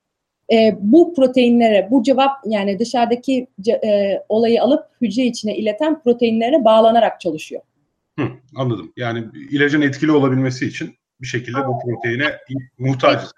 E, 0.51 0.77
bu 0.79 1.13
proteinlere, 1.13 1.88
bu 1.91 2.03
cevap 2.03 2.32
yani 2.45 2.79
dışarıdaki 2.79 3.47
e, 3.84 4.19
olayı 4.29 4.63
alıp 4.63 4.86
hücre 5.01 5.23
içine 5.23 5.58
ileten 5.58 6.01
proteinlere 6.03 6.65
bağlanarak 6.65 7.21
çalışıyor. 7.21 7.62
Hı, 8.19 8.27
anladım. 8.56 8.93
Yani 8.97 9.25
ilacın 9.51 9.82
etkili 9.82 10.12
olabilmesi 10.12 10.65
için 10.65 10.95
bir 11.21 11.27
şekilde 11.27 11.58
bu 11.67 11.79
proteine 11.79 12.25
muhtacız. 12.77 13.32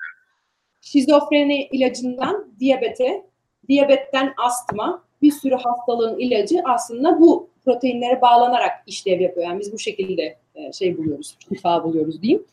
Şizofreni 0.82 1.68
ilacından 1.72 2.56
diyabete, 2.60 3.26
diyabetten 3.70 4.34
astma, 4.38 5.04
bir 5.22 5.32
sürü 5.32 5.56
hastalığın 5.56 6.20
ilacı 6.20 6.62
aslında 6.66 7.20
bu 7.20 7.50
proteinlere 7.66 8.22
bağlanarak 8.22 8.72
işlev 8.88 9.22
yapıyor. 9.22 9.48
Yani 9.48 9.60
biz 9.60 9.74
bu 9.74 9.80
şekilde 9.80 10.38
e, 10.56 10.74
şey 10.74 10.98
buluyoruz, 10.98 11.38
şifa 11.50 11.84
buluyoruz 11.84 12.22
diyeyim. 12.22 12.44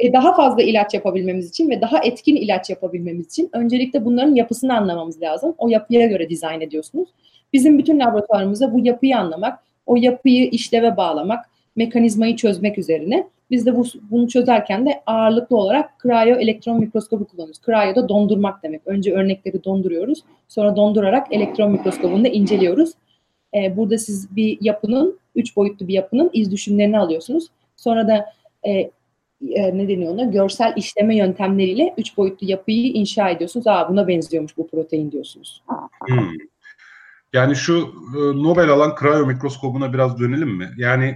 E, 0.00 0.12
daha 0.12 0.34
fazla 0.34 0.62
ilaç 0.62 0.94
yapabilmemiz 0.94 1.50
için 1.50 1.70
ve 1.70 1.80
daha 1.80 1.98
etkin 1.98 2.36
ilaç 2.36 2.70
yapabilmemiz 2.70 3.26
için 3.26 3.50
öncelikle 3.52 4.04
bunların 4.04 4.34
yapısını 4.34 4.76
anlamamız 4.76 5.22
lazım. 5.22 5.54
O 5.58 5.68
yapıya 5.68 6.06
göre 6.06 6.28
dizayn 6.28 6.60
ediyorsunuz. 6.60 7.08
Bizim 7.52 7.78
bütün 7.78 8.00
laboratuvarımızda 8.00 8.74
bu 8.74 8.86
yapıyı 8.86 9.18
anlamak, 9.18 9.58
o 9.86 9.96
yapıyı 9.96 10.50
işleve 10.50 10.96
bağlamak, 10.96 11.44
mekanizmayı 11.76 12.36
çözmek 12.36 12.78
üzerine. 12.78 13.28
Biz 13.50 13.66
de 13.66 13.76
bu, 13.76 13.84
bunu 14.10 14.28
çözerken 14.28 14.86
de 14.86 15.02
ağırlıklı 15.06 15.56
olarak 15.56 15.90
cryo 16.02 16.36
elektron 16.36 16.80
mikroskobu 16.80 17.24
kullanıyoruz. 17.24 17.60
Cryo 17.66 17.94
da 17.94 18.08
dondurmak 18.08 18.62
demek. 18.62 18.86
Önce 18.86 19.14
örnekleri 19.14 19.64
donduruyoruz. 19.64 20.24
Sonra 20.48 20.76
dondurarak 20.76 21.32
elektron 21.32 21.72
mikroskobunda 21.72 22.28
inceliyoruz. 22.28 22.90
Ee, 23.54 23.76
burada 23.76 23.98
siz 23.98 24.36
bir 24.36 24.58
yapının, 24.60 25.18
üç 25.34 25.56
boyutlu 25.56 25.88
bir 25.88 25.94
yapının 25.94 26.30
iz 26.32 26.50
düşümlerini 26.50 26.98
alıyorsunuz. 26.98 27.48
Sonra 27.76 28.08
da 28.08 28.26
e, 28.62 28.70
e, 29.50 29.78
ne 29.78 29.88
deniyor 29.88 30.14
ona? 30.14 30.24
Görsel 30.24 30.72
işleme 30.76 31.16
yöntemleriyle 31.16 31.94
üç 31.98 32.16
boyutlu 32.16 32.50
yapıyı 32.50 32.92
inşa 32.92 33.28
ediyorsunuz. 33.28 33.66
Aa 33.66 33.88
buna 33.88 34.08
benziyormuş 34.08 34.56
bu 34.56 34.68
protein 34.68 35.12
diyorsunuz. 35.12 35.62
Hmm. 36.08 36.28
Yani 37.32 37.56
şu 37.56 37.78
e, 38.16 38.42
Nobel 38.42 38.68
alan 38.68 38.94
cryo 39.00 39.26
mikroskobuna 39.26 39.92
biraz 39.92 40.20
dönelim 40.20 40.48
mi? 40.48 40.70
Yani 40.76 41.14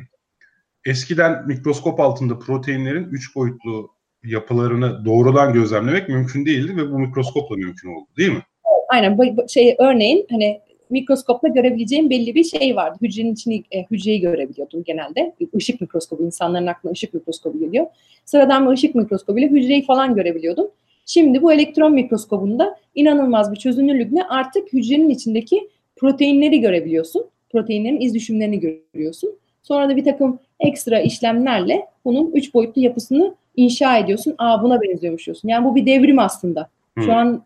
eskiden 0.86 1.46
mikroskop 1.46 2.00
altında 2.00 2.38
proteinlerin 2.38 3.04
üç 3.04 3.36
boyutlu 3.36 3.90
yapılarını 4.24 5.04
doğrudan 5.04 5.52
gözlemlemek 5.52 6.08
mümkün 6.08 6.46
değildi 6.46 6.76
ve 6.76 6.90
bu 6.90 6.98
mikroskopla 6.98 7.56
mümkün 7.56 7.88
oldu 7.88 8.06
değil 8.16 8.32
mi? 8.32 8.42
Aynen. 8.88 9.18
Şey 9.48 9.76
örneğin 9.78 10.26
hani 10.30 10.60
mikroskopla 10.90 11.48
görebileceğim 11.48 12.10
belli 12.10 12.34
bir 12.34 12.44
şey 12.44 12.76
vardı. 12.76 12.98
Hücrenin 13.02 13.32
içini, 13.32 13.64
e, 13.70 13.82
hücreyi 13.90 14.20
görebiliyordum 14.20 14.84
genelde. 14.84 15.34
Işık 15.54 15.80
mikroskobu, 15.80 16.22
insanların 16.22 16.66
aklına 16.66 16.92
ışık 16.92 17.14
mikroskobu 17.14 17.58
geliyor. 17.58 17.86
Sıradan 18.24 18.66
bir 18.66 18.72
ışık 18.72 18.94
mikroskobuyla 18.94 19.48
hücreyi 19.48 19.84
falan 19.84 20.14
görebiliyordum. 20.14 20.70
Şimdi 21.06 21.42
bu 21.42 21.52
elektron 21.52 21.92
mikroskobunda 21.92 22.76
inanılmaz 22.94 23.52
bir 23.52 23.56
çözünürlükle 23.56 24.22
artık 24.22 24.72
hücrenin 24.72 25.08
içindeki 25.08 25.68
proteinleri 25.96 26.60
görebiliyorsun. 26.60 27.26
Proteinlerin 27.52 28.00
iz 28.00 28.14
düşümlerini 28.14 28.60
görüyorsun. 28.60 29.38
Sonra 29.62 29.88
da 29.88 29.96
bir 29.96 30.04
takım 30.04 30.38
ekstra 30.60 31.00
işlemlerle 31.00 31.86
bunun 32.04 32.30
üç 32.32 32.54
boyutlu 32.54 32.82
yapısını 32.82 33.34
inşa 33.56 33.98
ediyorsun. 33.98 34.34
Aa 34.38 34.62
buna 34.62 34.82
benziyormuş 34.82 35.26
diyorsun. 35.26 35.48
Yani 35.48 35.64
bu 35.64 35.74
bir 35.74 35.86
devrim 35.86 36.18
aslında. 36.18 36.68
Hmm. 36.94 37.04
Şu 37.04 37.12
an 37.12 37.42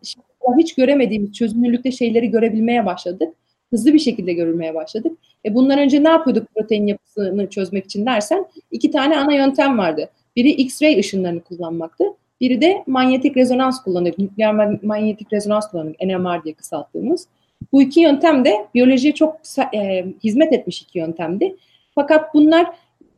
hiç 0.57 0.75
göremediğimiz 0.75 1.33
çözünürlükte 1.33 1.91
şeyleri 1.91 2.31
görebilmeye 2.31 2.85
başladık. 2.85 3.33
Hızlı 3.69 3.93
bir 3.93 3.99
şekilde 3.99 4.33
görülmeye 4.33 4.75
başladık. 4.75 5.17
E 5.45 5.55
bundan 5.55 5.79
önce 5.79 6.03
ne 6.03 6.09
yapıyorduk 6.09 6.47
protein 6.55 6.87
yapısını 6.87 7.49
çözmek 7.49 7.85
için 7.85 8.05
dersen 8.05 8.45
iki 8.71 8.91
tane 8.91 9.17
ana 9.17 9.33
yöntem 9.33 9.77
vardı. 9.77 10.09
Biri 10.35 10.49
X-ray 10.49 10.99
ışınlarını 10.99 11.41
kullanmaktı. 11.41 12.03
Biri 12.41 12.61
de 12.61 12.83
manyetik 12.87 13.37
rezonans 13.37 13.83
kullanıyorduk. 13.83 14.19
Nükleer 14.19 14.79
manyetik 14.83 15.33
rezonans 15.33 15.71
kullanıyorduk. 15.71 16.01
NMR 16.01 16.43
diye 16.43 16.53
kısalttığımız. 16.53 17.27
Bu 17.71 17.81
iki 17.81 17.99
yöntem 17.99 18.45
de 18.45 18.67
biyolojiye 18.75 19.13
çok 19.13 19.37
e, 19.73 20.05
hizmet 20.23 20.53
etmiş 20.53 20.81
iki 20.81 20.99
yöntemdi. 20.99 21.55
Fakat 21.95 22.33
bunlar 22.33 22.67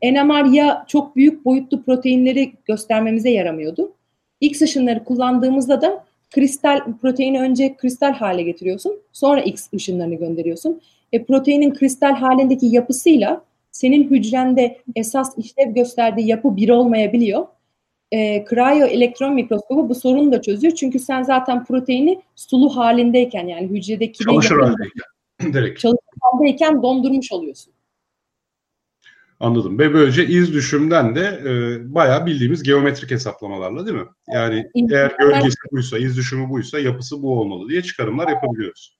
NMR 0.02 0.52
ya 0.52 0.84
çok 0.88 1.16
büyük 1.16 1.44
boyutlu 1.44 1.82
proteinleri 1.82 2.52
göstermemize 2.64 3.30
yaramıyordu. 3.30 3.92
X 4.40 4.62
ışınları 4.62 5.04
kullandığımızda 5.04 5.82
da 5.82 6.04
kristal 6.30 6.80
proteini 7.00 7.40
önce 7.40 7.76
kristal 7.76 8.12
hale 8.12 8.42
getiriyorsun. 8.42 9.00
Sonra 9.12 9.40
X 9.40 9.72
ışınlarını 9.74 10.14
gönderiyorsun. 10.14 10.80
E, 11.12 11.24
proteinin 11.24 11.74
kristal 11.74 12.12
halindeki 12.12 12.66
yapısıyla 12.66 13.44
senin 13.70 14.10
hücrende 14.10 14.78
esas 14.96 15.38
işlev 15.38 15.74
gösterdiği 15.74 16.28
yapı 16.28 16.56
bir 16.56 16.68
olmayabiliyor. 16.68 17.46
E, 18.12 18.44
cryo 18.44 18.86
elektron 18.86 19.34
mikroskobu 19.34 19.88
bu 19.88 19.94
sorunu 19.94 20.32
da 20.32 20.42
çözüyor. 20.42 20.74
Çünkü 20.74 20.98
sen 20.98 21.22
zaten 21.22 21.64
proteini 21.64 22.20
sulu 22.36 22.76
halindeyken 22.76 23.46
yani 23.46 23.66
hücredeki 23.66 24.24
çalışır 24.24 24.56
haldeyken 24.56 25.08
direkt. 25.52 25.80
Çalışır 25.80 25.98
haldeyken 26.20 26.82
dondurmuş 26.82 27.32
oluyorsun. 27.32 27.72
Anladım. 29.40 29.78
Ve 29.78 29.94
böylece 29.94 30.26
iz 30.26 30.52
düşümden 30.52 31.14
de 31.14 31.40
e, 31.44 31.50
bayağı 31.94 32.26
bildiğimiz 32.26 32.62
geometrik 32.62 33.10
hesaplamalarla 33.10 33.86
değil 33.86 33.96
mi? 33.96 34.06
Yani 34.28 34.66
eğer 34.92 35.12
gölgesi 35.18 35.56
buysa, 35.72 35.98
iz 35.98 36.16
düşümü 36.16 36.50
buysa 36.50 36.78
yapısı 36.78 37.22
bu 37.22 37.40
olmalı 37.40 37.68
diye 37.68 37.82
çıkarımlar 37.82 38.28
yapabiliyoruz. 38.28 38.98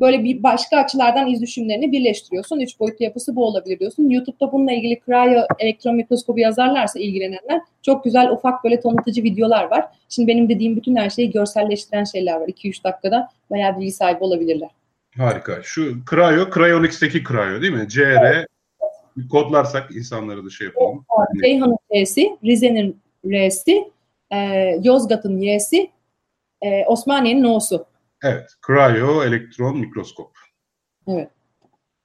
Böyle 0.00 0.24
bir 0.24 0.42
başka 0.42 0.76
açılardan 0.76 1.26
iz 1.26 1.42
düşümlerini 1.42 1.92
birleştiriyorsun. 1.92 2.60
Üç 2.60 2.80
boyutlu 2.80 3.04
yapısı 3.04 3.36
bu 3.36 3.46
olabilir 3.46 3.78
diyorsun. 3.78 4.10
YouTube'da 4.10 4.52
bununla 4.52 4.72
ilgili 4.72 5.00
cryo 5.06 5.42
elektron 5.58 5.96
mikroskobu 5.96 6.38
yazarlarsa 6.38 7.00
ilgilenenler 7.00 7.60
çok 7.82 8.04
güzel 8.04 8.30
ufak 8.30 8.64
böyle 8.64 8.80
tanıtıcı 8.80 9.22
videolar 9.22 9.64
var. 9.64 9.84
Şimdi 10.08 10.28
benim 10.28 10.48
dediğim 10.48 10.76
bütün 10.76 10.96
her 10.96 11.10
şeyi 11.10 11.30
görselleştiren 11.30 12.04
şeyler 12.04 12.34
var. 12.34 12.48
2-3 12.48 12.84
dakikada 12.84 13.28
bayağı 13.50 13.78
bilgi 13.78 13.92
sahibi 13.92 14.24
olabilirler. 14.24 14.70
Harika. 15.16 15.60
Şu 15.62 15.96
cryo, 16.10 16.50
Cryonics'teki 16.54 17.24
cryo 17.24 17.62
değil 17.62 17.72
mi? 17.72 17.88
CR 17.88 18.00
evet 18.00 18.46
kodlarsak 19.30 19.96
insanları 19.96 20.44
da 20.44 20.50
şey 20.50 20.66
yapalım. 20.66 21.06
Ceyhan'ın 21.42 21.76
C'si, 21.94 22.38
Rize'nin 22.44 23.00
R'si, 23.26 23.90
e, 24.30 24.38
Yozgat'ın 24.82 25.40
Y'si, 25.40 25.90
e, 26.62 26.84
Osmaniye'nin 26.84 27.44
O'su. 27.44 27.86
Evet. 28.22 28.50
Cryo 28.66 29.24
elektron 29.24 29.78
mikroskop. 29.78 30.30
Evet. 31.08 31.30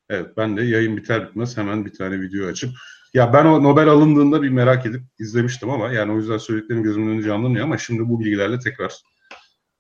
Evet 0.10 0.38
ben 0.38 0.58
de 0.58 0.64
yayın 0.64 0.98
biter 0.98 1.28
bitmez 1.28 1.58
hemen 1.58 1.86
bir 1.86 1.94
tane 1.94 2.22
video 2.22 2.48
açıp 2.48 2.70
ya 3.14 3.34
ben 3.34 3.46
o 3.46 3.64
Nobel 3.64 3.88
alındığında 3.88 4.42
bir 4.42 4.50
merak 4.50 4.86
edip 4.86 5.02
izlemiştim 5.20 5.70
ama 5.70 5.92
yani 5.92 6.12
o 6.12 6.16
yüzden 6.16 6.38
söylediklerim 6.38 6.84
gözümün 6.84 7.08
önünde 7.08 7.26
canlanmıyor 7.26 7.66
ama 7.66 7.78
şimdi 7.78 8.10
bu 8.10 8.20
bilgilerle 8.20 8.60
tekrar 8.60 9.02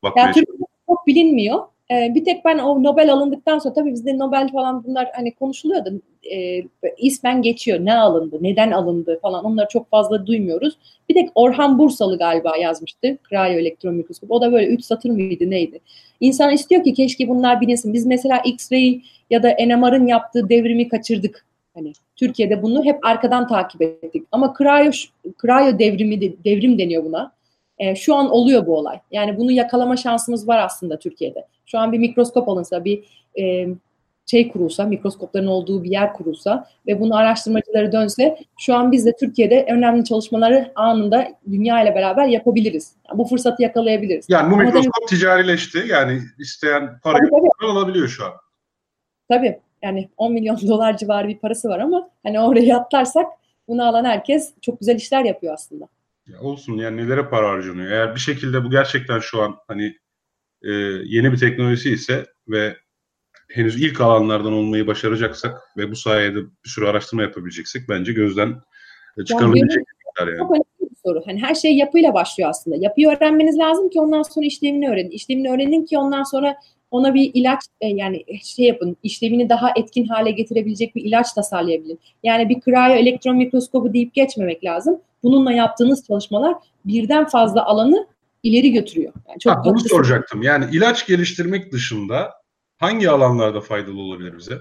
bakmaya 0.03 0.21
yani 0.21 0.45
çok 0.87 1.07
bilinmiyor. 1.07 1.59
Ee, 1.91 2.11
bir 2.15 2.25
tek 2.25 2.45
ben 2.45 2.57
o 2.57 2.83
Nobel 2.83 3.13
alındıktan 3.13 3.59
sonra 3.59 3.73
tabii 3.73 3.91
bizde 3.91 4.17
Nobel 4.17 4.51
falan 4.51 4.83
bunlar 4.83 5.07
hani 5.15 5.35
konuşuluyordu. 5.35 6.01
Ee, 6.31 6.63
ismen 6.97 7.41
geçiyor. 7.41 7.79
Ne 7.79 7.93
alındı, 7.93 8.37
neden 8.41 8.71
alındı 8.71 9.19
falan 9.21 9.45
onları 9.45 9.67
çok 9.67 9.89
fazla 9.89 10.25
duymuyoruz. 10.27 10.77
Bir 11.09 11.13
tek 11.13 11.29
Orhan 11.35 11.79
Bursalı 11.79 12.17
galiba 12.17 12.57
yazmıştı. 12.57 13.17
Elektron 13.31 13.95
mikroskop. 13.95 14.31
O 14.31 14.41
da 14.41 14.51
böyle 14.51 14.67
üç 14.67 14.83
satır 14.83 15.09
mıydı 15.09 15.49
neydi? 15.49 15.79
İnsan 16.19 16.53
istiyor 16.53 16.83
ki 16.83 16.93
keşke 16.93 17.27
bunlar 17.27 17.61
bilinsin. 17.61 17.93
Biz 17.93 18.05
mesela 18.05 18.37
X-ray 18.37 19.01
ya 19.29 19.43
da 19.43 19.55
NMR'ın 19.65 20.07
yaptığı 20.07 20.49
devrimi 20.49 20.87
kaçırdık. 20.87 21.45
Hani 21.73 21.93
Türkiye'de 22.15 22.61
bunu 22.61 22.85
hep 22.85 23.05
arkadan 23.05 23.47
takip 23.47 23.81
ettik. 23.81 24.23
Ama 24.31 24.53
cryo, 24.57 24.91
cryo 25.41 25.79
devrimi 25.79 26.21
devrim 26.45 26.79
deniyor 26.79 27.05
buna. 27.05 27.38
E, 27.79 27.95
şu 27.95 28.15
an 28.15 28.29
oluyor 28.29 28.65
bu 28.65 28.77
olay. 28.77 28.99
Yani 29.11 29.37
bunu 29.37 29.51
yakalama 29.51 29.97
şansımız 29.97 30.47
var 30.47 30.59
aslında 30.65 30.99
Türkiye'de. 30.99 31.47
Şu 31.65 31.79
an 31.79 31.91
bir 31.91 31.99
mikroskop 31.99 32.49
alınsa, 32.49 32.85
bir 32.85 33.03
e, 33.39 33.67
şey 34.25 34.51
kurulsa, 34.51 34.85
mikroskopların 34.85 35.47
olduğu 35.47 35.83
bir 35.83 35.89
yer 35.89 36.13
kurulsa 36.13 36.67
ve 36.87 36.99
bunu 36.99 37.15
araştırmacıları 37.15 37.91
dönse 37.91 38.37
şu 38.59 38.75
an 38.75 38.91
biz 38.91 39.05
de 39.05 39.15
Türkiye'de 39.19 39.65
önemli 39.69 40.03
çalışmaları 40.03 40.71
anında 40.75 41.27
dünya 41.51 41.83
ile 41.83 41.95
beraber 41.95 42.27
yapabiliriz. 42.27 42.93
Yani 43.09 43.17
bu 43.17 43.25
fırsatı 43.25 43.63
yakalayabiliriz. 43.63 44.25
Yani 44.29 44.51
bu 44.51 44.57
mikroskop 44.57 44.93
Ama 44.97 45.07
ticarileşti. 45.09 45.85
Yani 45.87 46.19
isteyen 46.39 46.99
parayı 47.03 47.29
tabii, 47.31 47.49
tabii. 47.59 47.71
alabiliyor 47.71 48.07
şu 48.07 48.25
an. 48.25 48.31
Tabii. 49.29 49.59
Yani 49.83 50.09
10 50.17 50.33
milyon 50.33 50.57
dolar 50.67 50.97
civarı 50.97 51.27
bir 51.27 51.37
parası 51.37 51.69
var 51.69 51.79
ama 51.79 52.09
hani 52.23 52.39
oraya 52.39 52.77
atlarsak 52.77 53.25
bunu 53.67 53.87
alan 53.87 54.05
herkes 54.05 54.53
çok 54.61 54.79
güzel 54.79 54.95
işler 54.95 55.23
yapıyor 55.23 55.53
aslında. 55.53 55.87
Ya 56.31 56.39
olsun 56.41 56.77
yani 56.77 56.97
nelere 56.97 57.29
para 57.29 57.49
harcanıyor. 57.49 57.91
Eğer 57.91 58.15
bir 58.15 58.19
şekilde 58.19 58.63
bu 58.63 58.69
gerçekten 58.69 59.19
şu 59.19 59.41
an 59.41 59.55
hani 59.67 59.97
e, 60.63 60.71
yeni 61.05 61.31
bir 61.31 61.37
teknoloji 61.37 61.91
ise 61.91 62.25
ve 62.47 62.77
henüz 63.49 63.81
ilk 63.81 64.01
alanlardan 64.01 64.53
olmayı 64.53 64.87
başaracaksak 64.87 65.61
ve 65.77 65.91
bu 65.91 65.95
sayede 65.95 66.35
bir 66.35 66.69
sürü 66.69 66.85
araştırma 66.85 67.21
yapabileceksek 67.21 67.89
bence 67.89 68.13
gözden 68.13 68.61
çıkarılabilecek 69.27 69.83
yani, 70.19 70.29
yani. 70.29 70.37
Çok 70.37 70.51
önemli 70.51 70.91
bir 70.91 70.95
soru. 71.05 71.21
Hani 71.25 71.41
her 71.41 71.55
şey 71.55 71.77
yapıyla 71.77 72.13
başlıyor 72.13 72.49
aslında. 72.49 72.77
Yapıyı 72.79 73.09
öğrenmeniz 73.09 73.57
lazım 73.57 73.89
ki 73.89 73.99
ondan 73.99 74.23
sonra 74.23 74.45
işlemini 74.45 74.89
öğrenin. 74.89 75.11
İşlemini 75.11 75.51
öğrenin 75.51 75.85
ki 75.85 75.97
ondan 75.97 76.23
sonra 76.23 76.55
ona 76.91 77.13
bir 77.13 77.31
ilaç 77.33 77.59
e, 77.81 77.87
yani 77.87 78.25
şey 78.43 78.65
yapın 78.65 78.97
işlemini 79.03 79.49
daha 79.49 79.71
etkin 79.75 80.05
hale 80.05 80.31
getirebilecek 80.31 80.95
bir 80.95 81.03
ilaç 81.05 81.33
tasarlayabilin. 81.33 81.99
Yani 82.23 82.49
bir 82.49 82.61
cryo 82.61 82.95
elektron 82.95 83.37
mikroskobu 83.37 83.93
deyip 83.93 84.13
geçmemek 84.13 84.63
lazım. 84.63 85.01
Bununla 85.23 85.51
yaptığınız 85.51 86.07
çalışmalar 86.07 86.55
birden 86.85 87.25
fazla 87.25 87.65
alanı 87.65 88.07
ileri 88.43 88.71
götürüyor. 88.71 89.13
Yani 89.27 89.39
çok 89.39 89.53
ha, 89.53 89.61
bunu 89.65 89.79
soracaktım. 89.79 90.41
Yani 90.41 90.65
ilaç 90.71 91.07
geliştirmek 91.07 91.71
dışında 91.71 92.31
hangi 92.77 93.09
alanlarda 93.09 93.61
faydalı 93.61 94.01
olabilir 94.01 94.37
bize? 94.37 94.57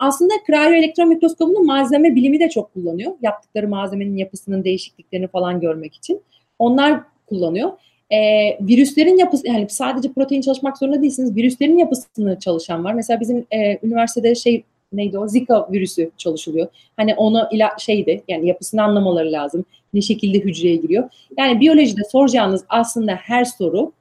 Aslında 0.00 0.34
cryo 0.46 0.74
elektron 0.74 1.08
mikroskobunun 1.08 1.66
malzeme 1.66 2.14
bilimi 2.14 2.40
de 2.40 2.50
çok 2.50 2.74
kullanıyor. 2.74 3.12
Yaptıkları 3.22 3.68
malzemenin 3.68 4.16
yapısının 4.16 4.64
değişikliklerini 4.64 5.28
falan 5.28 5.60
görmek 5.60 5.94
için. 5.94 6.22
Onlar 6.58 7.00
kullanıyor. 7.26 7.72
Ee, 8.14 8.58
virüslerin 8.60 9.16
yapısı, 9.16 9.46
yani 9.46 9.66
sadece 9.68 10.12
protein 10.12 10.40
çalışmak 10.40 10.78
zorunda 10.78 11.02
değilsiniz. 11.02 11.36
Virüslerin 11.36 11.78
yapısını 11.78 12.38
çalışan 12.38 12.84
var. 12.84 12.94
Mesela 12.94 13.20
bizim 13.20 13.46
e, 13.50 13.78
üniversitede 13.82 14.34
şey 14.34 14.62
neydi 14.92 15.18
o 15.18 15.28
Zika 15.28 15.68
virüsü 15.72 16.10
çalışılıyor. 16.16 16.66
Hani 16.96 17.14
onu 17.14 17.48
ila 17.52 17.70
şeydi 17.78 18.22
yani 18.28 18.48
yapısını 18.48 18.82
anlamaları 18.82 19.32
lazım. 19.32 19.64
Ne 19.94 20.00
şekilde 20.00 20.38
hücreye 20.38 20.76
giriyor. 20.76 21.08
Yani 21.38 21.60
biyolojide 21.60 22.02
soracağınız 22.12 22.64
aslında 22.68 23.14
her 23.14 23.44
soru 23.44 23.92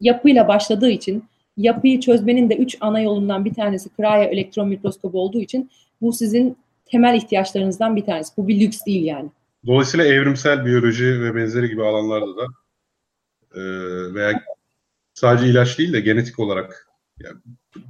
yapıyla 0.00 0.48
başladığı 0.48 0.90
için 0.90 1.24
yapıyı 1.56 2.00
çözmenin 2.00 2.50
de 2.50 2.56
üç 2.56 2.76
ana 2.80 3.00
yolundan 3.00 3.44
bir 3.44 3.54
tanesi 3.54 3.88
cryo 3.96 4.22
elektron 4.22 4.68
mikroskop 4.68 5.14
olduğu 5.14 5.40
için 5.40 5.70
bu 6.02 6.12
sizin 6.12 6.56
temel 6.86 7.16
ihtiyaçlarınızdan 7.16 7.96
bir 7.96 8.04
tanesi. 8.04 8.32
Bu 8.36 8.48
bir 8.48 8.60
lüks 8.60 8.78
değil 8.86 9.04
yani. 9.04 9.28
Dolayısıyla 9.66 10.06
evrimsel 10.06 10.64
biyoloji 10.64 11.22
ve 11.22 11.34
benzeri 11.34 11.68
gibi 11.68 11.84
alanlarda 11.84 12.36
da 12.36 12.46
e, 13.54 13.60
veya 14.14 14.42
sadece 15.14 15.46
ilaç 15.46 15.78
değil 15.78 15.92
de 15.92 16.00
genetik 16.00 16.38
olarak 16.38 16.88
yani 17.20 17.36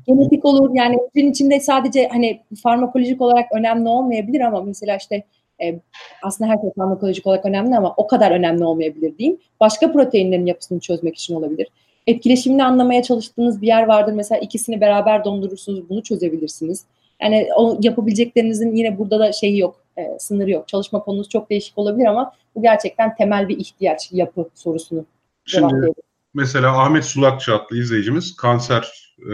genetik 0.07 0.45
olur 0.45 0.71
yani 0.75 0.99
bunun 1.15 1.31
içinde 1.31 1.61
sadece 1.61 2.09
hani 2.09 2.43
farmakolojik 2.63 3.21
olarak 3.21 3.53
önemli 3.53 3.89
olmayabilir 3.89 4.41
ama 4.41 4.63
mesela 4.63 4.97
işte 4.97 5.25
e, 5.63 5.81
aslında 6.23 6.51
her 6.51 6.57
şey 6.57 6.71
farmakolojik 6.77 7.27
olarak 7.27 7.47
önemli 7.47 7.77
ama 7.77 7.95
o 7.97 8.07
kadar 8.07 8.31
önemli 8.31 8.65
olmayabilir 8.65 9.19
diyeyim. 9.19 9.41
Başka 9.61 9.93
proteinlerin 9.93 10.47
yapısını 10.47 10.81
çözmek 10.81 11.17
için 11.17 11.35
olabilir. 11.35 11.69
Etkileşimini 12.07 12.65
anlamaya 12.65 13.03
çalıştığınız 13.03 13.63
bir 13.63 13.67
yer 13.67 13.83
vardır. 13.83 14.13
Mesela 14.13 14.39
ikisini 14.39 14.81
beraber 14.81 15.25
dondurursunuz, 15.25 15.89
bunu 15.89 16.03
çözebilirsiniz. 16.03 16.85
Yani 17.23 17.49
o 17.57 17.79
yapabileceklerinizin 17.83 18.77
yine 18.77 18.99
burada 18.99 19.19
da 19.19 19.33
şeyi 19.33 19.59
yok, 19.59 19.85
e, 19.99 20.19
sınırı 20.19 20.51
yok. 20.51 20.69
Çalışma 20.69 21.01
konunuz 21.03 21.29
çok 21.29 21.51
değişik 21.51 21.79
olabilir 21.79 22.07
ama 22.07 22.33
bu 22.55 22.63
gerçekten 22.63 23.15
temel 23.15 23.49
bir 23.49 23.59
ihtiyaç 23.59 24.13
yapı 24.13 24.49
sorusunu 24.55 25.05
Şimdi 25.45 25.87
mesela 26.35 26.79
Ahmet 26.83 27.05
Sulakçı 27.05 27.55
adlı 27.55 27.79
izleyicimiz 27.79 28.37
kanser 28.37 29.15
e, 29.19 29.33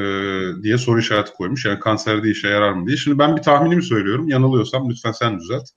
diye 0.63 0.79
soru 0.79 1.01
işareti 1.01 1.33
koymuş. 1.33 1.65
Yani 1.65 1.81
kanserde 1.81 2.31
işe 2.31 2.49
yarar 2.49 2.73
mı 2.73 2.87
diye. 2.87 2.97
Şimdi 2.97 3.19
ben 3.19 3.37
bir 3.37 3.43
tahminimi 3.43 3.83
söylüyorum. 3.83 4.29
Yanılıyorsam 4.29 4.91
lütfen 4.91 5.13
sen 5.13 5.39
düzelt. 5.41 5.69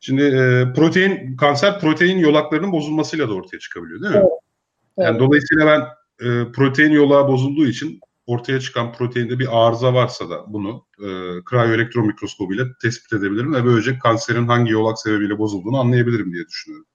Şimdi 0.00 0.22
e, 0.22 0.72
protein 0.76 1.36
kanser 1.36 1.80
protein 1.80 2.18
yolaklarının 2.18 2.72
bozulmasıyla 2.72 3.28
da 3.28 3.34
ortaya 3.34 3.58
çıkabiliyor 3.58 4.02
değil 4.02 4.14
mi? 4.14 4.18
Evet. 4.20 4.30
Yani 4.98 5.10
evet. 5.10 5.20
dolayısıyla 5.20 5.66
ben 5.66 5.80
e, 6.26 6.52
protein 6.52 6.90
yolağı 6.90 7.28
bozulduğu 7.28 7.66
için 7.66 8.00
ortaya 8.26 8.60
çıkan 8.60 8.92
proteinde 8.92 9.38
bir 9.38 9.66
arıza 9.66 9.94
varsa 9.94 10.30
da 10.30 10.44
bunu 10.52 10.86
e, 10.98 11.08
kriyoelektron 11.44 12.06
mikroskobuyla 12.06 12.66
tespit 12.82 13.12
edebilirim 13.12 13.54
ve 13.54 13.64
böylece 13.64 13.98
kanserin 13.98 14.46
hangi 14.46 14.72
yolak 14.72 14.98
sebebiyle 14.98 15.38
bozulduğunu 15.38 15.80
anlayabilirim 15.80 16.32
diye 16.32 16.46
düşünüyorum. 16.46 16.86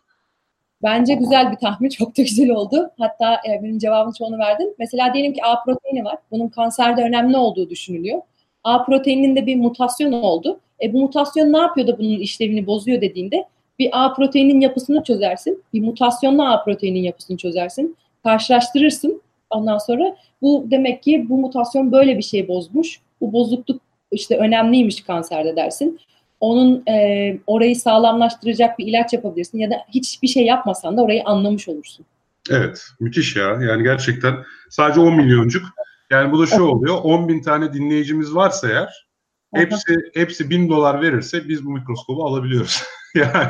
Bence 0.85 1.13
güzel 1.13 1.51
bir 1.51 1.57
tahmin. 1.57 1.89
Çok 1.97 2.17
da 2.17 2.21
güzel 2.21 2.49
oldu. 2.49 2.91
Hatta 2.99 3.33
e, 3.33 3.63
benim 3.63 3.79
cevabımı 3.79 4.13
çoğunu 4.13 4.37
verdim. 4.37 4.67
Mesela 4.79 5.13
diyelim 5.13 5.33
ki 5.33 5.45
A 5.45 5.63
proteini 5.63 6.05
var. 6.05 6.17
Bunun 6.31 6.47
kanserde 6.47 7.03
önemli 7.03 7.37
olduğu 7.37 7.69
düşünülüyor. 7.69 8.21
A 8.63 8.85
proteininde 8.85 9.45
bir 9.45 9.55
mutasyon 9.55 10.11
oldu. 10.11 10.59
E, 10.83 10.93
bu 10.93 11.01
mutasyon 11.01 11.53
ne 11.53 11.57
yapıyor 11.57 11.87
da 11.87 11.97
bunun 11.97 12.19
işlevini 12.19 12.67
bozuyor 12.67 13.01
dediğinde 13.01 13.45
bir 13.79 13.89
A 13.93 14.13
proteinin 14.13 14.61
yapısını 14.61 15.03
çözersin. 15.03 15.63
Bir 15.73 15.81
mutasyonla 15.81 16.53
A 16.53 16.63
proteinin 16.63 17.03
yapısını 17.03 17.37
çözersin. 17.37 17.97
Karşılaştırırsın. 18.23 19.21
Ondan 19.49 19.77
sonra 19.77 20.15
bu 20.41 20.65
demek 20.71 21.03
ki 21.03 21.25
bu 21.29 21.37
mutasyon 21.37 21.91
böyle 21.91 22.17
bir 22.17 22.23
şey 22.23 22.47
bozmuş. 22.47 22.99
Bu 23.21 23.33
bozukluk 23.33 23.81
işte 24.11 24.37
önemliymiş 24.37 25.01
kanserde 25.01 25.55
dersin 25.55 25.99
onun 26.45 26.83
e, 26.87 27.37
orayı 27.47 27.75
sağlamlaştıracak 27.75 28.79
bir 28.79 28.87
ilaç 28.87 29.13
yapabilirsin 29.13 29.57
ya 29.57 29.71
da 29.71 29.75
hiçbir 29.93 30.27
şey 30.27 30.45
yapmasan 30.45 30.97
da 30.97 31.01
orayı 31.01 31.23
anlamış 31.25 31.67
olursun. 31.67 32.05
Evet, 32.49 32.87
müthiş 32.99 33.35
ya. 33.35 33.43
Yani 33.43 33.83
gerçekten 33.83 34.35
sadece 34.69 34.99
10 34.99 35.15
milyoncuk. 35.15 35.65
Yani 36.09 36.31
bu 36.31 36.41
da 36.41 36.45
şu 36.45 36.63
oluyor. 36.63 36.97
10 37.03 37.29
bin 37.29 37.41
tane 37.41 37.73
dinleyicimiz 37.73 38.35
varsa 38.35 38.69
eğer 38.69 39.07
hepsi 39.53 39.95
hepsi 40.13 40.49
bin 40.49 40.69
dolar 40.69 41.01
verirse 41.01 41.49
biz 41.49 41.65
bu 41.65 41.71
mikroskobu 41.71 42.25
alabiliyoruz. 42.25 42.83
yani 43.15 43.49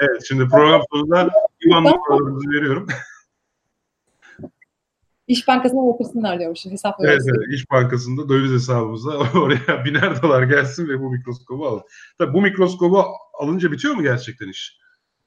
evet 0.00 0.22
şimdi 0.28 0.48
program 0.48 0.82
sonunda 0.92 1.30
İvan 1.60 1.84
numaralarımızı 1.84 2.48
veriyorum. 2.50 2.88
İş 5.26 5.48
Bankası'na 5.48 5.86
yatırsınlar 5.86 6.38
diyormuş 6.38 6.64
hesap 6.64 6.96
Evet, 7.00 7.22
evet, 7.28 7.54
İş 7.54 7.70
Bankası'nda 7.70 8.28
döviz 8.28 8.52
hesabımıza 8.52 9.10
oraya 9.40 9.84
biner 9.84 10.22
dolar 10.22 10.42
gelsin 10.42 10.88
ve 10.88 11.00
bu 11.00 11.10
mikroskobu 11.10 11.66
alın. 11.66 11.82
Tabii 12.18 12.34
bu 12.34 12.42
mikroskobu 12.42 13.04
alınca 13.40 13.72
bitiyor 13.72 13.94
mu 13.94 14.02
gerçekten 14.02 14.48
iş? 14.48 14.78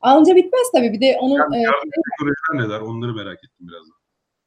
Alınca 0.02 0.36
bitmez 0.36 0.72
tabii. 0.76 0.94
Bir 0.94 1.02
de 1.02 1.18
onun... 1.20 1.36
Yani 1.36 1.58
e, 1.58 1.60
yardım 1.60 1.90
e, 1.90 2.02
teknolojiler 2.12 2.68
neler? 2.68 2.82
Onları 2.82 3.14
merak 3.14 3.38
ettim 3.44 3.68
biraz. 3.68 3.82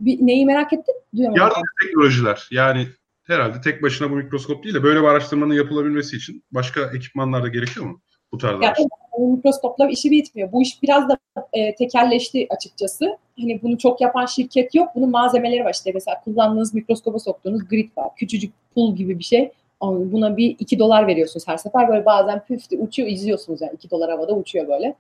Bir, 0.00 0.26
neyi 0.26 0.46
merak 0.46 0.72
ettin? 0.72 0.94
Duyamadım. 1.16 1.42
Yardım 1.42 1.62
teknolojiler. 1.82 2.48
Yani 2.50 2.88
herhalde 3.22 3.61
tek 3.61 3.82
başına 3.82 4.11
bu 4.11 4.16
mikroskop 4.16 4.64
değil 4.64 4.74
de 4.74 4.82
böyle 4.82 5.00
bir 5.00 5.07
araştırmanın 5.07 5.55
yapılabilmesi 5.55 6.16
için 6.16 6.44
başka 6.50 6.80
ekipmanlar 6.80 7.42
da 7.42 7.48
gerekiyor 7.48 7.86
mu? 7.86 8.03
Bu 8.32 8.38
tarz 8.38 8.62
yani, 8.62 8.74
mikroskopla 9.19 9.89
işi 9.89 10.11
bitmiyor. 10.11 10.53
Bu 10.53 10.63
iş 10.63 10.83
biraz 10.83 11.09
da 11.09 11.17
e, 11.53 11.75
tekelleşti 11.75 12.47
açıkçası. 12.51 13.19
Hani 13.41 13.63
bunu 13.63 13.79
çok 13.79 14.01
yapan 14.01 14.27
şirket 14.27 14.75
yok. 14.75 14.89
Bunun 14.95 15.11
malzemeleri 15.11 15.65
var 15.65 15.75
işte. 15.75 15.91
Mesela 15.95 16.21
kullandığınız 16.25 16.75
mikroskopa 16.75 17.19
soktuğunuz 17.19 17.69
grid 17.69 17.97
var. 17.97 18.09
Küçücük 18.17 18.53
pul 18.75 18.97
gibi 18.97 19.19
bir 19.19 19.25
şey. 19.25 19.53
Buna 19.83 20.37
bir 20.37 20.57
2 20.59 20.79
dolar 20.79 21.07
veriyorsunuz 21.07 21.49
her 21.49 21.57
sefer. 21.57 21.89
Böyle 21.89 22.05
bazen 22.05 22.45
püftü 22.45 22.79
uçuyor 22.79 23.09
izliyorsunuz 23.09 23.61
yani 23.61 23.73
2 23.75 23.91
dolar 23.91 24.11
havada 24.11 24.35
uçuyor 24.35 24.69
böyle. 24.69 24.95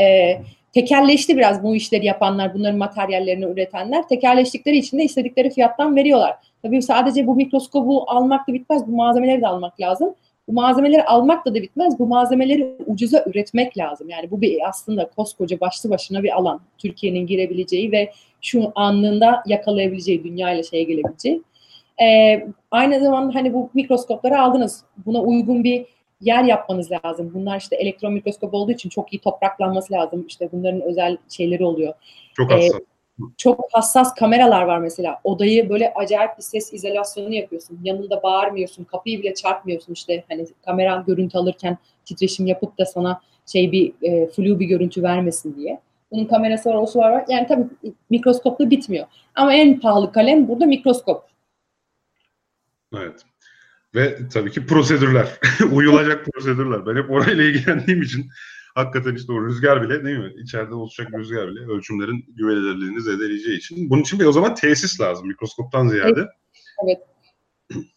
Ee, 0.00 0.40
tekerleşti 0.74 1.36
biraz 1.36 1.62
bu 1.62 1.76
işleri 1.76 2.06
yapanlar, 2.06 2.54
bunların 2.54 2.78
materyallerini 2.78 3.44
üretenler. 3.44 4.08
Tekerleştikleri 4.08 4.76
için 4.76 4.98
de 4.98 5.04
istedikleri 5.04 5.50
fiyattan 5.50 5.96
veriyorlar. 5.96 6.36
Tabii 6.62 6.82
sadece 6.82 7.26
bu 7.26 7.34
mikroskobu 7.34 8.04
almak 8.06 8.48
da 8.48 8.52
bitmez, 8.52 8.86
bu 8.86 8.90
malzemeleri 8.96 9.40
de 9.40 9.46
almak 9.46 9.80
lazım. 9.80 10.14
Bu 10.48 10.52
malzemeleri 10.52 11.04
almak 11.04 11.46
da 11.46 11.54
bitmez. 11.54 11.98
Bu 11.98 12.06
malzemeleri 12.06 12.76
ucuza 12.86 13.24
üretmek 13.26 13.78
lazım. 13.78 14.08
Yani 14.08 14.30
bu 14.30 14.40
bir 14.40 14.68
aslında 14.68 15.10
koskoca 15.16 15.60
başlı 15.60 15.90
başına 15.90 16.22
bir 16.22 16.36
alan. 16.36 16.60
Türkiye'nin 16.78 17.26
girebileceği 17.26 17.92
ve 17.92 18.12
şu 18.42 18.72
anlığında 18.74 19.42
yakalayabileceği, 19.46 20.24
dünya 20.24 20.52
ile 20.52 20.62
şeye 20.62 20.82
gelebileceği. 20.82 21.42
Ee, 22.02 22.46
aynı 22.70 23.00
zamanda 23.00 23.34
hani 23.34 23.54
bu 23.54 23.70
mikroskopları 23.74 24.40
aldınız. 24.40 24.84
Buna 25.06 25.20
uygun 25.20 25.64
bir 25.64 25.86
yer 26.20 26.44
yapmanız 26.44 26.90
lazım. 26.92 27.30
Bunlar 27.34 27.60
işte 27.60 27.76
elektron 27.76 28.12
mikroskop 28.12 28.54
olduğu 28.54 28.72
için 28.72 28.88
çok 28.88 29.12
iyi 29.12 29.18
topraklanması 29.18 29.92
lazım. 29.92 30.24
İşte 30.28 30.48
bunların 30.52 30.80
özel 30.80 31.16
şeyleri 31.28 31.64
oluyor. 31.64 31.94
Çok 32.36 32.52
hassas. 32.52 32.80
Ee, 32.80 32.95
çok 33.36 33.68
hassas 33.72 34.14
kameralar 34.14 34.62
var 34.62 34.78
mesela. 34.78 35.20
Odayı 35.24 35.68
böyle 35.68 35.92
acayip 35.94 36.38
bir 36.38 36.42
ses 36.42 36.72
izolasyonu 36.72 37.34
yapıyorsun. 37.34 37.80
Yanında 37.82 38.22
bağırmıyorsun. 38.22 38.84
Kapıyı 38.84 39.22
bile 39.22 39.34
çarpmıyorsun 39.34 39.92
işte. 39.92 40.24
Hani 40.28 40.46
kamera 40.64 41.04
görüntü 41.06 41.38
alırken 41.38 41.78
titreşim 42.04 42.46
yapıp 42.46 42.78
da 42.78 42.86
sana 42.86 43.20
şey 43.46 43.72
bir 43.72 43.92
e, 44.02 44.26
flu 44.26 44.60
bir 44.60 44.66
görüntü 44.66 45.02
vermesin 45.02 45.56
diye. 45.56 45.80
Bunun 46.10 46.24
kamerası 46.24 46.68
var, 46.68 46.74
olsu 46.74 46.98
var. 46.98 47.24
Yani 47.28 47.46
tabii 47.46 47.64
mikroskopla 48.10 48.70
bitmiyor. 48.70 49.06
Ama 49.34 49.54
en 49.54 49.80
pahalı 49.80 50.12
kalem 50.12 50.48
burada 50.48 50.66
mikroskop. 50.66 51.24
Evet. 52.94 53.22
Ve 53.94 54.28
tabii 54.28 54.50
ki 54.50 54.66
prosedürler. 54.66 55.28
Uyulacak 55.72 56.24
prosedürler. 56.24 56.86
Ben 56.86 57.02
hep 57.02 57.10
orayla 57.10 57.44
ilgilendiğim 57.44 58.02
için 58.02 58.30
hakikaten 58.76 59.14
işte 59.14 59.32
o 59.32 59.46
rüzgar 59.46 59.82
bile 59.82 60.04
değil 60.04 60.18
mi? 60.18 60.32
İçeride 60.36 60.74
olacak 60.74 61.08
rüzgar 61.14 61.48
bile 61.48 61.60
ölçümlerin 61.60 62.24
güvenilirliğini 62.28 63.00
zedeleyeceği 63.00 63.58
için. 63.58 63.90
Bunun 63.90 64.02
için 64.02 64.20
bir 64.20 64.24
o 64.24 64.32
zaman 64.32 64.54
tesis 64.54 65.00
lazım 65.00 65.28
mikroskoptan 65.28 65.88
ziyade. 65.88 66.26
Evet. 66.84 66.98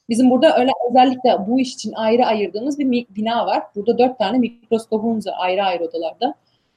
Bizim 0.10 0.30
burada 0.30 0.60
öyle 0.60 0.72
özellikle 0.90 1.38
bu 1.48 1.60
iş 1.60 1.74
için 1.74 1.94
ayrı 1.94 2.26
ayırdığımız 2.26 2.80
bir 2.80 3.08
bina 3.10 3.46
var. 3.46 3.64
Burada 3.76 3.98
dört 3.98 4.20
tane 4.20 4.38
mikroskopumuz 4.38 5.28
var 5.28 5.34
ayrı 5.38 5.64
ayrı 5.64 5.84
odalarda. 5.84 6.36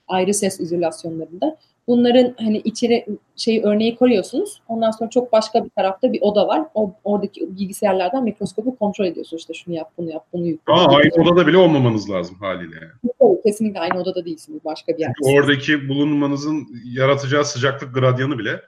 Ayrı 0.09 0.35
ses 0.35 0.61
izolasyonlarında. 0.61 1.59
Bunların 1.89 2.35
hani 2.39 2.59
içeri 2.59 3.07
şey 3.37 3.63
örneği 3.65 3.97
koyuyorsunuz. 3.97 4.63
Ondan 4.69 4.91
sonra 4.91 5.11
çok 5.11 5.33
başka 5.33 5.65
bir 5.65 5.71
tarafta 5.71 6.13
bir 6.13 6.21
oda 6.23 6.49
var. 6.49 6.63
O 6.75 6.93
oradaki 7.05 7.57
bilgisayarlardan 7.59 8.25
mikroskopu 8.25 8.77
kontrol 8.77 9.05
ediyorsunuz. 9.05 9.41
İşte 9.41 9.55
şunu 9.55 9.75
yap, 9.75 9.91
bunu 9.99 10.11
yap, 10.11 10.27
bunu 10.33 10.47
yükle. 10.47 10.73
Aa, 10.73 10.97
aynı 10.97 11.23
odada 11.23 11.47
bile 11.47 11.57
olmamanız 11.59 12.11
lazım 12.11 12.37
haliyle 12.41 12.75
yani. 12.75 13.13
kesinlikle 13.43 13.81
aynı 13.81 14.01
odada 14.01 14.25
değilsiniz. 14.25 14.65
Başka 14.65 14.93
bir 14.93 14.99
yerde. 14.99 15.15
Oradaki 15.23 15.89
bulunmanızın 15.89 16.69
yaratacağı 16.85 17.45
sıcaklık 17.45 17.95
gradyanı 17.95 18.39
bile 18.39 18.61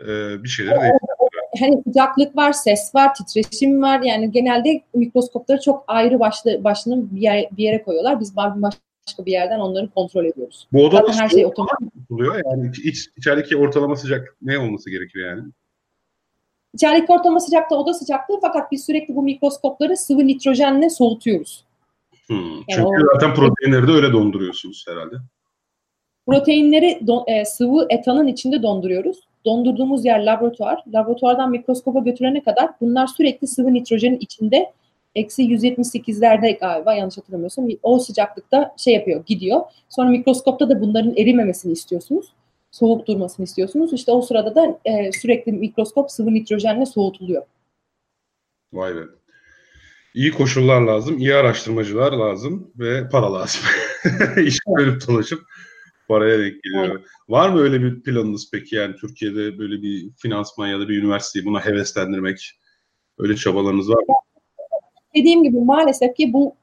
e, 0.00 0.06
bir 0.44 0.48
şeyleri 0.48 0.74
değiştiriyor. 0.80 1.22
Hani 1.60 1.82
sıcaklık 1.86 2.36
var, 2.36 2.52
ses 2.52 2.94
var, 2.94 3.14
titreşim 3.14 3.82
var. 3.82 4.00
Yani 4.00 4.30
genelde 4.30 4.82
mikroskopları 4.94 5.60
çok 5.60 5.84
ayrı 5.86 6.20
başlı 6.20 6.64
başını 6.64 7.10
bir, 7.10 7.20
yer, 7.20 7.48
bir 7.52 7.62
yere 7.62 7.82
koyuyorlar. 7.82 8.20
Biz 8.20 8.36
baş, 8.36 8.74
başka 9.06 9.26
bir 9.26 9.32
yerden 9.32 9.60
onları 9.60 9.90
kontrol 9.90 10.24
ediyoruz. 10.24 10.66
Bu 10.72 10.84
odada 10.84 11.12
her 11.12 11.28
şey 11.28 11.46
otomatik 11.46 11.88
oluyor. 12.10 12.42
Yani 12.44 12.70
iç, 12.84 13.08
içerideki 13.16 13.56
ortalama 13.56 13.96
sıcak 13.96 14.36
ne 14.42 14.58
olması 14.58 14.90
gerekiyor 14.90 15.30
yani? 15.30 15.42
İçerideki 16.74 17.12
ortalama 17.12 17.40
sıcaklığı 17.40 17.76
oda 17.76 17.94
sıcaklığı 17.94 18.38
fakat 18.40 18.72
biz 18.72 18.86
sürekli 18.86 19.16
bu 19.16 19.22
mikroskopları 19.22 19.96
sıvı 19.96 20.26
nitrojenle 20.26 20.90
soğutuyoruz. 20.90 21.64
Hmm. 22.26 22.36
Yani 22.36 22.64
Çünkü 22.70 22.82
o, 22.82 23.14
zaten 23.14 23.34
proteinleri 23.34 23.88
de 23.88 23.92
öyle 23.92 24.12
donduruyorsunuz 24.12 24.84
herhalde. 24.88 25.16
Proteinleri 26.26 27.00
don, 27.06 27.24
e, 27.26 27.44
sıvı 27.44 27.86
etanın 27.90 28.26
içinde 28.26 28.62
donduruyoruz. 28.62 29.20
Dondurduğumuz 29.44 30.04
yer 30.04 30.24
laboratuvar. 30.24 30.84
Laboratuvardan 30.94 31.50
mikroskopa 31.50 31.98
götürene 31.98 32.42
kadar 32.42 32.70
bunlar 32.80 33.06
sürekli 33.06 33.46
sıvı 33.46 33.74
nitrojenin 33.74 34.18
içinde 34.18 34.72
eksi 35.14 35.42
178'lerde 35.42 36.58
galiba 36.58 36.94
yanlış 36.94 37.18
hatırlamıyorsam 37.18 37.68
o 37.82 37.98
sıcaklıkta 37.98 38.74
şey 38.78 38.94
yapıyor 38.94 39.26
gidiyor. 39.26 39.60
Sonra 39.88 40.10
mikroskopta 40.10 40.68
da 40.68 40.80
bunların 40.80 41.16
erimemesini 41.16 41.72
istiyorsunuz. 41.72 42.32
Soğuk 42.70 43.06
durmasını 43.06 43.44
istiyorsunuz. 43.44 43.92
İşte 43.92 44.12
o 44.12 44.22
sırada 44.22 44.54
da 44.54 44.80
e, 44.84 45.12
sürekli 45.12 45.52
mikroskop 45.52 46.10
sıvı 46.10 46.34
nitrojenle 46.34 46.86
soğutuluyor. 46.86 47.42
Vay 48.72 48.96
be. 48.96 49.00
İyi 50.14 50.30
koşullar 50.30 50.80
lazım, 50.80 51.18
iyi 51.18 51.34
araştırmacılar 51.34 52.12
lazım 52.12 52.70
ve 52.78 53.08
para 53.08 53.32
lazım. 53.32 53.60
İş 54.46 54.58
bölüp 54.78 55.08
dolaşıp 55.08 55.42
paraya 56.08 56.38
denk 56.38 56.62
geliyor. 56.62 56.84
Evet. 56.84 57.06
Var 57.28 57.48
mı 57.48 57.60
öyle 57.60 57.82
bir 57.82 58.02
planınız 58.02 58.50
peki 58.52 58.76
yani 58.76 58.96
Türkiye'de 58.96 59.58
böyle 59.58 59.82
bir 59.82 60.10
finansman 60.16 60.66
ya 60.66 60.80
da 60.80 60.88
bir 60.88 61.02
üniversiteyi 61.02 61.44
buna 61.44 61.64
heveslendirmek 61.64 62.50
öyle 63.18 63.36
çabalarınız 63.36 63.90
var 63.90 64.02
mı? 64.08 64.14
Dediğim 65.14 65.42
gibi 65.42 65.60
maalesef 65.60 66.16
ki 66.16 66.32
bu 66.32 66.54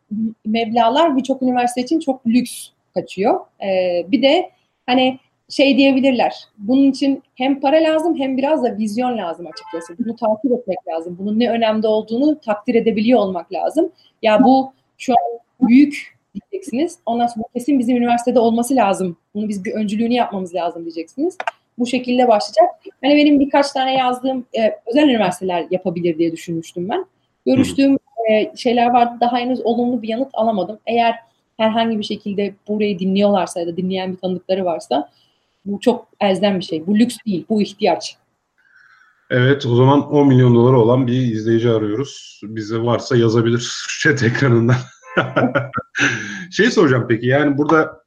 meblalar 0.46 1.18
birçok 1.18 1.42
üniversite 1.42 1.82
için 1.82 2.00
çok 2.00 2.28
lüks 2.28 2.70
kaçıyor. 2.94 3.40
Ee, 3.64 4.06
bir 4.12 4.22
de 4.22 4.50
hani 4.86 5.20
şey 5.50 5.78
diyebilirler. 5.78 6.36
Bunun 6.58 6.92
için 6.92 7.24
hem 7.36 7.60
para 7.60 7.76
lazım 7.76 8.20
hem 8.20 8.38
biraz 8.38 8.64
da 8.64 8.78
vizyon 8.78 9.18
lazım 9.18 9.48
açıkçası. 9.48 9.98
Bunu 10.00 10.16
takip 10.16 10.52
etmek 10.52 10.78
lazım. 10.88 11.18
Bunun 11.20 11.40
ne 11.40 11.50
önemli 11.50 11.88
olduğunu 11.88 12.40
takdir 12.40 12.76
edebiliyor 12.76 13.20
olmak 13.20 13.54
lazım. 13.54 13.92
Ya 14.22 14.44
bu 14.44 14.74
şu 14.98 15.14
an 15.14 15.40
büyük 15.68 16.18
diyeceksiniz. 16.36 17.00
Ondan 17.06 17.28
sonra 17.28 17.46
kesin 17.54 17.80
bizim 17.80 17.98
üniversitede 17.98 18.40
olması 18.40 18.76
lazım. 18.76 19.18
Bunu 19.36 19.50
biz 19.50 19.66
bir 19.66 19.72
öncülüğünü 19.72 20.14
yapmamız 20.14 20.56
lazım 20.56 20.82
diyeceksiniz. 20.84 21.38
Bu 21.80 21.86
şekilde 21.86 22.28
başlayacak. 22.28 22.70
Hani 23.04 23.16
benim 23.16 23.40
birkaç 23.40 23.72
tane 23.72 23.94
yazdığım 23.94 24.46
e, 24.58 24.76
özel 24.86 25.10
üniversiteler 25.10 25.68
yapabilir 25.72 26.18
diye 26.18 26.32
düşünmüştüm 26.32 26.90
ben. 26.90 27.06
Görüştüğüm 27.46 27.98
e, 28.30 28.52
şeyler 28.58 28.90
vardı. 28.90 29.18
Daha 29.22 29.38
henüz 29.38 29.62
olumlu 29.62 30.02
bir 30.02 30.08
yanıt 30.08 30.30
alamadım. 30.34 30.80
Eğer 30.86 31.16
herhangi 31.58 32.00
bir 32.00 32.04
şekilde 32.04 32.54
burayı 32.68 33.00
dinliyorlarsa 33.00 33.60
ya 33.60 33.68
da 33.68 33.78
dinleyen 33.78 34.12
bir 34.12 34.18
tanıdıkları 34.18 34.66
varsa 34.66 35.10
bu 35.66 35.80
çok 35.80 36.08
elzem 36.20 36.60
bir 36.60 36.66
şey. 36.66 36.88
Bu 36.88 37.00
lüks 37.00 37.18
değil, 37.26 37.46
bu 37.50 37.62
ihtiyaç. 37.62 38.18
Evet, 39.30 39.66
o 39.66 39.76
zaman 39.76 40.12
10 40.12 40.28
milyon 40.28 40.56
doları 40.56 40.78
olan 40.78 41.08
bir 41.08 41.14
izleyici 41.14 41.70
arıyoruz. 41.70 42.42
Bize 42.44 42.78
varsa 42.78 43.18
yazabilir 43.18 43.72
chat 44.04 44.24
ekranından. 44.24 44.76
şey 46.52 46.72
soracağım 46.72 47.06
peki, 47.10 47.28
yani 47.28 47.58
burada 47.58 47.99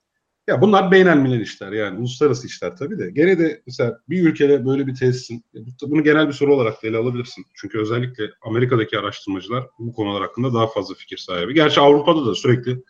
ya 0.46 0.60
bunlar 0.60 0.90
beynelmiler 0.90 1.40
işler 1.40 1.72
yani 1.72 1.98
uluslararası 1.98 2.46
işler 2.46 2.76
tabii 2.76 2.98
de. 2.98 3.10
Gene 3.10 3.38
de 3.38 3.62
mesela 3.66 3.98
bir 4.08 4.22
ülkede 4.22 4.66
böyle 4.66 4.86
bir 4.86 4.94
tesisin, 4.94 5.44
bunu 5.82 6.04
genel 6.04 6.28
bir 6.28 6.32
soru 6.32 6.54
olarak 6.54 6.82
da 6.82 6.88
ele 6.88 6.96
alabilirsin. 6.96 7.44
Çünkü 7.54 7.78
özellikle 7.78 8.30
Amerika'daki 8.42 8.98
araştırmacılar 8.98 9.66
bu 9.78 9.92
konular 9.92 10.22
hakkında 10.22 10.54
daha 10.54 10.66
fazla 10.66 10.94
fikir 10.94 11.16
sahibi. 11.16 11.54
Gerçi 11.54 11.80
Avrupa'da 11.80 12.26
da 12.26 12.34
sürekli 12.34 12.82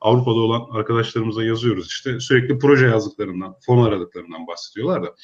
Avrupa'da 0.00 0.38
olan 0.38 0.66
arkadaşlarımıza 0.70 1.44
yazıyoruz 1.44 1.86
işte 1.86 2.20
sürekli 2.20 2.58
proje 2.58 2.86
yazdıklarından, 2.86 3.54
fon 3.66 3.84
aradıklarından 3.84 4.46
bahsediyorlar 4.46 5.02
da. 5.02 5.14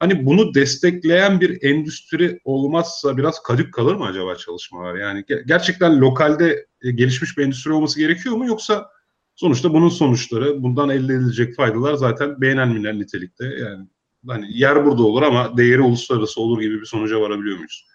Hani 0.00 0.26
bunu 0.26 0.54
destekleyen 0.54 1.40
bir 1.40 1.62
endüstri 1.62 2.40
olmazsa 2.44 3.16
biraz 3.16 3.42
kadük 3.42 3.74
kalır 3.74 3.94
mı 3.94 4.04
acaba 4.04 4.36
çalışmalar? 4.36 4.94
Yani 4.94 5.24
gerçekten 5.46 6.00
lokalde 6.00 6.66
e, 6.82 6.90
gelişmiş 6.90 7.38
bir 7.38 7.44
endüstri 7.44 7.72
olması 7.72 8.00
gerekiyor 8.00 8.36
mu 8.36 8.46
yoksa 8.46 8.90
Sonuçta 9.36 9.74
bunun 9.74 9.88
sonuçları, 9.88 10.62
bundan 10.62 10.88
elde 10.88 11.14
edilecek 11.14 11.56
faydalar 11.56 11.94
zaten 11.94 12.40
beğenilmeyen 12.40 13.00
nitelikte. 13.00 13.44
Yani 13.44 13.86
hani 14.26 14.46
yer 14.58 14.84
burada 14.86 15.02
olur 15.02 15.22
ama 15.22 15.56
değeri 15.56 15.80
uluslararası 15.80 16.40
olur 16.40 16.60
gibi 16.60 16.80
bir 16.80 16.86
sonuca 16.86 17.20
varabiliyor 17.20 17.56
muyuz? 17.56 17.86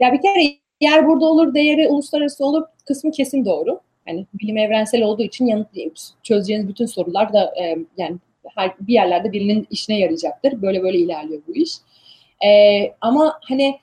Ya 0.00 0.12
bir 0.12 0.22
kere 0.22 0.58
yer 0.80 1.06
burada 1.06 1.24
olur, 1.24 1.54
değeri 1.54 1.88
uluslararası 1.88 2.44
olur 2.44 2.62
kısmı 2.86 3.10
kesin 3.10 3.44
doğru. 3.44 3.80
Yani 4.06 4.26
bilim 4.34 4.58
evrensel 4.58 5.02
olduğu 5.02 5.22
için 5.22 5.46
yanıt 5.46 5.68
çözeceğiniz 6.22 6.68
bütün 6.68 6.86
sorular 6.86 7.32
da 7.32 7.54
e, 7.62 7.78
yani 7.96 8.16
her, 8.54 8.74
bir 8.80 8.92
yerlerde 8.92 9.32
birinin 9.32 9.66
işine 9.70 9.98
yarayacaktır. 9.98 10.62
Böyle 10.62 10.82
böyle 10.82 10.98
ilerliyor 10.98 11.42
bu 11.48 11.54
iş. 11.54 11.72
E, 12.46 12.50
ama 13.00 13.40
hani 13.42 13.78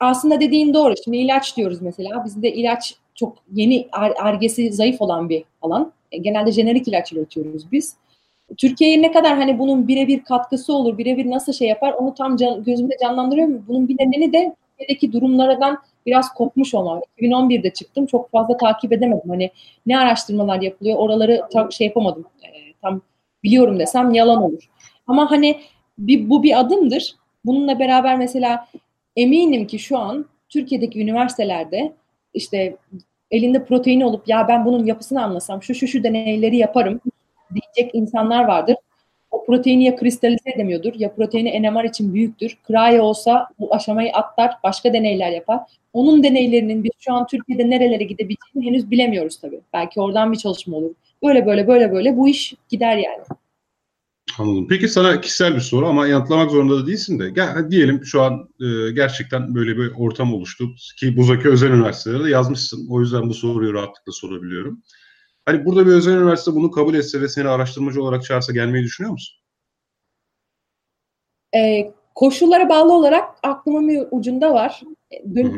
aslında 0.00 0.40
dediğin 0.40 0.74
doğru. 0.74 0.94
Şimdi 1.04 1.16
ilaç 1.16 1.56
diyoruz 1.56 1.82
mesela. 1.82 2.24
Bizde 2.24 2.52
ilaç 2.52 2.94
çok 3.14 3.36
yeni 3.52 3.88
argesi 4.18 4.72
zayıf 4.72 5.00
olan 5.00 5.28
bir 5.28 5.44
alan. 5.62 5.92
Genelde 6.10 6.52
jenerik 6.52 6.88
ilaç 6.88 7.12
üretiyoruz 7.12 7.72
biz. 7.72 7.96
Türkiye'ye 8.56 9.02
ne 9.02 9.12
kadar 9.12 9.36
hani 9.36 9.58
bunun 9.58 9.88
birebir 9.88 10.24
katkısı 10.24 10.74
olur, 10.74 10.98
birebir 10.98 11.30
nasıl 11.30 11.52
şey 11.52 11.68
yapar 11.68 11.92
onu 11.92 12.14
tam 12.14 12.36
can, 12.36 12.64
gözümde 12.64 12.96
canlandırıyorum. 13.02 13.64
Bunun 13.68 13.88
bir 13.88 13.94
nedeni 13.94 14.32
de 14.32 14.56
Türkiye'deki 14.78 15.12
durumlardan 15.12 15.78
biraz 16.06 16.34
kopmuş 16.34 16.74
olmak. 16.74 17.02
2011'de 17.18 17.70
çıktım. 17.70 18.06
Çok 18.06 18.30
fazla 18.30 18.56
takip 18.56 18.92
edemedim. 18.92 19.28
Hani 19.30 19.50
ne 19.86 19.98
araştırmalar 19.98 20.60
yapılıyor 20.60 20.96
oraları 20.98 21.42
tam 21.52 21.72
şey 21.72 21.86
yapamadım. 21.86 22.24
E, 22.42 22.72
tam 22.82 23.00
biliyorum 23.42 23.78
desem 23.78 24.14
yalan 24.14 24.42
olur. 24.42 24.70
Ama 25.06 25.30
hani 25.30 25.60
bir, 25.98 26.30
bu 26.30 26.42
bir 26.42 26.60
adımdır. 26.60 27.14
Bununla 27.44 27.78
beraber 27.78 28.18
mesela 28.18 28.68
eminim 29.16 29.66
ki 29.66 29.78
şu 29.78 29.98
an 29.98 30.26
Türkiye'deki 30.48 31.00
üniversitelerde 31.00 31.92
işte 32.34 32.76
elinde 33.30 33.64
proteini 33.64 34.06
olup 34.06 34.28
ya 34.28 34.48
ben 34.48 34.64
bunun 34.64 34.86
yapısını 34.86 35.24
anlasam 35.24 35.62
şu 35.62 35.74
şu 35.74 35.86
şu 35.88 36.02
deneyleri 36.04 36.56
yaparım 36.56 37.00
diyecek 37.54 37.94
insanlar 37.94 38.44
vardır. 38.44 38.76
o 39.30 39.44
proteini 39.44 39.84
ya 39.84 39.96
kristalize 39.96 40.50
edemiyordur 40.50 40.94
ya 40.94 41.14
proteini 41.14 41.62
NMR 41.62 41.84
için 41.84 42.14
büyüktür. 42.14 42.58
Cryo 42.68 43.02
olsa 43.04 43.48
bu 43.58 43.74
aşamayı 43.74 44.12
atlar, 44.12 44.54
başka 44.64 44.92
deneyler 44.92 45.30
yapar. 45.30 45.60
Onun 45.92 46.22
deneylerinin 46.22 46.84
biz 46.84 46.90
şu 46.98 47.12
an 47.12 47.26
Türkiye'de 47.26 47.70
nerelere 47.70 48.04
gidebileceğini 48.04 48.66
henüz 48.66 48.90
bilemiyoruz 48.90 49.40
tabii. 49.40 49.60
Belki 49.72 50.00
oradan 50.00 50.32
bir 50.32 50.38
çalışma 50.38 50.76
olur. 50.76 50.94
Böyle 51.24 51.46
böyle 51.46 51.68
böyle 51.68 51.92
böyle 51.92 52.16
bu 52.16 52.28
iş 52.28 52.54
gider 52.68 52.96
yani. 52.96 53.22
Anladım. 54.38 54.66
Peki 54.68 54.88
sana 54.88 55.20
kişisel 55.20 55.54
bir 55.54 55.60
soru 55.60 55.86
ama 55.86 56.06
yanıtlamak 56.06 56.50
zorunda 56.50 56.82
da 56.82 56.86
değilsin 56.86 57.18
de. 57.18 57.30
Gel, 57.30 57.70
diyelim 57.70 58.04
şu 58.04 58.22
an 58.22 58.48
e, 58.60 58.90
gerçekten 58.90 59.54
böyle 59.54 59.76
bir 59.76 59.92
ortam 59.96 60.34
oluştu 60.34 60.68
ki 60.98 61.16
Buzaki 61.16 61.48
Özel 61.48 61.70
Üniversitesi'de 61.70 62.24
de 62.24 62.30
yazmışsın. 62.30 62.88
O 62.90 63.00
yüzden 63.00 63.28
bu 63.28 63.34
soruyu 63.34 63.74
rahatlıkla 63.74 64.12
sorabiliyorum. 64.12 64.82
Hani 65.46 65.64
burada 65.64 65.86
bir 65.86 65.92
özel 65.92 66.12
üniversite 66.12 66.52
bunu 66.52 66.70
kabul 66.70 66.94
etse 66.94 67.20
ve 67.20 67.28
seni 67.28 67.48
araştırmacı 67.48 68.02
olarak 68.02 68.24
çağırsa 68.24 68.52
gelmeyi 68.52 68.84
düşünüyor 68.84 69.12
musun? 69.12 69.36
Ee, 71.54 71.92
koşullara 72.14 72.68
bağlı 72.68 72.92
olarak 72.92 73.24
aklımın 73.42 73.88
bir 73.88 74.02
ucunda 74.10 74.54
var. 74.54 74.82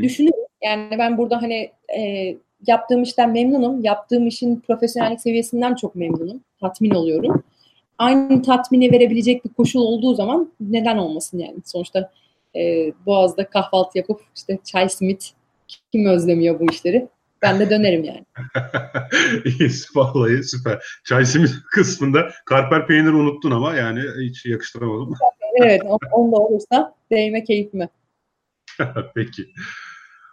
Düşünüyorum. 0.03 0.45
Yani 0.63 0.99
ben 0.99 1.19
burada 1.19 1.43
hani 1.43 1.73
e, 1.99 2.37
yaptığım 2.67 3.03
işten 3.03 3.33
memnunum. 3.33 3.85
Yaptığım 3.85 4.27
işin 4.27 4.61
profesyonellik 4.61 5.21
seviyesinden 5.21 5.75
çok 5.75 5.95
memnunum. 5.95 6.41
Tatmin 6.61 6.91
oluyorum. 6.91 7.43
Aynı 8.01 8.43
tatmini 8.43 8.93
verebilecek 8.93 9.45
bir 9.45 9.51
koşul 9.51 9.81
olduğu 9.81 10.15
zaman 10.15 10.53
neden 10.61 10.97
olmasın 10.97 11.39
yani. 11.39 11.57
Sonuçta 11.65 12.13
e, 12.57 12.93
Boğaz'da 13.07 13.51
kahvaltı 13.51 13.99
yapıp 13.99 14.21
işte 14.37 14.59
çay 14.65 14.89
simit 14.89 15.33
kim 15.93 16.07
özlemiyor 16.07 16.61
bu 16.61 16.73
işleri? 16.73 17.09
Ben 17.43 17.61
de 17.61 17.71
dönerim 17.71 18.05
yani. 18.05 18.25
Vallahi 19.95 20.45
süper. 20.45 20.85
Çay 21.05 21.25
simit 21.25 21.51
kısmında 21.73 22.31
karper 22.47 22.87
peyniri 22.87 23.15
unuttun 23.15 23.51
ama 23.51 23.75
yani 23.75 24.01
hiç 24.21 24.47
yakıştıramadım. 24.47 25.15
evet, 25.63 25.83
onda 26.13 26.37
olursa 26.37 26.95
değme 27.11 27.45
keyfime. 27.45 27.89
Peki. 29.15 29.47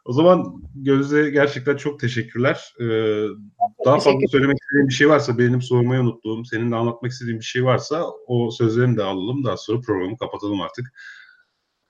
O 0.08 0.14
zaman 0.14 0.62
Gözde 0.84 1.30
gerçekten 1.30 1.76
çok 1.76 1.99
teşekkürler. 1.99 2.74
Ee, 2.80 2.84
daha 3.86 3.97
teşekkür 3.97 4.14
fazla 4.14 4.28
söylemek 4.32 4.58
istediğim 4.62 4.88
bir 4.88 4.93
şey 4.93 5.10
varsa, 5.10 5.38
benim 5.38 5.62
sormayı 5.62 6.01
unuttuğum, 6.01 6.45
senin 6.45 6.72
de 6.72 6.76
anlatmak 6.76 7.12
istediğin 7.12 7.39
bir 7.39 7.45
şey 7.45 7.66
varsa 7.66 8.05
o 8.28 8.51
sözlerimi 8.51 8.97
de 8.97 9.03
alalım. 9.03 9.43
Daha 9.45 9.58
sonra 9.58 9.82
programı 9.82 10.18
kapatalım 10.18 10.62
artık. 10.62 10.93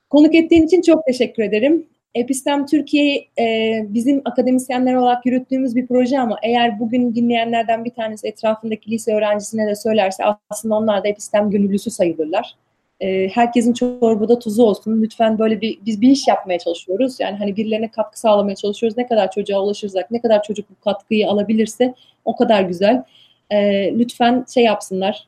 Konuk 0.10 0.36
ettiğin 0.36 0.64
için 0.64 0.82
çok 0.82 1.06
teşekkür 1.06 1.44
ederim. 1.44 1.86
Epistem 2.16 2.66
Türkiye 2.66 3.28
e, 3.40 3.86
bizim 3.90 4.22
akademisyenler 4.26 4.96
olarak 4.96 5.26
yürüttüğümüz 5.26 5.76
bir 5.76 5.88
proje 5.88 6.20
ama 6.20 6.38
eğer 6.44 6.80
bugün 6.80 7.16
dinleyenlerden 7.16 7.86
bir 7.86 7.94
tanesi 7.94 8.28
etrafındaki 8.28 8.92
lise 8.92 9.16
öğrencisine 9.16 9.68
de 9.68 9.76
söylerse 9.76 10.24
aslında 10.50 10.76
onlar 10.76 11.04
da 11.04 11.08
Epistem 11.08 11.50
gönüllüsü 11.50 11.92
sayılırlar. 11.92 12.56
E, 13.00 13.28
herkesin 13.28 13.74
çorbada 13.74 14.40
tuzu 14.40 14.64
olsun. 14.64 15.02
Lütfen 15.02 15.40
böyle 15.40 15.62
bir 15.62 15.80
biz 15.86 16.02
bir 16.02 16.10
iş 16.10 16.28
yapmaya 16.28 16.60
çalışıyoruz. 16.60 17.20
Yani 17.20 17.38
hani 17.38 17.58
birilerine 17.58 17.92
katkı 17.92 18.20
sağlamaya 18.20 18.56
çalışıyoruz. 18.56 18.98
Ne 18.98 19.08
kadar 19.08 19.32
çocuğa 19.32 19.62
ulaşırsak, 19.62 20.12
ne 20.12 20.22
kadar 20.22 20.44
çocuk 20.44 20.70
bu 20.70 20.84
katkıyı 20.84 21.30
alabilirse 21.30 21.94
o 22.26 22.36
kadar 22.36 22.62
güzel. 22.62 23.04
E, 23.50 23.92
lütfen 24.00 24.46
şey 24.54 24.64
yapsınlar, 24.64 25.28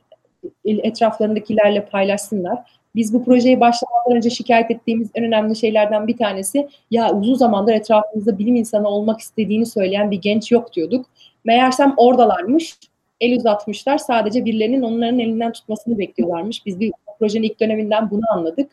etraflarındakilerle 0.66 1.86
paylaşsınlar. 1.86 2.60
Biz 2.96 3.14
bu 3.14 3.26
projeyi 3.26 3.60
başlamadan 3.60 4.18
önce 4.18 4.30
şikayet 4.30 4.72
ettiğimiz 4.72 5.10
en 5.16 5.24
önemli 5.24 5.56
şeylerden 5.56 6.08
bir 6.08 6.18
tanesi 6.18 6.68
ya 6.92 7.14
uzun 7.14 7.36
zamandır 7.36 7.74
etrafımızda 7.74 8.40
bilim 8.40 8.56
insanı 8.56 8.88
olmak 8.88 9.20
istediğini 9.20 9.66
söyleyen 9.66 10.12
bir 10.12 10.22
genç 10.22 10.52
yok 10.52 10.74
diyorduk. 10.74 11.06
Meğersem 11.46 11.94
oradalarmış. 11.98 12.78
El 13.22 13.38
uzatmışlar. 13.38 13.98
Sadece 13.98 14.46
birilerinin 14.46 14.82
onların 14.82 15.20
elinden 15.20 15.52
tutmasını 15.52 15.98
bekliyorlarmış. 15.98 16.66
Biz 16.66 16.80
bir 16.80 16.92
projenin 17.20 17.44
ilk 17.44 17.60
döneminden 17.60 18.12
bunu 18.12 18.22
anladık. 18.34 18.72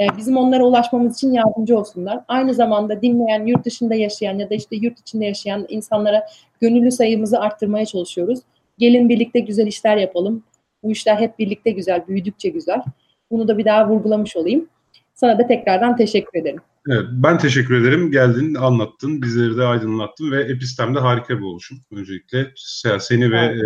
Ee, 0.00 0.16
bizim 0.16 0.36
onlara 0.36 0.64
ulaşmamız 0.64 1.14
için 1.14 1.32
yardımcı 1.32 1.78
olsunlar. 1.78 2.20
Aynı 2.28 2.54
zamanda 2.54 3.02
dinleyen, 3.02 3.46
yurt 3.46 3.64
dışında 3.64 3.94
yaşayan 3.94 4.38
ya 4.38 4.50
da 4.50 4.54
işte 4.54 4.76
yurt 4.76 5.00
içinde 5.00 5.24
yaşayan 5.24 5.66
insanlara 5.68 6.26
gönüllü 6.60 6.90
sayımızı 6.90 7.40
arttırmaya 7.40 7.86
çalışıyoruz. 7.86 8.40
Gelin 8.78 9.08
birlikte 9.08 9.40
güzel 9.40 9.66
işler 9.66 9.96
yapalım. 9.96 10.42
Bu 10.82 10.90
işler 10.90 11.16
hep 11.16 11.38
birlikte 11.38 11.70
güzel, 11.70 12.04
büyüdükçe 12.08 12.48
güzel. 12.48 12.82
Bunu 13.30 13.48
da 13.48 13.58
bir 13.58 13.64
daha 13.64 13.88
vurgulamış 13.88 14.36
olayım. 14.36 14.68
Sana 15.14 15.38
da 15.38 15.46
tekrardan 15.46 15.96
teşekkür 15.96 16.40
ederim. 16.40 16.60
Evet, 16.88 17.04
ben 17.12 17.38
teşekkür 17.38 17.80
ederim. 17.80 18.10
Geldin, 18.10 18.54
anlattın, 18.54 19.22
bizleri 19.22 19.56
de 19.56 19.62
aydınlattın 19.62 20.30
ve 20.30 20.42
Epistem'de 20.42 20.98
harika 20.98 21.38
bir 21.38 21.44
oluşum. 21.44 21.78
Öncelikle 21.92 22.52
seni 22.98 23.30
ve 23.30 23.38
e, 23.38 23.62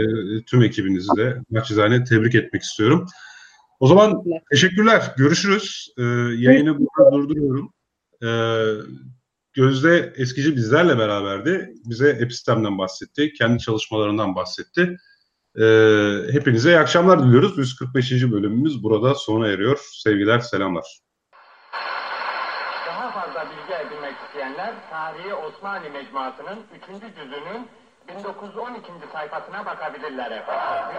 tüm 0.46 0.62
ekibinizi 0.62 1.08
de 1.16 1.36
naçizane 1.50 2.04
tebrik 2.04 2.34
etmek 2.34 2.62
istiyorum. 2.62 3.06
O 3.80 3.86
zaman 3.86 4.22
teşekkürler. 4.50 5.14
Görüşürüz. 5.16 5.94
Ee, 5.98 6.02
yayını 6.36 6.78
burada 6.78 7.12
durduruyorum. 7.12 7.72
Ee, 8.22 8.28
Gözde 9.52 10.12
Eskici 10.16 10.56
bizlerle 10.56 10.98
beraberdi. 10.98 11.72
Bize 11.84 12.08
Epistem'den 12.08 12.78
bahsetti. 12.78 13.32
Kendi 13.32 13.58
çalışmalarından 13.58 14.34
bahsetti. 14.34 14.96
Ee, 15.60 15.62
hepinize 16.32 16.70
iyi 16.70 16.78
akşamlar 16.78 17.22
diliyoruz. 17.24 17.58
145. 17.58 18.12
bölümümüz 18.12 18.82
burada 18.82 19.14
sona 19.14 19.48
eriyor. 19.48 19.78
Sevgiler, 19.92 20.38
selamlar. 20.38 20.98
Daha 22.86 23.10
fazla 23.12 23.46
bilgi 23.50 23.74
edinmek 23.74 24.14
isteyenler 24.26 24.74
Tarihi 24.90 25.34
Osmanlı 25.34 25.90
Mecmuası'nın 25.90 26.58
3. 26.98 27.16
cüzünün 27.16 27.68
1912. 28.08 28.92
sayfasına 29.12 29.66
bakabilirler 29.66 30.30
efendim. 30.30 30.96